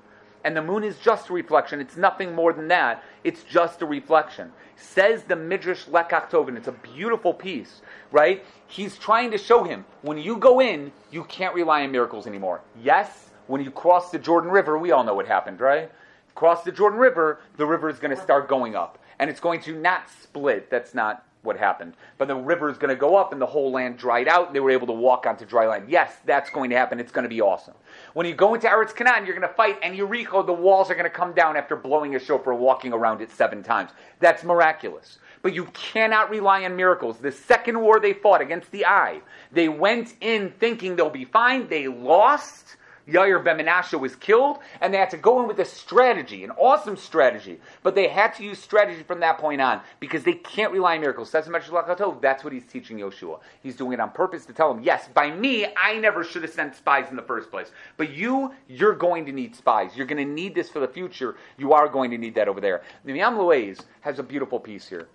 And 0.44 0.56
the 0.56 0.62
moon 0.62 0.84
is 0.84 0.98
just 1.00 1.30
a 1.30 1.34
reflection. 1.34 1.82
It's 1.82 1.98
nothing 1.98 2.34
more 2.34 2.54
than 2.54 2.68
that. 2.70 3.04
It's 3.24 3.44
just 3.44 3.82
a 3.82 3.86
reflection. 3.86 4.52
Says 4.78 5.24
the 5.24 5.36
Midrash 5.36 5.86
Lekach 5.86 6.30
Tov, 6.30 6.48
and 6.48 6.58
it's 6.58 6.70
a 6.70 6.72
beautiful 6.72 7.34
piece, 7.34 7.82
right? 8.12 8.46
He's 8.68 8.98
trying 8.98 9.32
to 9.32 9.38
show 9.38 9.64
him 9.64 9.86
when 10.02 10.18
you 10.18 10.38
go 10.38 10.62
in, 10.62 10.92
you 11.12 11.26
can't 11.26 11.54
rely 11.54 11.84
on 11.84 11.92
miracles 11.92 12.26
anymore. 12.26 12.62
Yes, 12.82 13.32
when 13.48 13.62
you 13.62 13.72
cross 13.72 14.12
the 14.12 14.20
Jordan 14.20 14.52
River, 14.52 14.78
we 14.78 14.92
all 14.92 15.04
know 15.04 15.16
what 15.16 15.28
happened, 15.28 15.60
right? 15.60 15.92
Cross 16.36 16.64
the 16.64 16.72
Jordan 16.72 17.00
River, 17.00 17.42
the 17.58 17.66
river 17.66 17.90
is 17.90 18.00
going 18.00 18.16
to 18.16 18.22
start 18.22 18.48
going 18.48 18.76
up. 18.76 18.98
And 19.20 19.30
it's 19.30 19.42
going 19.42 19.60
to 19.62 19.76
not 19.76 20.10
split. 20.10 20.70
That's 20.70 20.94
not 20.94 21.26
what 21.42 21.58
happened. 21.58 21.94
But 22.18 22.28
the 22.28 22.36
river 22.36 22.70
is 22.70 22.78
going 22.78 22.94
to 22.94 23.00
go 23.00 23.16
up 23.16 23.32
and 23.32 23.42
the 23.42 23.46
whole 23.46 23.72
land 23.72 23.98
dried 23.98 24.28
out 24.28 24.48
and 24.48 24.56
they 24.56 24.60
were 24.60 24.72
able 24.72 24.88
to 24.88 24.94
walk 24.94 25.26
onto 25.26 25.46
dry 25.46 25.68
land. 25.68 25.90
Yes, 25.90 26.14
that's 26.26 26.50
going 26.50 26.70
to 26.70 26.76
happen. 26.76 27.00
It's 27.00 27.12
going 27.12 27.24
to 27.24 27.30
be 27.30 27.42
awesome. 27.42 27.76
When 28.14 28.26
you 28.26 28.34
go 28.34 28.54
into 28.54 28.68
Eretz 28.68 28.96
Canaan, 28.96 29.26
you're 29.26 29.36
going 29.36 29.48
to 29.48 29.56
fight 29.56 29.78
and 29.82 29.96
Jericho, 29.96 30.44
the 30.44 30.54
walls 30.54 30.92
are 30.92 30.96
going 30.96 31.06
to 31.06 31.10
come 31.10 31.34
down 31.34 31.56
after 31.56 31.76
blowing 31.76 32.16
a 32.16 32.20
shofar 32.20 32.54
walking 32.54 32.94
around 32.94 33.22
it 33.22 33.32
seven 33.32 33.64
times. 33.64 33.92
That's 34.20 34.44
miraculous. 34.44 35.20
But 35.42 35.54
you 35.54 35.66
cannot 35.68 36.30
rely 36.30 36.66
on 36.66 36.76
miracles. 36.76 37.18
The 37.18 37.32
second 37.32 37.80
war 37.80 38.00
they 38.00 38.14
fought 38.14 38.42
against 38.42 38.72
the 38.72 38.84
Ai, 38.84 39.22
they 39.52 39.70
went 39.70 40.16
in 40.20 40.52
thinking 40.60 40.96
they'll 40.96 41.10
be 41.10 41.26
fine. 41.26 41.70
They 41.70 41.88
lost 41.88 42.76
Yair 43.12 43.44
ben 43.44 44.00
was 44.00 44.16
killed, 44.16 44.60
and 44.82 44.94
they 44.94 44.98
had 44.98 45.10
to 45.12 45.18
go 45.18 45.42
in 45.42 45.48
with 45.48 45.60
a 45.60 45.66
strategy, 45.66 46.44
an 46.44 46.52
awesome 46.52 46.98
strategy. 46.98 47.60
But 47.84 47.96
they 47.96 48.08
had 48.08 48.34
to 48.36 48.44
use 48.44 48.60
strategy 48.60 49.04
from 49.04 49.20
that 49.22 49.38
point 49.38 49.62
on 49.62 49.82
because 50.00 50.24
they 50.24 50.34
can't 50.34 50.72
rely 50.72 50.96
on 50.96 51.02
miracles. 51.02 51.32
That's 51.32 51.48
what 51.48 52.54
he's 52.54 52.66
teaching 52.66 52.98
Yoshua. 52.98 53.40
He's 53.62 53.76
doing 53.76 53.94
it 53.94 54.00
on 54.00 54.12
purpose 54.12 54.46
to 54.46 54.54
tell 54.54 54.72
him, 54.72 54.82
yes, 54.84 55.08
by 55.14 55.32
me, 55.32 55.68
I 55.78 55.98
never 55.98 56.24
should 56.24 56.44
have 56.44 56.52
sent 56.52 56.76
spies 56.76 57.10
in 57.10 57.16
the 57.16 57.22
first 57.22 57.52
place. 57.52 57.72
But 57.98 58.12
you, 58.14 58.54
you're 58.68 58.96
going 58.96 59.26
to 59.26 59.32
need 59.32 59.56
spies. 59.56 59.96
You're 59.96 60.08
going 60.08 60.26
to 60.26 60.34
need 60.34 60.56
this 60.56 60.70
for 60.70 60.80
the 60.80 60.88
future. 60.88 61.36
You 61.58 61.74
are 61.74 61.88
going 61.88 62.12
to 62.12 62.18
need 62.18 62.36
that 62.36 62.48
over 62.48 62.62
there. 62.62 62.84
The 63.06 63.14
Loez 63.14 63.82
has 64.02 64.20
a 64.20 64.24
beautiful 64.24 64.60
piece 64.60 64.88
here 64.88 65.08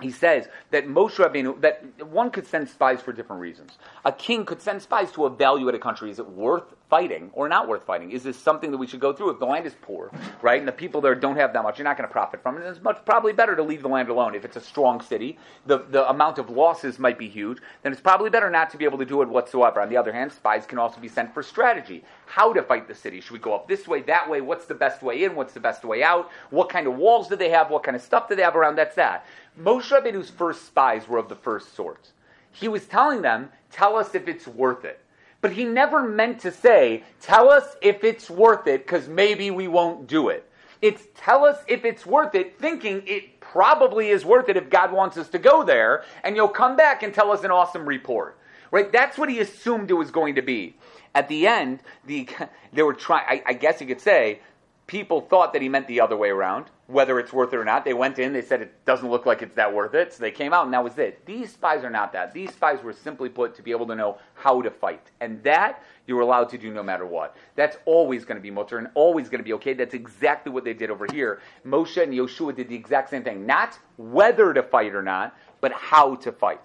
he 0.00 0.10
says 0.10 0.48
that 0.72 0.88
Moshe 0.88 1.16
Rabbeinu, 1.16 1.60
that 1.60 2.04
one 2.04 2.30
could 2.30 2.48
send 2.48 2.68
spies 2.68 3.00
for 3.00 3.12
different 3.12 3.40
reasons. 3.40 3.78
A 4.04 4.10
king 4.10 4.44
could 4.44 4.60
send 4.60 4.82
spies 4.82 5.12
to 5.12 5.24
evaluate 5.24 5.76
a 5.76 5.78
country. 5.78 6.10
Is 6.10 6.18
it 6.18 6.28
worth 6.28 6.64
fighting 6.90 7.30
or 7.32 7.48
not 7.48 7.68
worth 7.68 7.84
fighting? 7.84 8.10
Is 8.10 8.24
this 8.24 8.36
something 8.36 8.72
that 8.72 8.76
we 8.76 8.88
should 8.88 8.98
go 8.98 9.12
through? 9.12 9.30
If 9.30 9.38
the 9.38 9.46
land 9.46 9.66
is 9.66 9.74
poor, 9.80 10.10
right, 10.42 10.58
and 10.58 10.66
the 10.66 10.72
people 10.72 11.00
there 11.00 11.14
don't 11.14 11.36
have 11.36 11.52
that 11.52 11.62
much, 11.62 11.78
you're 11.78 11.84
not 11.84 11.96
going 11.96 12.08
to 12.08 12.12
profit 12.12 12.42
from 12.42 12.58
it. 12.58 12.66
It's 12.66 12.82
much 12.82 13.04
probably 13.04 13.32
better 13.32 13.54
to 13.54 13.62
leave 13.62 13.82
the 13.82 13.88
land 13.88 14.08
alone. 14.08 14.34
If 14.34 14.44
it's 14.44 14.56
a 14.56 14.60
strong 14.60 15.00
city, 15.00 15.38
the, 15.64 15.78
the 15.78 16.08
amount 16.10 16.38
of 16.38 16.50
losses 16.50 16.98
might 16.98 17.18
be 17.18 17.28
huge, 17.28 17.58
then 17.82 17.92
it's 17.92 18.00
probably 18.00 18.30
better 18.30 18.50
not 18.50 18.70
to 18.70 18.76
be 18.76 18.84
able 18.84 18.98
to 18.98 19.04
do 19.04 19.22
it 19.22 19.28
whatsoever. 19.28 19.80
On 19.80 19.88
the 19.88 19.96
other 19.96 20.12
hand, 20.12 20.32
spies 20.32 20.66
can 20.66 20.78
also 20.78 21.00
be 21.00 21.08
sent 21.08 21.32
for 21.32 21.42
strategy. 21.42 22.02
How 22.34 22.52
to 22.52 22.64
fight 22.64 22.88
the 22.88 22.96
city. 22.96 23.20
Should 23.20 23.30
we 23.30 23.38
go 23.38 23.54
up 23.54 23.68
this 23.68 23.86
way, 23.86 24.02
that 24.02 24.28
way? 24.28 24.40
What's 24.40 24.64
the 24.64 24.74
best 24.74 25.04
way 25.04 25.22
in? 25.22 25.36
What's 25.36 25.52
the 25.54 25.60
best 25.60 25.84
way 25.84 26.02
out? 26.02 26.32
What 26.50 26.68
kind 26.68 26.88
of 26.88 26.96
walls 26.96 27.28
do 27.28 27.36
they 27.36 27.50
have? 27.50 27.70
What 27.70 27.84
kind 27.84 27.94
of 27.94 28.02
stuff 28.02 28.28
do 28.28 28.34
they 28.34 28.42
have 28.42 28.56
around? 28.56 28.74
That's 28.74 28.96
that. 28.96 29.24
Moshe 29.56 29.92
Rabbeinu's 29.92 30.30
first 30.30 30.66
spies 30.66 31.06
were 31.06 31.18
of 31.18 31.28
the 31.28 31.36
first 31.36 31.76
sort. 31.76 32.10
He 32.50 32.66
was 32.66 32.86
telling 32.86 33.22
them, 33.22 33.50
tell 33.70 33.94
us 33.94 34.16
if 34.16 34.26
it's 34.26 34.48
worth 34.48 34.84
it. 34.84 34.98
But 35.42 35.52
he 35.52 35.64
never 35.64 36.02
meant 36.02 36.40
to 36.40 36.50
say, 36.50 37.04
tell 37.20 37.50
us 37.50 37.76
if 37.80 38.02
it's 38.02 38.28
worth 38.28 38.66
it, 38.66 38.84
because 38.84 39.06
maybe 39.06 39.52
we 39.52 39.68
won't 39.68 40.08
do 40.08 40.28
it. 40.28 40.50
It's 40.82 41.04
tell 41.14 41.44
us 41.44 41.58
if 41.68 41.84
it's 41.84 42.04
worth 42.04 42.34
it, 42.34 42.58
thinking 42.58 43.04
it 43.06 43.38
probably 43.38 44.08
is 44.08 44.24
worth 44.24 44.48
it 44.48 44.56
if 44.56 44.70
God 44.70 44.90
wants 44.90 45.16
us 45.16 45.28
to 45.28 45.38
go 45.38 45.62
there, 45.62 46.02
and 46.24 46.34
you'll 46.34 46.48
come 46.48 46.74
back 46.74 47.04
and 47.04 47.14
tell 47.14 47.30
us 47.30 47.44
an 47.44 47.52
awesome 47.52 47.86
report. 47.86 48.38
Right? 48.72 48.90
That's 48.90 49.16
what 49.16 49.28
he 49.28 49.38
assumed 49.38 49.92
it 49.92 49.94
was 49.94 50.10
going 50.10 50.34
to 50.34 50.42
be. 50.42 50.74
At 51.14 51.28
the 51.28 51.46
end, 51.46 51.80
the, 52.06 52.28
they 52.72 52.82
were 52.82 52.94
trying, 52.94 53.24
I, 53.28 53.42
I 53.46 53.52
guess 53.52 53.80
you 53.80 53.86
could 53.86 54.00
say, 54.00 54.40
People 54.86 55.22
thought 55.22 55.54
that 55.54 55.62
he 55.62 55.68
meant 55.70 55.86
the 55.88 56.02
other 56.02 56.16
way 56.16 56.28
around, 56.28 56.66
whether 56.88 57.18
it's 57.18 57.32
worth 57.32 57.54
it 57.54 57.56
or 57.56 57.64
not. 57.64 57.86
They 57.86 57.94
went 57.94 58.18
in, 58.18 58.34
they 58.34 58.42
said 58.42 58.60
it 58.60 58.84
doesn't 58.84 59.08
look 59.08 59.24
like 59.24 59.40
it's 59.40 59.54
that 59.54 59.72
worth 59.72 59.94
it, 59.94 60.12
so 60.12 60.20
they 60.20 60.30
came 60.30 60.52
out 60.52 60.66
and 60.66 60.74
that 60.74 60.84
was 60.84 60.98
it. 60.98 61.24
These 61.24 61.52
spies 61.52 61.82
are 61.84 61.90
not 61.90 62.12
that. 62.12 62.34
These 62.34 62.52
spies 62.52 62.82
were 62.82 62.92
simply 62.92 63.30
put 63.30 63.54
to 63.54 63.62
be 63.62 63.70
able 63.70 63.86
to 63.86 63.94
know 63.94 64.18
how 64.34 64.60
to 64.60 64.70
fight. 64.70 65.00
And 65.22 65.42
that 65.44 65.82
you 66.06 66.16
were 66.16 66.20
allowed 66.20 66.50
to 66.50 66.58
do 66.58 66.70
no 66.70 66.82
matter 66.82 67.06
what. 67.06 67.34
That's 67.56 67.78
always 67.86 68.26
going 68.26 68.36
to 68.36 68.42
be 68.42 68.50
mutter 68.50 68.76
and 68.76 68.88
always 68.92 69.30
going 69.30 69.38
to 69.38 69.44
be 69.44 69.54
okay. 69.54 69.72
That's 69.72 69.94
exactly 69.94 70.52
what 70.52 70.64
they 70.64 70.74
did 70.74 70.90
over 70.90 71.06
here. 71.10 71.40
Moshe 71.66 72.02
and 72.02 72.12
Yoshua 72.12 72.54
did 72.54 72.68
the 72.68 72.76
exact 72.76 73.08
same 73.08 73.24
thing. 73.24 73.46
Not 73.46 73.78
whether 73.96 74.52
to 74.52 74.62
fight 74.62 74.94
or 74.94 75.02
not, 75.02 75.34
but 75.62 75.72
how 75.72 76.16
to 76.16 76.30
fight. 76.30 76.60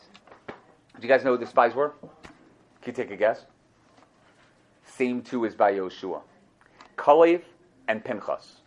Do 0.48 1.08
you 1.08 1.08
guys 1.08 1.24
know 1.24 1.32
who 1.32 1.38
the 1.38 1.48
spies 1.48 1.74
were? 1.74 1.94
Can 2.82 2.88
you 2.88 2.94
take 2.94 3.12
a 3.12 3.16
guess? 3.16 3.46
Same 5.00 5.22
two 5.22 5.46
as 5.46 5.56
by 5.56 5.72
Yoshua. 5.76 6.20
Kalev 6.98 7.42
and 7.88 8.04
Pinchas. 8.04 8.58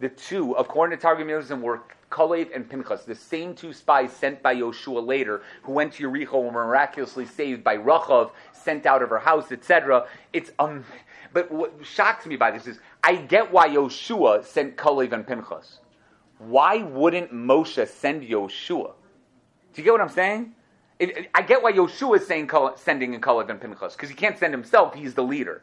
The 0.00 0.08
two, 0.08 0.54
according 0.54 0.98
to 0.98 1.00
Targum 1.00 1.28
Yosem, 1.28 1.60
were 1.60 1.82
Kalev 2.10 2.52
and 2.52 2.68
Pinchas, 2.68 3.04
the 3.04 3.14
same 3.14 3.54
two 3.54 3.72
spies 3.72 4.12
sent 4.12 4.42
by 4.42 4.56
Yoshua 4.56 5.06
later, 5.06 5.42
who 5.62 5.70
went 5.70 5.92
to 5.92 6.08
Yericho 6.10 6.44
and 6.44 6.52
were 6.52 6.64
miraculously 6.64 7.26
saved 7.26 7.62
by 7.62 7.76
Rachav, 7.76 8.32
sent 8.52 8.86
out 8.86 9.02
of 9.02 9.10
her 9.10 9.20
house, 9.20 9.52
etc. 9.52 10.08
It's 10.32 10.50
um, 10.58 10.84
but 11.32 11.48
what 11.52 11.72
shocks 11.84 12.26
me 12.26 12.34
by 12.34 12.50
this 12.50 12.66
is 12.66 12.80
I 13.04 13.14
get 13.14 13.52
why 13.52 13.68
Yoshua 13.68 14.44
sent 14.44 14.76
Kalev 14.76 15.12
and 15.12 15.24
Pinchas. 15.24 15.78
Why 16.38 16.78
wouldn't 16.78 17.32
Moshe 17.32 17.86
send 17.86 18.24
Yoshua? 18.24 18.94
Do 19.74 19.80
you 19.80 19.84
get 19.84 19.92
what 19.92 20.00
I'm 20.00 20.08
saying? 20.08 20.56
It, 20.98 21.30
I 21.34 21.42
get 21.42 21.62
why 21.62 21.72
Yoshua 21.72 22.18
is 22.18 22.26
saying 22.26 22.50
sending 22.76 23.14
in 23.14 23.20
Kalev 23.20 23.48
and 23.50 23.60
Pinchas 23.60 23.92
because 23.94 24.08
he 24.08 24.16
can't 24.16 24.38
send 24.38 24.52
himself; 24.52 24.94
he's 24.94 25.14
the 25.14 25.22
leader. 25.22 25.62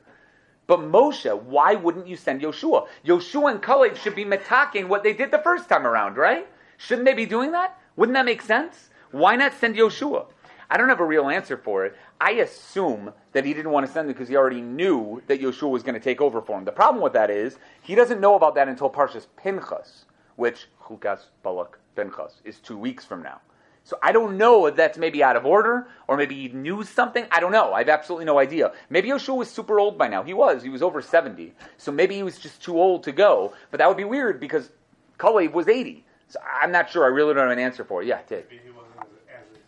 But 0.68 0.80
Moshe, 0.80 1.42
why 1.44 1.76
wouldn't 1.76 2.08
you 2.08 2.16
send 2.16 2.42
Yoshua? 2.42 2.88
Yoshua 3.06 3.52
and 3.52 3.62
Kalev 3.62 3.98
should 3.98 4.16
be 4.16 4.26
metaking 4.26 4.88
what 4.88 5.04
they 5.04 5.14
did 5.14 5.32
the 5.32 5.40
first 5.40 5.70
time 5.70 5.86
around, 5.86 6.18
right? 6.18 6.48
Shouldn't 6.78 7.06
they 7.06 7.14
be 7.14 7.26
doing 7.26 7.52
that? 7.52 7.80
Wouldn't 7.96 8.16
that 8.16 8.26
make 8.26 8.42
sense? 8.42 8.90
Why 9.12 9.36
not 9.36 9.54
send 9.54 9.76
Yoshua? 9.76 10.28
I 10.70 10.78
don't 10.78 10.90
have 10.90 11.00
a 11.00 11.06
real 11.06 11.30
answer 11.30 11.58
for 11.58 11.86
it. 11.86 11.96
I 12.20 12.32
assume 12.32 13.14
that 13.34 13.46
he 13.46 13.54
didn't 13.54 13.72
want 13.72 13.86
to 13.86 13.92
send 13.92 14.10
them 14.10 14.14
because 14.14 14.28
he 14.28 14.36
already 14.36 14.62
knew 14.62 15.22
that 15.28 15.40
Yoshua 15.40 15.70
was 15.70 15.84
going 15.84 15.94
to 15.94 16.00
take 16.00 16.22
over 16.22 16.42
for 16.42 16.58
him. 16.58 16.66
The 16.66 16.72
problem 16.72 17.04
with 17.04 17.14
that 17.14 17.30
is 17.30 17.60
he 17.82 17.94
doesn't 17.94 18.20
know 18.20 18.36
about 18.36 18.56
that 18.56 18.68
until 18.68 18.90
Parshas 18.90 19.28
Pinchas, 19.38 20.06
which 20.38 20.68
Chukas 20.84 21.26
Balak 21.44 21.78
Pinchas 21.96 22.42
is 22.44 22.60
two 22.60 22.78
weeks 22.78 23.06
from 23.06 23.22
now. 23.22 23.40
So 23.86 24.00
I 24.02 24.12
don't 24.12 24.38
know 24.38 24.66
if 24.66 24.76
that's 24.76 24.98
maybe 24.98 25.24
out 25.24 25.36
of 25.36 25.46
order 25.46 25.88
or 26.08 26.18
maybe 26.18 26.34
he 26.34 26.48
knew 26.50 26.84
something. 26.84 27.28
I 27.32 27.40
don't 27.40 27.52
know. 27.52 27.72
I 27.72 27.80
have 27.80 27.90
absolutely 27.90 28.26
no 28.26 28.40
idea. 28.40 28.74
Maybe 28.90 29.10
Yoshua 29.10 29.38
was 29.38 29.50
super 29.50 29.80
old 29.80 29.96
by 29.96 30.08
now. 30.08 30.24
He 30.24 30.34
was. 30.34 30.64
He 30.64 30.70
was 30.70 30.82
over 30.82 31.04
70. 31.04 31.54
So 31.78 31.92
maybe 31.92 32.16
he 32.16 32.24
was 32.24 32.40
just 32.40 32.64
too 32.64 32.80
old 32.80 33.04
to 33.04 33.12
go. 33.12 33.54
But 33.70 33.78
that 33.78 33.88
would 33.88 33.96
be 33.96 34.04
weird 34.04 34.40
because 34.40 34.72
Kalev 35.20 35.54
was 35.54 35.68
80. 35.68 36.04
So 36.30 36.40
I'm 36.62 36.72
not 36.72 36.90
sure. 36.90 37.06
I 37.06 37.10
really 37.10 37.36
don't 37.36 37.44
have 37.44 37.52
an 37.52 37.60
answer 37.60 37.84
for 37.86 38.02
it. 38.02 38.08
Yeah, 38.08 38.22
Dave. 38.28 38.46
Maybe 38.50 38.64
he 38.66 38.72
wasn't 38.72 38.96
as, 38.98 39.06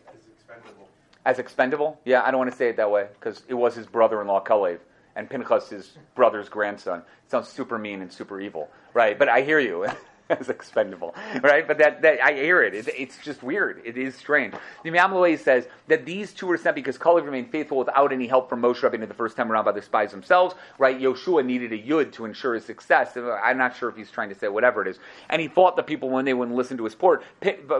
as, 0.10 0.16
as 0.16 0.28
expendable. 0.34 0.90
As 1.24 1.38
expendable? 1.38 2.00
Yeah, 2.04 2.24
I 2.24 2.32
don't 2.32 2.40
want 2.40 2.52
to 2.52 2.58
say 2.58 2.70
it 2.70 2.78
that 2.78 2.90
way 2.90 3.10
because 3.20 3.44
it 3.48 3.54
was 3.54 3.76
his 3.76 3.86
brother-in-law 3.86 4.44
Kalev 4.46 4.80
and 5.16 5.30
Pinchas 5.30 5.70
his 5.70 5.96
brother's 6.16 6.50
grandson. 6.50 7.04
It 7.26 7.30
sounds 7.30 7.50
super 7.50 7.78
mean 7.78 8.02
and 8.02 8.12
super 8.12 8.42
evil, 8.42 8.68
right? 8.96 9.18
But 9.18 9.30
I 9.30 9.42
hear 9.42 9.60
you. 9.60 9.86
as 10.30 10.50
expendable, 10.50 11.16
right? 11.42 11.68
But 11.68 11.78
that, 11.78 12.02
that 12.02 12.24
I 12.24 12.34
hear 12.34 12.64
it. 12.64 12.74
it. 12.74 12.88
It's 12.88 13.18
just 13.24 13.44
weird. 13.44 13.82
It 13.86 13.98
is 13.98 14.16
strange. 14.16 14.54
The 14.84 14.90
Imam 14.90 15.38
says 15.38 15.68
that 15.88 16.06
these 16.06 16.34
two 16.34 16.48
were 16.48 16.58
sent 16.58 16.76
because 16.76 16.98
Kalev 16.98 17.26
remained 17.26 17.52
faithful 17.52 17.78
without 17.78 18.12
any 18.12 18.28
help 18.28 18.50
from 18.50 18.62
Moshe 18.62 18.80
Rabbeinu 18.80 19.08
the 19.08 19.14
first 19.14 19.38
time 19.38 19.52
around 19.52 19.66
by 19.66 19.72
the 19.72 19.82
spies 19.82 20.12
themselves, 20.12 20.56
right? 20.78 21.00
Yoshua 21.00 21.46
needed 21.46 21.72
a 21.72 21.78
yud 21.78 22.12
to 22.14 22.26
ensure 22.26 22.56
his 22.56 22.66
success. 22.66 23.16
Uh, 23.16 23.40
I'm 23.44 23.58
not 23.58 23.76
sure 23.76 23.90
if 23.90 23.96
he's 23.96 24.12
trying 24.12 24.30
to 24.30 24.36
say 24.36 24.48
whatever 24.48 24.82
it 24.82 24.88
is. 24.88 25.00
And 25.30 25.42
he 25.42 25.48
fought 25.48 25.76
the 25.76 25.84
people 25.84 26.10
when 26.10 26.26
they 26.26 26.34
wouldn't 26.34 26.58
listen 26.58 26.78
to 26.78 26.84
his 26.84 26.94
uh, 26.94 26.98
report. 26.98 27.24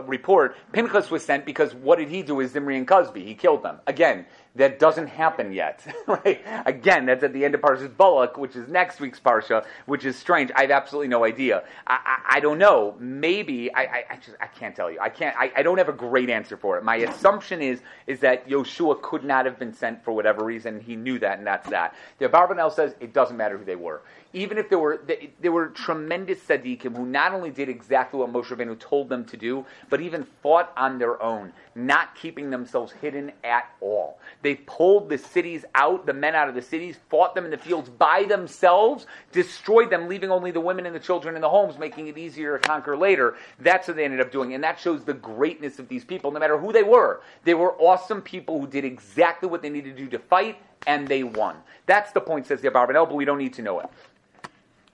report. 0.06 0.56
Pinchas 0.72 1.10
was 1.10 1.24
sent 1.24 1.44
because 1.44 1.74
what 1.74 1.98
did 1.98 2.08
he 2.08 2.22
do 2.22 2.34
with 2.34 2.52
Zimri 2.52 2.76
and 2.76 2.86
Cozbi? 2.88 3.24
He 3.24 3.34
killed 3.34 3.62
them. 3.62 3.78
Again, 3.86 4.26
that 4.58 4.78
doesn't 4.80 5.06
happen 5.06 5.52
yet, 5.52 5.86
right? 6.06 6.44
Again, 6.66 7.06
that's 7.06 7.22
at 7.22 7.32
the 7.32 7.44
end 7.44 7.54
of 7.54 7.60
Parshas 7.60 7.96
Balak, 7.96 8.36
which 8.36 8.56
is 8.56 8.68
next 8.68 9.00
week's 9.00 9.20
Parsha, 9.20 9.64
which 9.86 10.04
is 10.04 10.16
strange. 10.16 10.50
I 10.54 10.62
have 10.62 10.70
absolutely 10.72 11.08
no 11.08 11.24
idea. 11.24 11.62
I, 11.86 11.98
I, 12.04 12.36
I 12.36 12.40
don't 12.40 12.58
know. 12.58 12.96
Maybe 12.98 13.72
I, 13.72 13.82
I, 13.82 14.04
I, 14.10 14.16
just 14.16 14.36
I 14.40 14.46
can't 14.46 14.74
tell 14.74 14.90
you. 14.90 14.98
I 15.00 15.08
can't. 15.08 15.34
I, 15.38 15.52
I 15.56 15.62
don't 15.62 15.78
have 15.78 15.88
a 15.88 15.92
great 15.92 16.28
answer 16.28 16.56
for 16.56 16.76
it. 16.76 16.84
My 16.84 16.96
assumption 16.96 17.62
is 17.62 17.80
is 18.06 18.20
that 18.20 18.48
Yoshua 18.48 19.00
could 19.00 19.24
not 19.24 19.46
have 19.46 19.58
been 19.58 19.72
sent 19.72 20.04
for 20.04 20.12
whatever 20.12 20.44
reason. 20.44 20.80
He 20.80 20.96
knew 20.96 21.18
that, 21.20 21.38
and 21.38 21.46
that's 21.46 21.68
that. 21.70 21.94
The 22.18 22.28
Abarbanel 22.28 22.72
says 22.74 22.94
it 23.00 23.12
doesn't 23.12 23.36
matter 23.36 23.56
who 23.56 23.64
they 23.64 23.76
were 23.76 24.02
even 24.32 24.58
if 24.58 24.68
there 24.68 24.78
were 24.78 25.00
there 25.40 25.52
were 25.52 25.68
tremendous 25.68 26.38
tzaddikim 26.40 26.96
who 26.96 27.06
not 27.06 27.32
only 27.32 27.50
did 27.50 27.68
exactly 27.68 28.20
what 28.20 28.32
Moshe 28.32 28.46
Rabbeinu 28.46 28.78
told 28.78 29.08
them 29.08 29.24
to 29.24 29.36
do, 29.36 29.64
but 29.88 30.00
even 30.00 30.26
fought 30.42 30.72
on 30.76 30.98
their 30.98 31.22
own, 31.22 31.52
not 31.74 32.14
keeping 32.14 32.50
themselves 32.50 32.92
hidden 32.92 33.32
at 33.42 33.70
all. 33.80 34.18
They 34.42 34.56
pulled 34.56 35.08
the 35.08 35.18
cities 35.18 35.64
out, 35.74 36.04
the 36.04 36.12
men 36.12 36.34
out 36.34 36.48
of 36.48 36.54
the 36.54 36.62
cities, 36.62 36.96
fought 37.08 37.34
them 37.34 37.44
in 37.44 37.50
the 37.50 37.58
fields 37.58 37.88
by 37.88 38.24
themselves, 38.24 39.06
destroyed 39.32 39.90
them, 39.90 40.08
leaving 40.08 40.30
only 40.30 40.50
the 40.50 40.60
women 40.60 40.86
and 40.86 40.94
the 40.94 41.00
children 41.00 41.34
in 41.34 41.40
the 41.40 41.48
homes, 41.48 41.78
making 41.78 42.08
it 42.08 42.18
easier 42.18 42.58
to 42.58 42.68
conquer 42.68 42.96
later. 42.96 43.36
That's 43.60 43.88
what 43.88 43.96
they 43.96 44.04
ended 44.04 44.20
up 44.20 44.30
doing, 44.30 44.54
and 44.54 44.62
that 44.62 44.78
shows 44.78 45.04
the 45.04 45.14
greatness 45.14 45.78
of 45.78 45.88
these 45.88 46.04
people, 46.04 46.30
no 46.30 46.38
matter 46.38 46.58
who 46.58 46.72
they 46.72 46.82
were. 46.82 47.22
They 47.44 47.54
were 47.54 47.74
awesome 47.74 48.20
people 48.20 48.60
who 48.60 48.66
did 48.66 48.84
exactly 48.84 49.48
what 49.48 49.62
they 49.62 49.70
needed 49.70 49.96
to 49.96 50.02
do 50.04 50.10
to 50.10 50.18
fight, 50.18 50.58
and 50.86 51.08
they 51.08 51.22
won. 51.22 51.56
That's 51.86 52.12
the 52.12 52.20
point, 52.20 52.46
says 52.46 52.60
the 52.60 52.70
Abarbanel, 52.70 53.06
but 53.06 53.14
we 53.14 53.24
don't 53.24 53.38
need 53.38 53.54
to 53.54 53.62
know 53.62 53.80
it. 53.80 53.86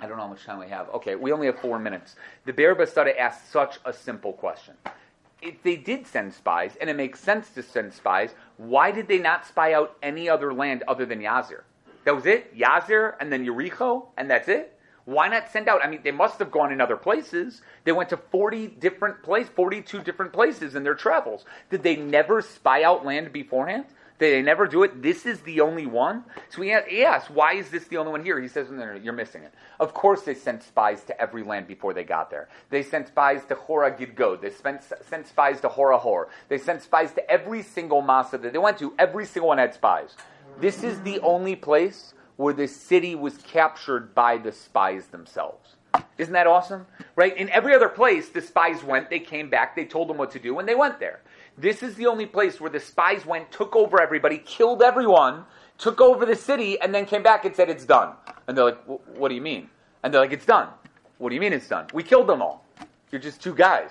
I 0.01 0.07
don't 0.07 0.17
know 0.17 0.25
how 0.25 0.29
much 0.29 0.45
time 0.45 0.59
we 0.59 0.69
have. 0.69 0.89
Okay, 0.91 1.15
we 1.15 1.33
only 1.33 1.47
have 1.47 1.59
four 1.61 1.79
minutes. 1.79 2.17
The 2.45 2.53
Be'er 2.53 2.75
BaSadeh 2.75 3.19
asked 3.19 3.51
such 3.51 3.79
a 3.85 3.93
simple 3.93 4.33
question. 4.33 4.75
If 5.41 5.63
they 5.63 5.77
did 5.77 6.07
send 6.07 6.33
spies, 6.33 6.77
and 6.81 6.89
it 6.89 6.97
makes 6.97 7.21
sense 7.21 7.51
to 7.51 7.63
send 7.63 7.93
spies, 7.93 8.35
why 8.57 8.91
did 8.91 9.09
they 9.09 9.19
not 9.19 9.47
spy 9.47 9.75
out 9.75 9.97
any 10.03 10.29
other 10.29 10.53
land 10.53 10.83
other 10.89 11.07
than 11.07 11.21
Yazir? 11.21 11.63
That 12.05 12.15
was 12.15 12.27
it? 12.27 12.57
Yazir 12.57 13.15
and 13.21 13.33
then 13.33 13.47
Yericho, 13.47 14.07
and 14.17 14.31
that's 14.31 14.49
it? 14.49 14.79
Why 15.05 15.29
not 15.29 15.51
send 15.51 15.69
out? 15.69 15.85
I 15.85 15.89
mean, 15.89 16.01
they 16.03 16.11
must 16.11 16.39
have 16.39 16.51
gone 16.51 16.73
in 16.73 16.81
other 16.81 16.97
places. 16.97 17.61
They 17.85 17.93
went 17.93 18.09
to 18.09 18.17
40 18.17 18.69
different 18.69 19.23
places, 19.23 19.53
42 19.55 20.01
different 20.01 20.33
places 20.33 20.75
in 20.75 20.83
their 20.83 20.95
travels. 20.95 21.45
Did 21.69 21.83
they 21.83 21.97
never 21.97 22.41
spy 22.41 22.85
out 22.85 23.05
land 23.05 23.33
beforehand? 23.33 23.85
They 24.19 24.41
never 24.43 24.69
do 24.69 24.85
it. 24.85 25.03
This 25.03 25.27
is 25.27 25.41
the 25.41 25.61
only 25.61 25.87
one. 25.87 26.25
So 26.49 26.61
we 26.61 26.73
asked, 26.73 27.31
why 27.31 27.55
is 27.55 27.71
this 27.71 27.89
the 27.89 27.97
only 27.97 28.13
one 28.13 28.23
here? 28.23 28.41
He 28.41 28.47
says, 28.47 28.71
no, 28.71 28.77
no, 28.87 28.95
you're 28.95 29.13
missing 29.13 29.43
it. 29.43 29.53
Of 29.81 29.93
course, 29.93 30.23
they 30.23 30.35
sent 30.35 30.63
spies 30.63 31.03
to 31.05 31.21
every 31.21 31.43
land 31.43 31.67
before 31.67 31.93
they 31.93 32.05
got 32.05 32.31
there. 32.31 32.49
They 32.71 32.85
sent 32.85 33.09
spies 33.09 33.45
to 33.47 33.57
Hor 33.57 33.91
HaGidgad. 33.91 34.41
They 34.41 34.51
spent, 34.51 34.83
sent 35.09 35.27
spies 35.27 35.61
to 35.63 35.69
Hor 35.69 35.91
HaHar. 35.99 36.27
They 36.49 36.59
sent 36.59 36.83
spies 36.83 37.13
to 37.15 37.29
every 37.29 37.63
single 37.63 38.03
Masa 38.03 38.41
that 38.41 38.53
they 38.53 38.59
went 38.59 38.79
to. 38.79 38.95
Every 39.01 39.27
single 39.27 39.49
one 39.49 39.59
had 39.59 39.75
spies. 39.75 40.17
This 40.61 40.85
is 40.85 41.01
the 41.01 41.19
only 41.21 41.57
place 41.57 42.15
where 42.37 42.55
the 42.55 42.69
city 42.69 43.17
was 43.17 43.39
captured 43.39 44.15
by 44.15 44.39
the 44.39 44.53
spies 44.53 45.07
themselves. 45.07 45.75
Isn't 46.19 46.35
that 46.35 46.47
awesome? 46.47 46.87
Right? 47.17 47.37
In 47.37 47.49
every 47.51 47.75
other 47.75 47.89
place, 47.89 48.29
the 48.29 48.41
spies 48.41 48.83
went, 48.83 49.11
they 49.11 49.21
came 49.21 49.51
back, 49.51 49.75
they 49.75 49.85
told 49.85 50.09
them 50.09 50.17
what 50.17 50.31
to 50.33 50.39
do, 50.39 50.59
and 50.59 50.69
they 50.69 50.75
went 50.75 50.99
there. 51.01 51.21
This 51.57 51.83
is 51.83 51.95
the 51.95 52.07
only 52.07 52.27
place 52.27 52.61
where 52.61 52.71
the 52.71 52.81
spies 52.81 53.25
went, 53.25 53.51
took 53.53 53.77
over 53.77 54.01
everybody, 54.01 54.39
killed 54.39 54.83
everyone, 54.83 55.45
took 55.79 56.01
over 56.01 56.27
the 56.27 56.35
city, 56.35 56.81
and 56.81 56.95
then 56.95 57.07
came 57.07 57.23
back 57.23 57.45
and 57.45 57.55
said 57.55 57.71
it's 57.71 57.85
done. 57.85 58.15
And 58.47 58.57
they're 58.57 58.65
like, 58.65 58.83
what 58.85 59.29
do 59.29 59.35
you 59.35 59.41
mean? 59.41 59.69
And 60.03 60.13
they're 60.13 60.21
like, 60.21 60.33
it's 60.33 60.47
done. 60.47 60.69
What 61.19 61.29
do 61.29 61.35
you 61.35 61.41
mean 61.41 61.53
it's 61.53 61.69
done? 61.69 61.87
We 61.95 62.03
killed 62.03 62.27
them 62.27 62.43
all. 62.43 62.67
You're 63.11 63.21
just 63.21 63.41
two 63.41 63.55
guys. 63.55 63.91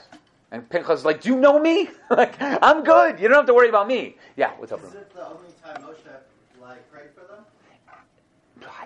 And 0.52 0.70
Pinchas 0.70 1.00
is 1.00 1.06
like, 1.06 1.22
do 1.22 1.30
you 1.30 1.36
know 1.38 1.58
me? 1.60 1.90
like, 2.12 2.36
I'm 2.40 2.84
good. 2.84 3.20
You 3.20 3.28
don't 3.28 3.38
have 3.38 3.46
to 3.48 3.54
worry 3.54 3.70
about 3.70 3.88
me. 3.88 4.18
Yeah, 4.36 4.52
what's 4.58 4.72
up? 4.72 4.84
Is 4.84 4.94
it 4.94 5.12
the 5.14 5.26
only 5.26 5.50
time 5.64 5.82
Moshe 5.82 6.62
like 6.62 6.92
prayed 6.92 7.10
for 7.16 7.26
them? 7.34 7.44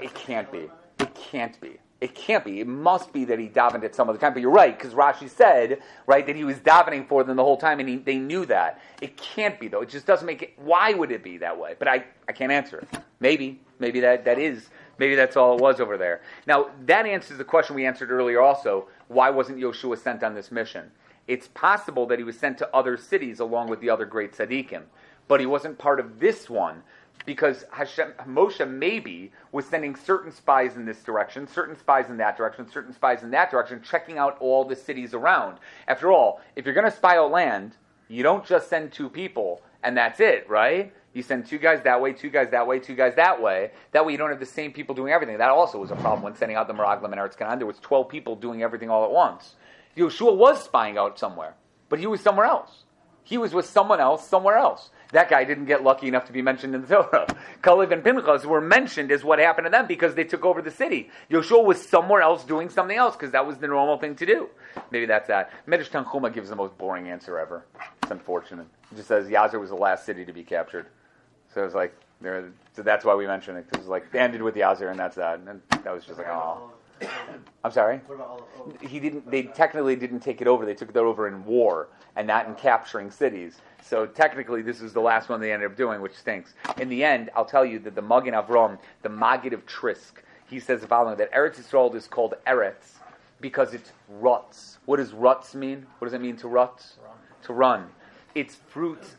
It 0.01 0.13
can't 0.13 0.51
be. 0.51 0.69
It 0.99 1.13
can't 1.15 1.59
be. 1.59 1.77
It 1.99 2.13
can't 2.13 2.45
be. 2.45 2.59
It 2.59 2.67
must 2.67 3.11
be 3.11 3.25
that 3.25 3.39
he 3.39 3.47
davened 3.47 3.83
at 3.83 3.95
some 3.95 4.07
other 4.07 4.19
time. 4.19 4.33
But 4.33 4.41
you're 4.41 4.51
right, 4.51 4.77
because 4.77 4.93
Rashi 4.93 5.27
said, 5.27 5.81
right, 6.05 6.25
that 6.27 6.35
he 6.35 6.43
was 6.43 6.57
davening 6.57 7.07
for 7.07 7.23
them 7.23 7.37
the 7.37 7.43
whole 7.43 7.57
time, 7.57 7.79
and 7.79 7.89
he, 7.89 7.95
they 7.95 8.17
knew 8.17 8.45
that. 8.45 8.79
It 9.01 9.17
can't 9.17 9.59
be, 9.59 9.67
though. 9.67 9.81
It 9.81 9.89
just 9.89 10.05
doesn't 10.05 10.27
make 10.27 10.43
it. 10.43 10.53
Why 10.57 10.93
would 10.93 11.11
it 11.11 11.23
be 11.23 11.37
that 11.39 11.57
way? 11.57 11.75
But 11.77 11.87
I, 11.87 12.03
I 12.27 12.33
can't 12.33 12.51
answer 12.51 12.79
it. 12.79 13.01
Maybe. 13.19 13.61
Maybe 13.79 13.99
that, 14.01 14.25
that 14.25 14.37
is. 14.37 14.69
Maybe 14.99 15.15
that's 15.15 15.35
all 15.35 15.55
it 15.55 15.61
was 15.61 15.79
over 15.79 15.97
there. 15.97 16.21
Now, 16.45 16.69
that 16.85 17.05
answers 17.05 17.37
the 17.39 17.43
question 17.43 17.75
we 17.75 17.85
answered 17.85 18.11
earlier 18.11 18.41
also. 18.41 18.87
Why 19.07 19.31
wasn't 19.31 19.59
Yoshua 19.59 19.97
sent 19.97 20.23
on 20.23 20.35
this 20.35 20.51
mission? 20.51 20.91
It's 21.27 21.47
possible 21.49 22.05
that 22.07 22.19
he 22.19 22.23
was 22.23 22.37
sent 22.37 22.57
to 22.59 22.75
other 22.75 22.95
cities 22.95 23.39
along 23.39 23.69
with 23.69 23.81
the 23.81 23.89
other 23.89 24.05
great 24.05 24.33
tzaddikim. 24.33 24.83
But 25.27 25.39
he 25.39 25.45
wasn't 25.45 25.77
part 25.77 25.99
of 25.99 26.19
this 26.19 26.49
one 26.49 26.83
because 27.25 27.65
Hashem, 27.71 28.13
Moshe 28.27 28.69
maybe 28.69 29.31
was 29.51 29.65
sending 29.65 29.95
certain 29.95 30.31
spies 30.31 30.75
in 30.75 30.85
this 30.85 31.03
direction, 31.03 31.47
certain 31.47 31.77
spies 31.77 32.09
in 32.09 32.17
that 32.17 32.37
direction, 32.37 32.69
certain 32.71 32.93
spies 32.93 33.23
in 33.23 33.31
that 33.31 33.51
direction, 33.51 33.81
checking 33.81 34.17
out 34.17 34.37
all 34.39 34.63
the 34.63 34.75
cities 34.75 35.13
around. 35.13 35.57
After 35.87 36.11
all, 36.11 36.41
if 36.55 36.65
you're 36.65 36.75
going 36.75 36.89
to 36.89 36.95
spy 36.95 37.17
out 37.17 37.31
land, 37.31 37.75
you 38.07 38.23
don't 38.23 38.45
just 38.45 38.69
send 38.69 38.93
two 38.93 39.09
people 39.09 39.61
and 39.83 39.95
that's 39.95 40.19
it, 40.19 40.49
right? 40.49 40.93
You 41.13 41.23
send 41.23 41.45
two 41.45 41.57
guys 41.57 41.81
that 41.83 42.01
way, 42.01 42.13
two 42.13 42.29
guys 42.29 42.49
that 42.51 42.67
way, 42.67 42.79
two 42.79 42.95
guys 42.95 43.15
that 43.15 43.41
way. 43.41 43.71
That 43.91 44.05
way 44.05 44.11
you 44.11 44.17
don't 44.17 44.29
have 44.29 44.39
the 44.39 44.45
same 44.45 44.71
people 44.71 44.93
doing 44.93 45.11
everything. 45.11 45.37
That 45.37 45.49
also 45.49 45.79
was 45.79 45.91
a 45.91 45.95
problem 45.95 46.23
when 46.23 46.35
sending 46.35 46.57
out 46.57 46.67
the 46.67 46.73
Meraglim 46.73 47.05
and 47.05 47.15
Eretz 47.15 47.37
Canaan. 47.37 47.57
There 47.57 47.67
was 47.67 47.79
12 47.79 48.09
people 48.09 48.35
doing 48.35 48.61
everything 48.61 48.89
all 48.89 49.05
at 49.05 49.11
once. 49.11 49.55
Yeshua 49.95 50.35
was 50.35 50.63
spying 50.63 50.97
out 50.97 51.17
somewhere, 51.17 51.55
but 51.89 51.99
he 51.99 52.05
was 52.05 52.21
somewhere 52.21 52.45
else. 52.45 52.83
He 53.23 53.37
was 53.37 53.53
with 53.53 53.65
someone 53.65 53.99
else 53.99 54.27
somewhere 54.27 54.57
else. 54.57 54.89
That 55.13 55.29
guy 55.29 55.45
didn't 55.45 55.65
get 55.65 55.83
lucky 55.83 56.07
enough 56.07 56.25
to 56.25 56.33
be 56.33 56.41
mentioned 56.41 56.75
in 56.75 56.81
the 56.81 56.87
Torah. 56.87 57.27
Kalev 57.63 57.91
and 57.91 58.03
Pinchas 58.03 58.45
were 58.45 58.59
mentioned 58.59 59.11
as 59.11 59.23
what 59.23 59.39
happened 59.39 59.65
to 59.65 59.69
them 59.71 59.87
because 59.87 60.15
they 60.15 60.25
took 60.25 60.43
over 60.43 60.61
the 60.61 60.71
city. 60.71 61.09
Yoshua 61.31 61.63
was 61.63 61.87
somewhere 61.87 62.21
else 62.21 62.43
doing 62.43 62.69
something 62.69 62.97
else 62.97 63.15
because 63.15 63.31
that 63.31 63.45
was 63.45 63.57
the 63.57 63.67
normal 63.67 63.97
thing 63.97 64.15
to 64.15 64.25
do. 64.25 64.49
Maybe 64.91 65.05
that's 65.05 65.27
that. 65.27 65.51
Medrash 65.65 65.89
Tanchuma 65.89 66.33
gives 66.33 66.49
the 66.49 66.55
most 66.55 66.77
boring 66.77 67.09
answer 67.09 67.39
ever. 67.39 67.65
It's 68.03 68.11
unfortunate. 68.11 68.67
It 68.91 68.95
just 68.95 69.07
says 69.07 69.27
Yazir 69.27 69.59
was 69.59 69.69
the 69.69 69.75
last 69.75 70.05
city 70.05 70.25
to 70.25 70.33
be 70.33 70.43
captured. 70.43 70.87
So 71.53 71.61
it 71.61 71.65
was 71.65 71.73
like, 71.73 71.95
there, 72.19 72.51
so 72.73 72.81
that's 72.81 73.05
why 73.05 73.15
we 73.15 73.27
mentioned 73.27 73.57
it. 73.57 73.65
Because 73.65 73.79
it 73.79 73.83
was 73.83 73.89
like, 73.89 74.11
they 74.11 74.19
ended 74.19 74.41
with 74.41 74.55
Yazir 74.55 74.89
and 74.91 74.99
that's 74.99 75.15
that. 75.15 75.39
And 75.39 75.61
that 75.69 75.93
was 75.93 76.05
just 76.05 76.17
like, 76.17 76.27
oh. 76.27 76.71
I'm 77.63 77.71
sorry? 77.71 77.97
What 78.07 78.15
about 78.15 78.27
all 78.27 78.65
of 78.65 78.81
He 78.81 78.99
didn't, 78.99 79.29
they 79.29 79.43
technically 79.43 79.95
didn't 79.95 80.21
take 80.21 80.41
it 80.41 80.47
over. 80.47 80.65
They 80.65 80.73
took 80.73 80.89
it 80.89 80.97
over 80.97 81.27
in 81.27 81.45
war 81.45 81.89
and 82.15 82.27
not 82.27 82.47
in 82.47 82.55
capturing 82.55 83.11
cities. 83.11 83.61
So 83.87 84.05
technically, 84.05 84.61
this 84.61 84.81
is 84.81 84.91
the 84.91 84.99
last 84.99 85.29
one 85.29 85.39
they 85.39 85.53
ended 85.53 85.71
up 85.71 85.77
doing, 85.77 86.01
which 86.01 86.13
stinks. 86.13 86.53
In 86.77 86.89
the 86.89 87.03
end, 87.03 87.29
I'll 87.35 87.45
tell 87.45 87.65
you 87.65 87.79
that 87.79 87.95
the 87.95 88.01
Magen 88.01 88.33
Avram, 88.33 88.77
the 89.01 89.09
Maggid 89.09 89.53
of 89.53 89.65
Trisk, 89.65 90.23
he 90.49 90.59
says 90.59 90.81
the 90.81 90.87
following, 90.87 91.17
that 91.17 91.31
Eretz 91.31 91.55
Yisrael 91.55 91.95
is 91.95 92.05
called 92.05 92.33
Eretz 92.45 92.99
because 93.39 93.73
it's 93.73 93.91
ruts. 94.09 94.79
What 94.85 94.97
does 94.97 95.13
ruts 95.13 95.55
mean? 95.55 95.85
What 95.99 96.07
does 96.07 96.13
it 96.13 96.21
mean 96.21 96.35
to 96.37 96.49
ruts? 96.49 96.97
To 97.43 97.53
run. 97.53 97.87
It's 98.35 98.55
fruits, 98.55 99.15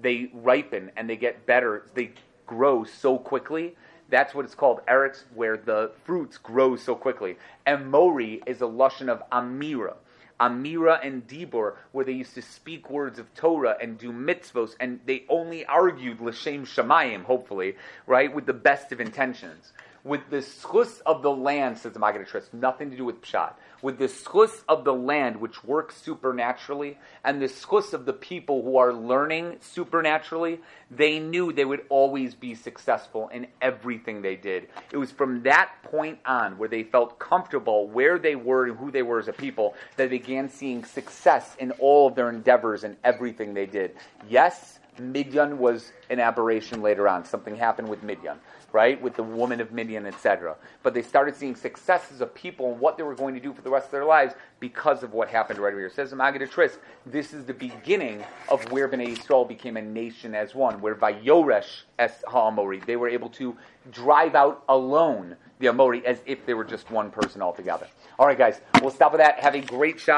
they 0.00 0.30
ripen 0.34 0.90
and 0.96 1.08
they 1.08 1.16
get 1.16 1.46
better. 1.46 1.86
They 1.94 2.10
grow 2.46 2.82
so 2.82 3.16
quickly. 3.16 3.76
That's 4.08 4.34
what 4.34 4.44
it's 4.44 4.56
called, 4.56 4.80
Eretz, 4.88 5.22
where 5.34 5.56
the 5.56 5.92
fruits 6.04 6.36
grow 6.36 6.74
so 6.74 6.96
quickly. 6.96 7.36
And 7.64 7.88
Mori 7.88 8.42
is 8.44 8.60
a 8.60 8.64
lushan 8.64 9.08
of 9.08 9.22
Amira. 9.30 9.94
Amira 10.40 11.04
and 11.04 11.26
Dibur, 11.26 11.74
where 11.92 12.04
they 12.04 12.12
used 12.12 12.34
to 12.34 12.42
speak 12.42 12.88
words 12.88 13.18
of 13.18 13.32
Torah 13.34 13.76
and 13.80 13.98
do 13.98 14.12
mitzvos, 14.12 14.74
and 14.80 15.00
they 15.04 15.24
only 15.28 15.66
argued 15.66 16.20
l'shem 16.20 16.64
shamayim, 16.64 17.24
hopefully, 17.24 17.76
right, 18.06 18.34
with 18.34 18.46
the 18.46 18.54
best 18.54 18.90
of 18.90 19.00
intentions. 19.00 19.72
With 20.02 20.30
the 20.30 20.38
schus 20.38 21.02
of 21.04 21.22
the 21.22 21.30
land, 21.30 21.78
says 21.78 21.92
the 21.92 21.98
Maggid 21.98 22.26
nothing 22.52 22.90
to 22.90 22.96
do 22.96 23.04
with 23.04 23.20
pshat. 23.20 23.52
With 23.82 23.98
the 23.98 24.06
schus 24.06 24.62
of 24.68 24.84
the 24.84 24.94
land, 24.94 25.36
which 25.40 25.62
works 25.62 26.00
supernaturally, 26.00 26.98
and 27.22 27.40
the 27.40 27.46
schus 27.46 27.92
of 27.92 28.06
the 28.06 28.12
people 28.12 28.62
who 28.62 28.78
are 28.78 28.94
learning 28.94 29.58
supernaturally, 29.60 30.60
they 30.90 31.18
knew 31.18 31.52
they 31.52 31.64
would 31.64 31.84
always 31.90 32.34
be 32.34 32.54
successful 32.54 33.28
in 33.28 33.46
everything 33.60 34.22
they 34.22 34.36
did. 34.36 34.68
It 34.90 34.96
was 34.96 35.12
from 35.12 35.42
that 35.42 35.70
point 35.82 36.18
on 36.24 36.56
where 36.58 36.68
they 36.68 36.82
felt 36.82 37.18
comfortable 37.18 37.88
where 37.88 38.18
they 38.18 38.36
were 38.36 38.66
and 38.66 38.78
who 38.78 38.90
they 38.90 39.02
were 39.02 39.18
as 39.18 39.28
a 39.28 39.32
people 39.32 39.74
that 39.96 40.08
they 40.08 40.18
began 40.18 40.48
seeing 40.48 40.84
success 40.84 41.56
in 41.58 41.72
all 41.72 42.08
of 42.08 42.14
their 42.14 42.30
endeavors 42.30 42.84
and 42.84 42.96
everything 43.04 43.54
they 43.54 43.66
did. 43.66 43.96
Yes, 44.28 44.79
Midian 45.00 45.58
was 45.58 45.92
an 46.10 46.20
aberration 46.20 46.82
later 46.82 47.08
on. 47.08 47.24
Something 47.24 47.56
happened 47.56 47.88
with 47.88 48.02
Midian, 48.02 48.38
right? 48.72 49.00
With 49.00 49.16
the 49.16 49.22
woman 49.22 49.60
of 49.60 49.72
Midian, 49.72 50.06
etc. 50.06 50.56
But 50.82 50.94
they 50.94 51.02
started 51.02 51.34
seeing 51.34 51.56
successes 51.56 52.20
of 52.20 52.34
people 52.34 52.72
and 52.72 52.80
what 52.80 52.96
they 52.96 53.02
were 53.02 53.14
going 53.14 53.34
to 53.34 53.40
do 53.40 53.52
for 53.52 53.62
the 53.62 53.70
rest 53.70 53.86
of 53.86 53.92
their 53.92 54.04
lives 54.04 54.34
because 54.58 55.02
of 55.02 55.12
what 55.12 55.28
happened 55.28 55.58
right 55.58 55.72
here. 55.72 55.86
It 55.86 55.94
says 55.94 56.12
in 56.12 56.18
Maggid 56.18 56.50
Trisk, 56.50 56.78
this 57.06 57.32
is 57.32 57.44
the 57.44 57.54
beginning 57.54 58.24
of 58.48 58.70
where 58.72 58.88
Bnei 58.88 59.16
Yisrael 59.16 59.46
became 59.46 59.76
a 59.76 59.82
nation 59.82 60.34
as 60.34 60.54
one, 60.54 60.80
where 60.80 60.94
Vayoresh 60.94 61.82
es 61.98 62.22
Ha'amori, 62.26 62.84
they 62.84 62.96
were 62.96 63.08
able 63.08 63.28
to 63.30 63.56
drive 63.90 64.34
out 64.34 64.64
alone 64.68 65.36
the 65.60 65.68
Amori 65.68 66.04
as 66.06 66.20
if 66.26 66.44
they 66.46 66.54
were 66.54 66.64
just 66.64 66.90
one 66.90 67.10
person 67.10 67.42
altogether. 67.42 67.86
All 68.18 68.26
right, 68.26 68.36
guys, 68.36 68.60
we'll 68.80 68.90
stop 68.90 69.12
with 69.12 69.20
that. 69.20 69.38
Have 69.40 69.54
a 69.54 69.60
great 69.60 70.00
shot. 70.00 70.08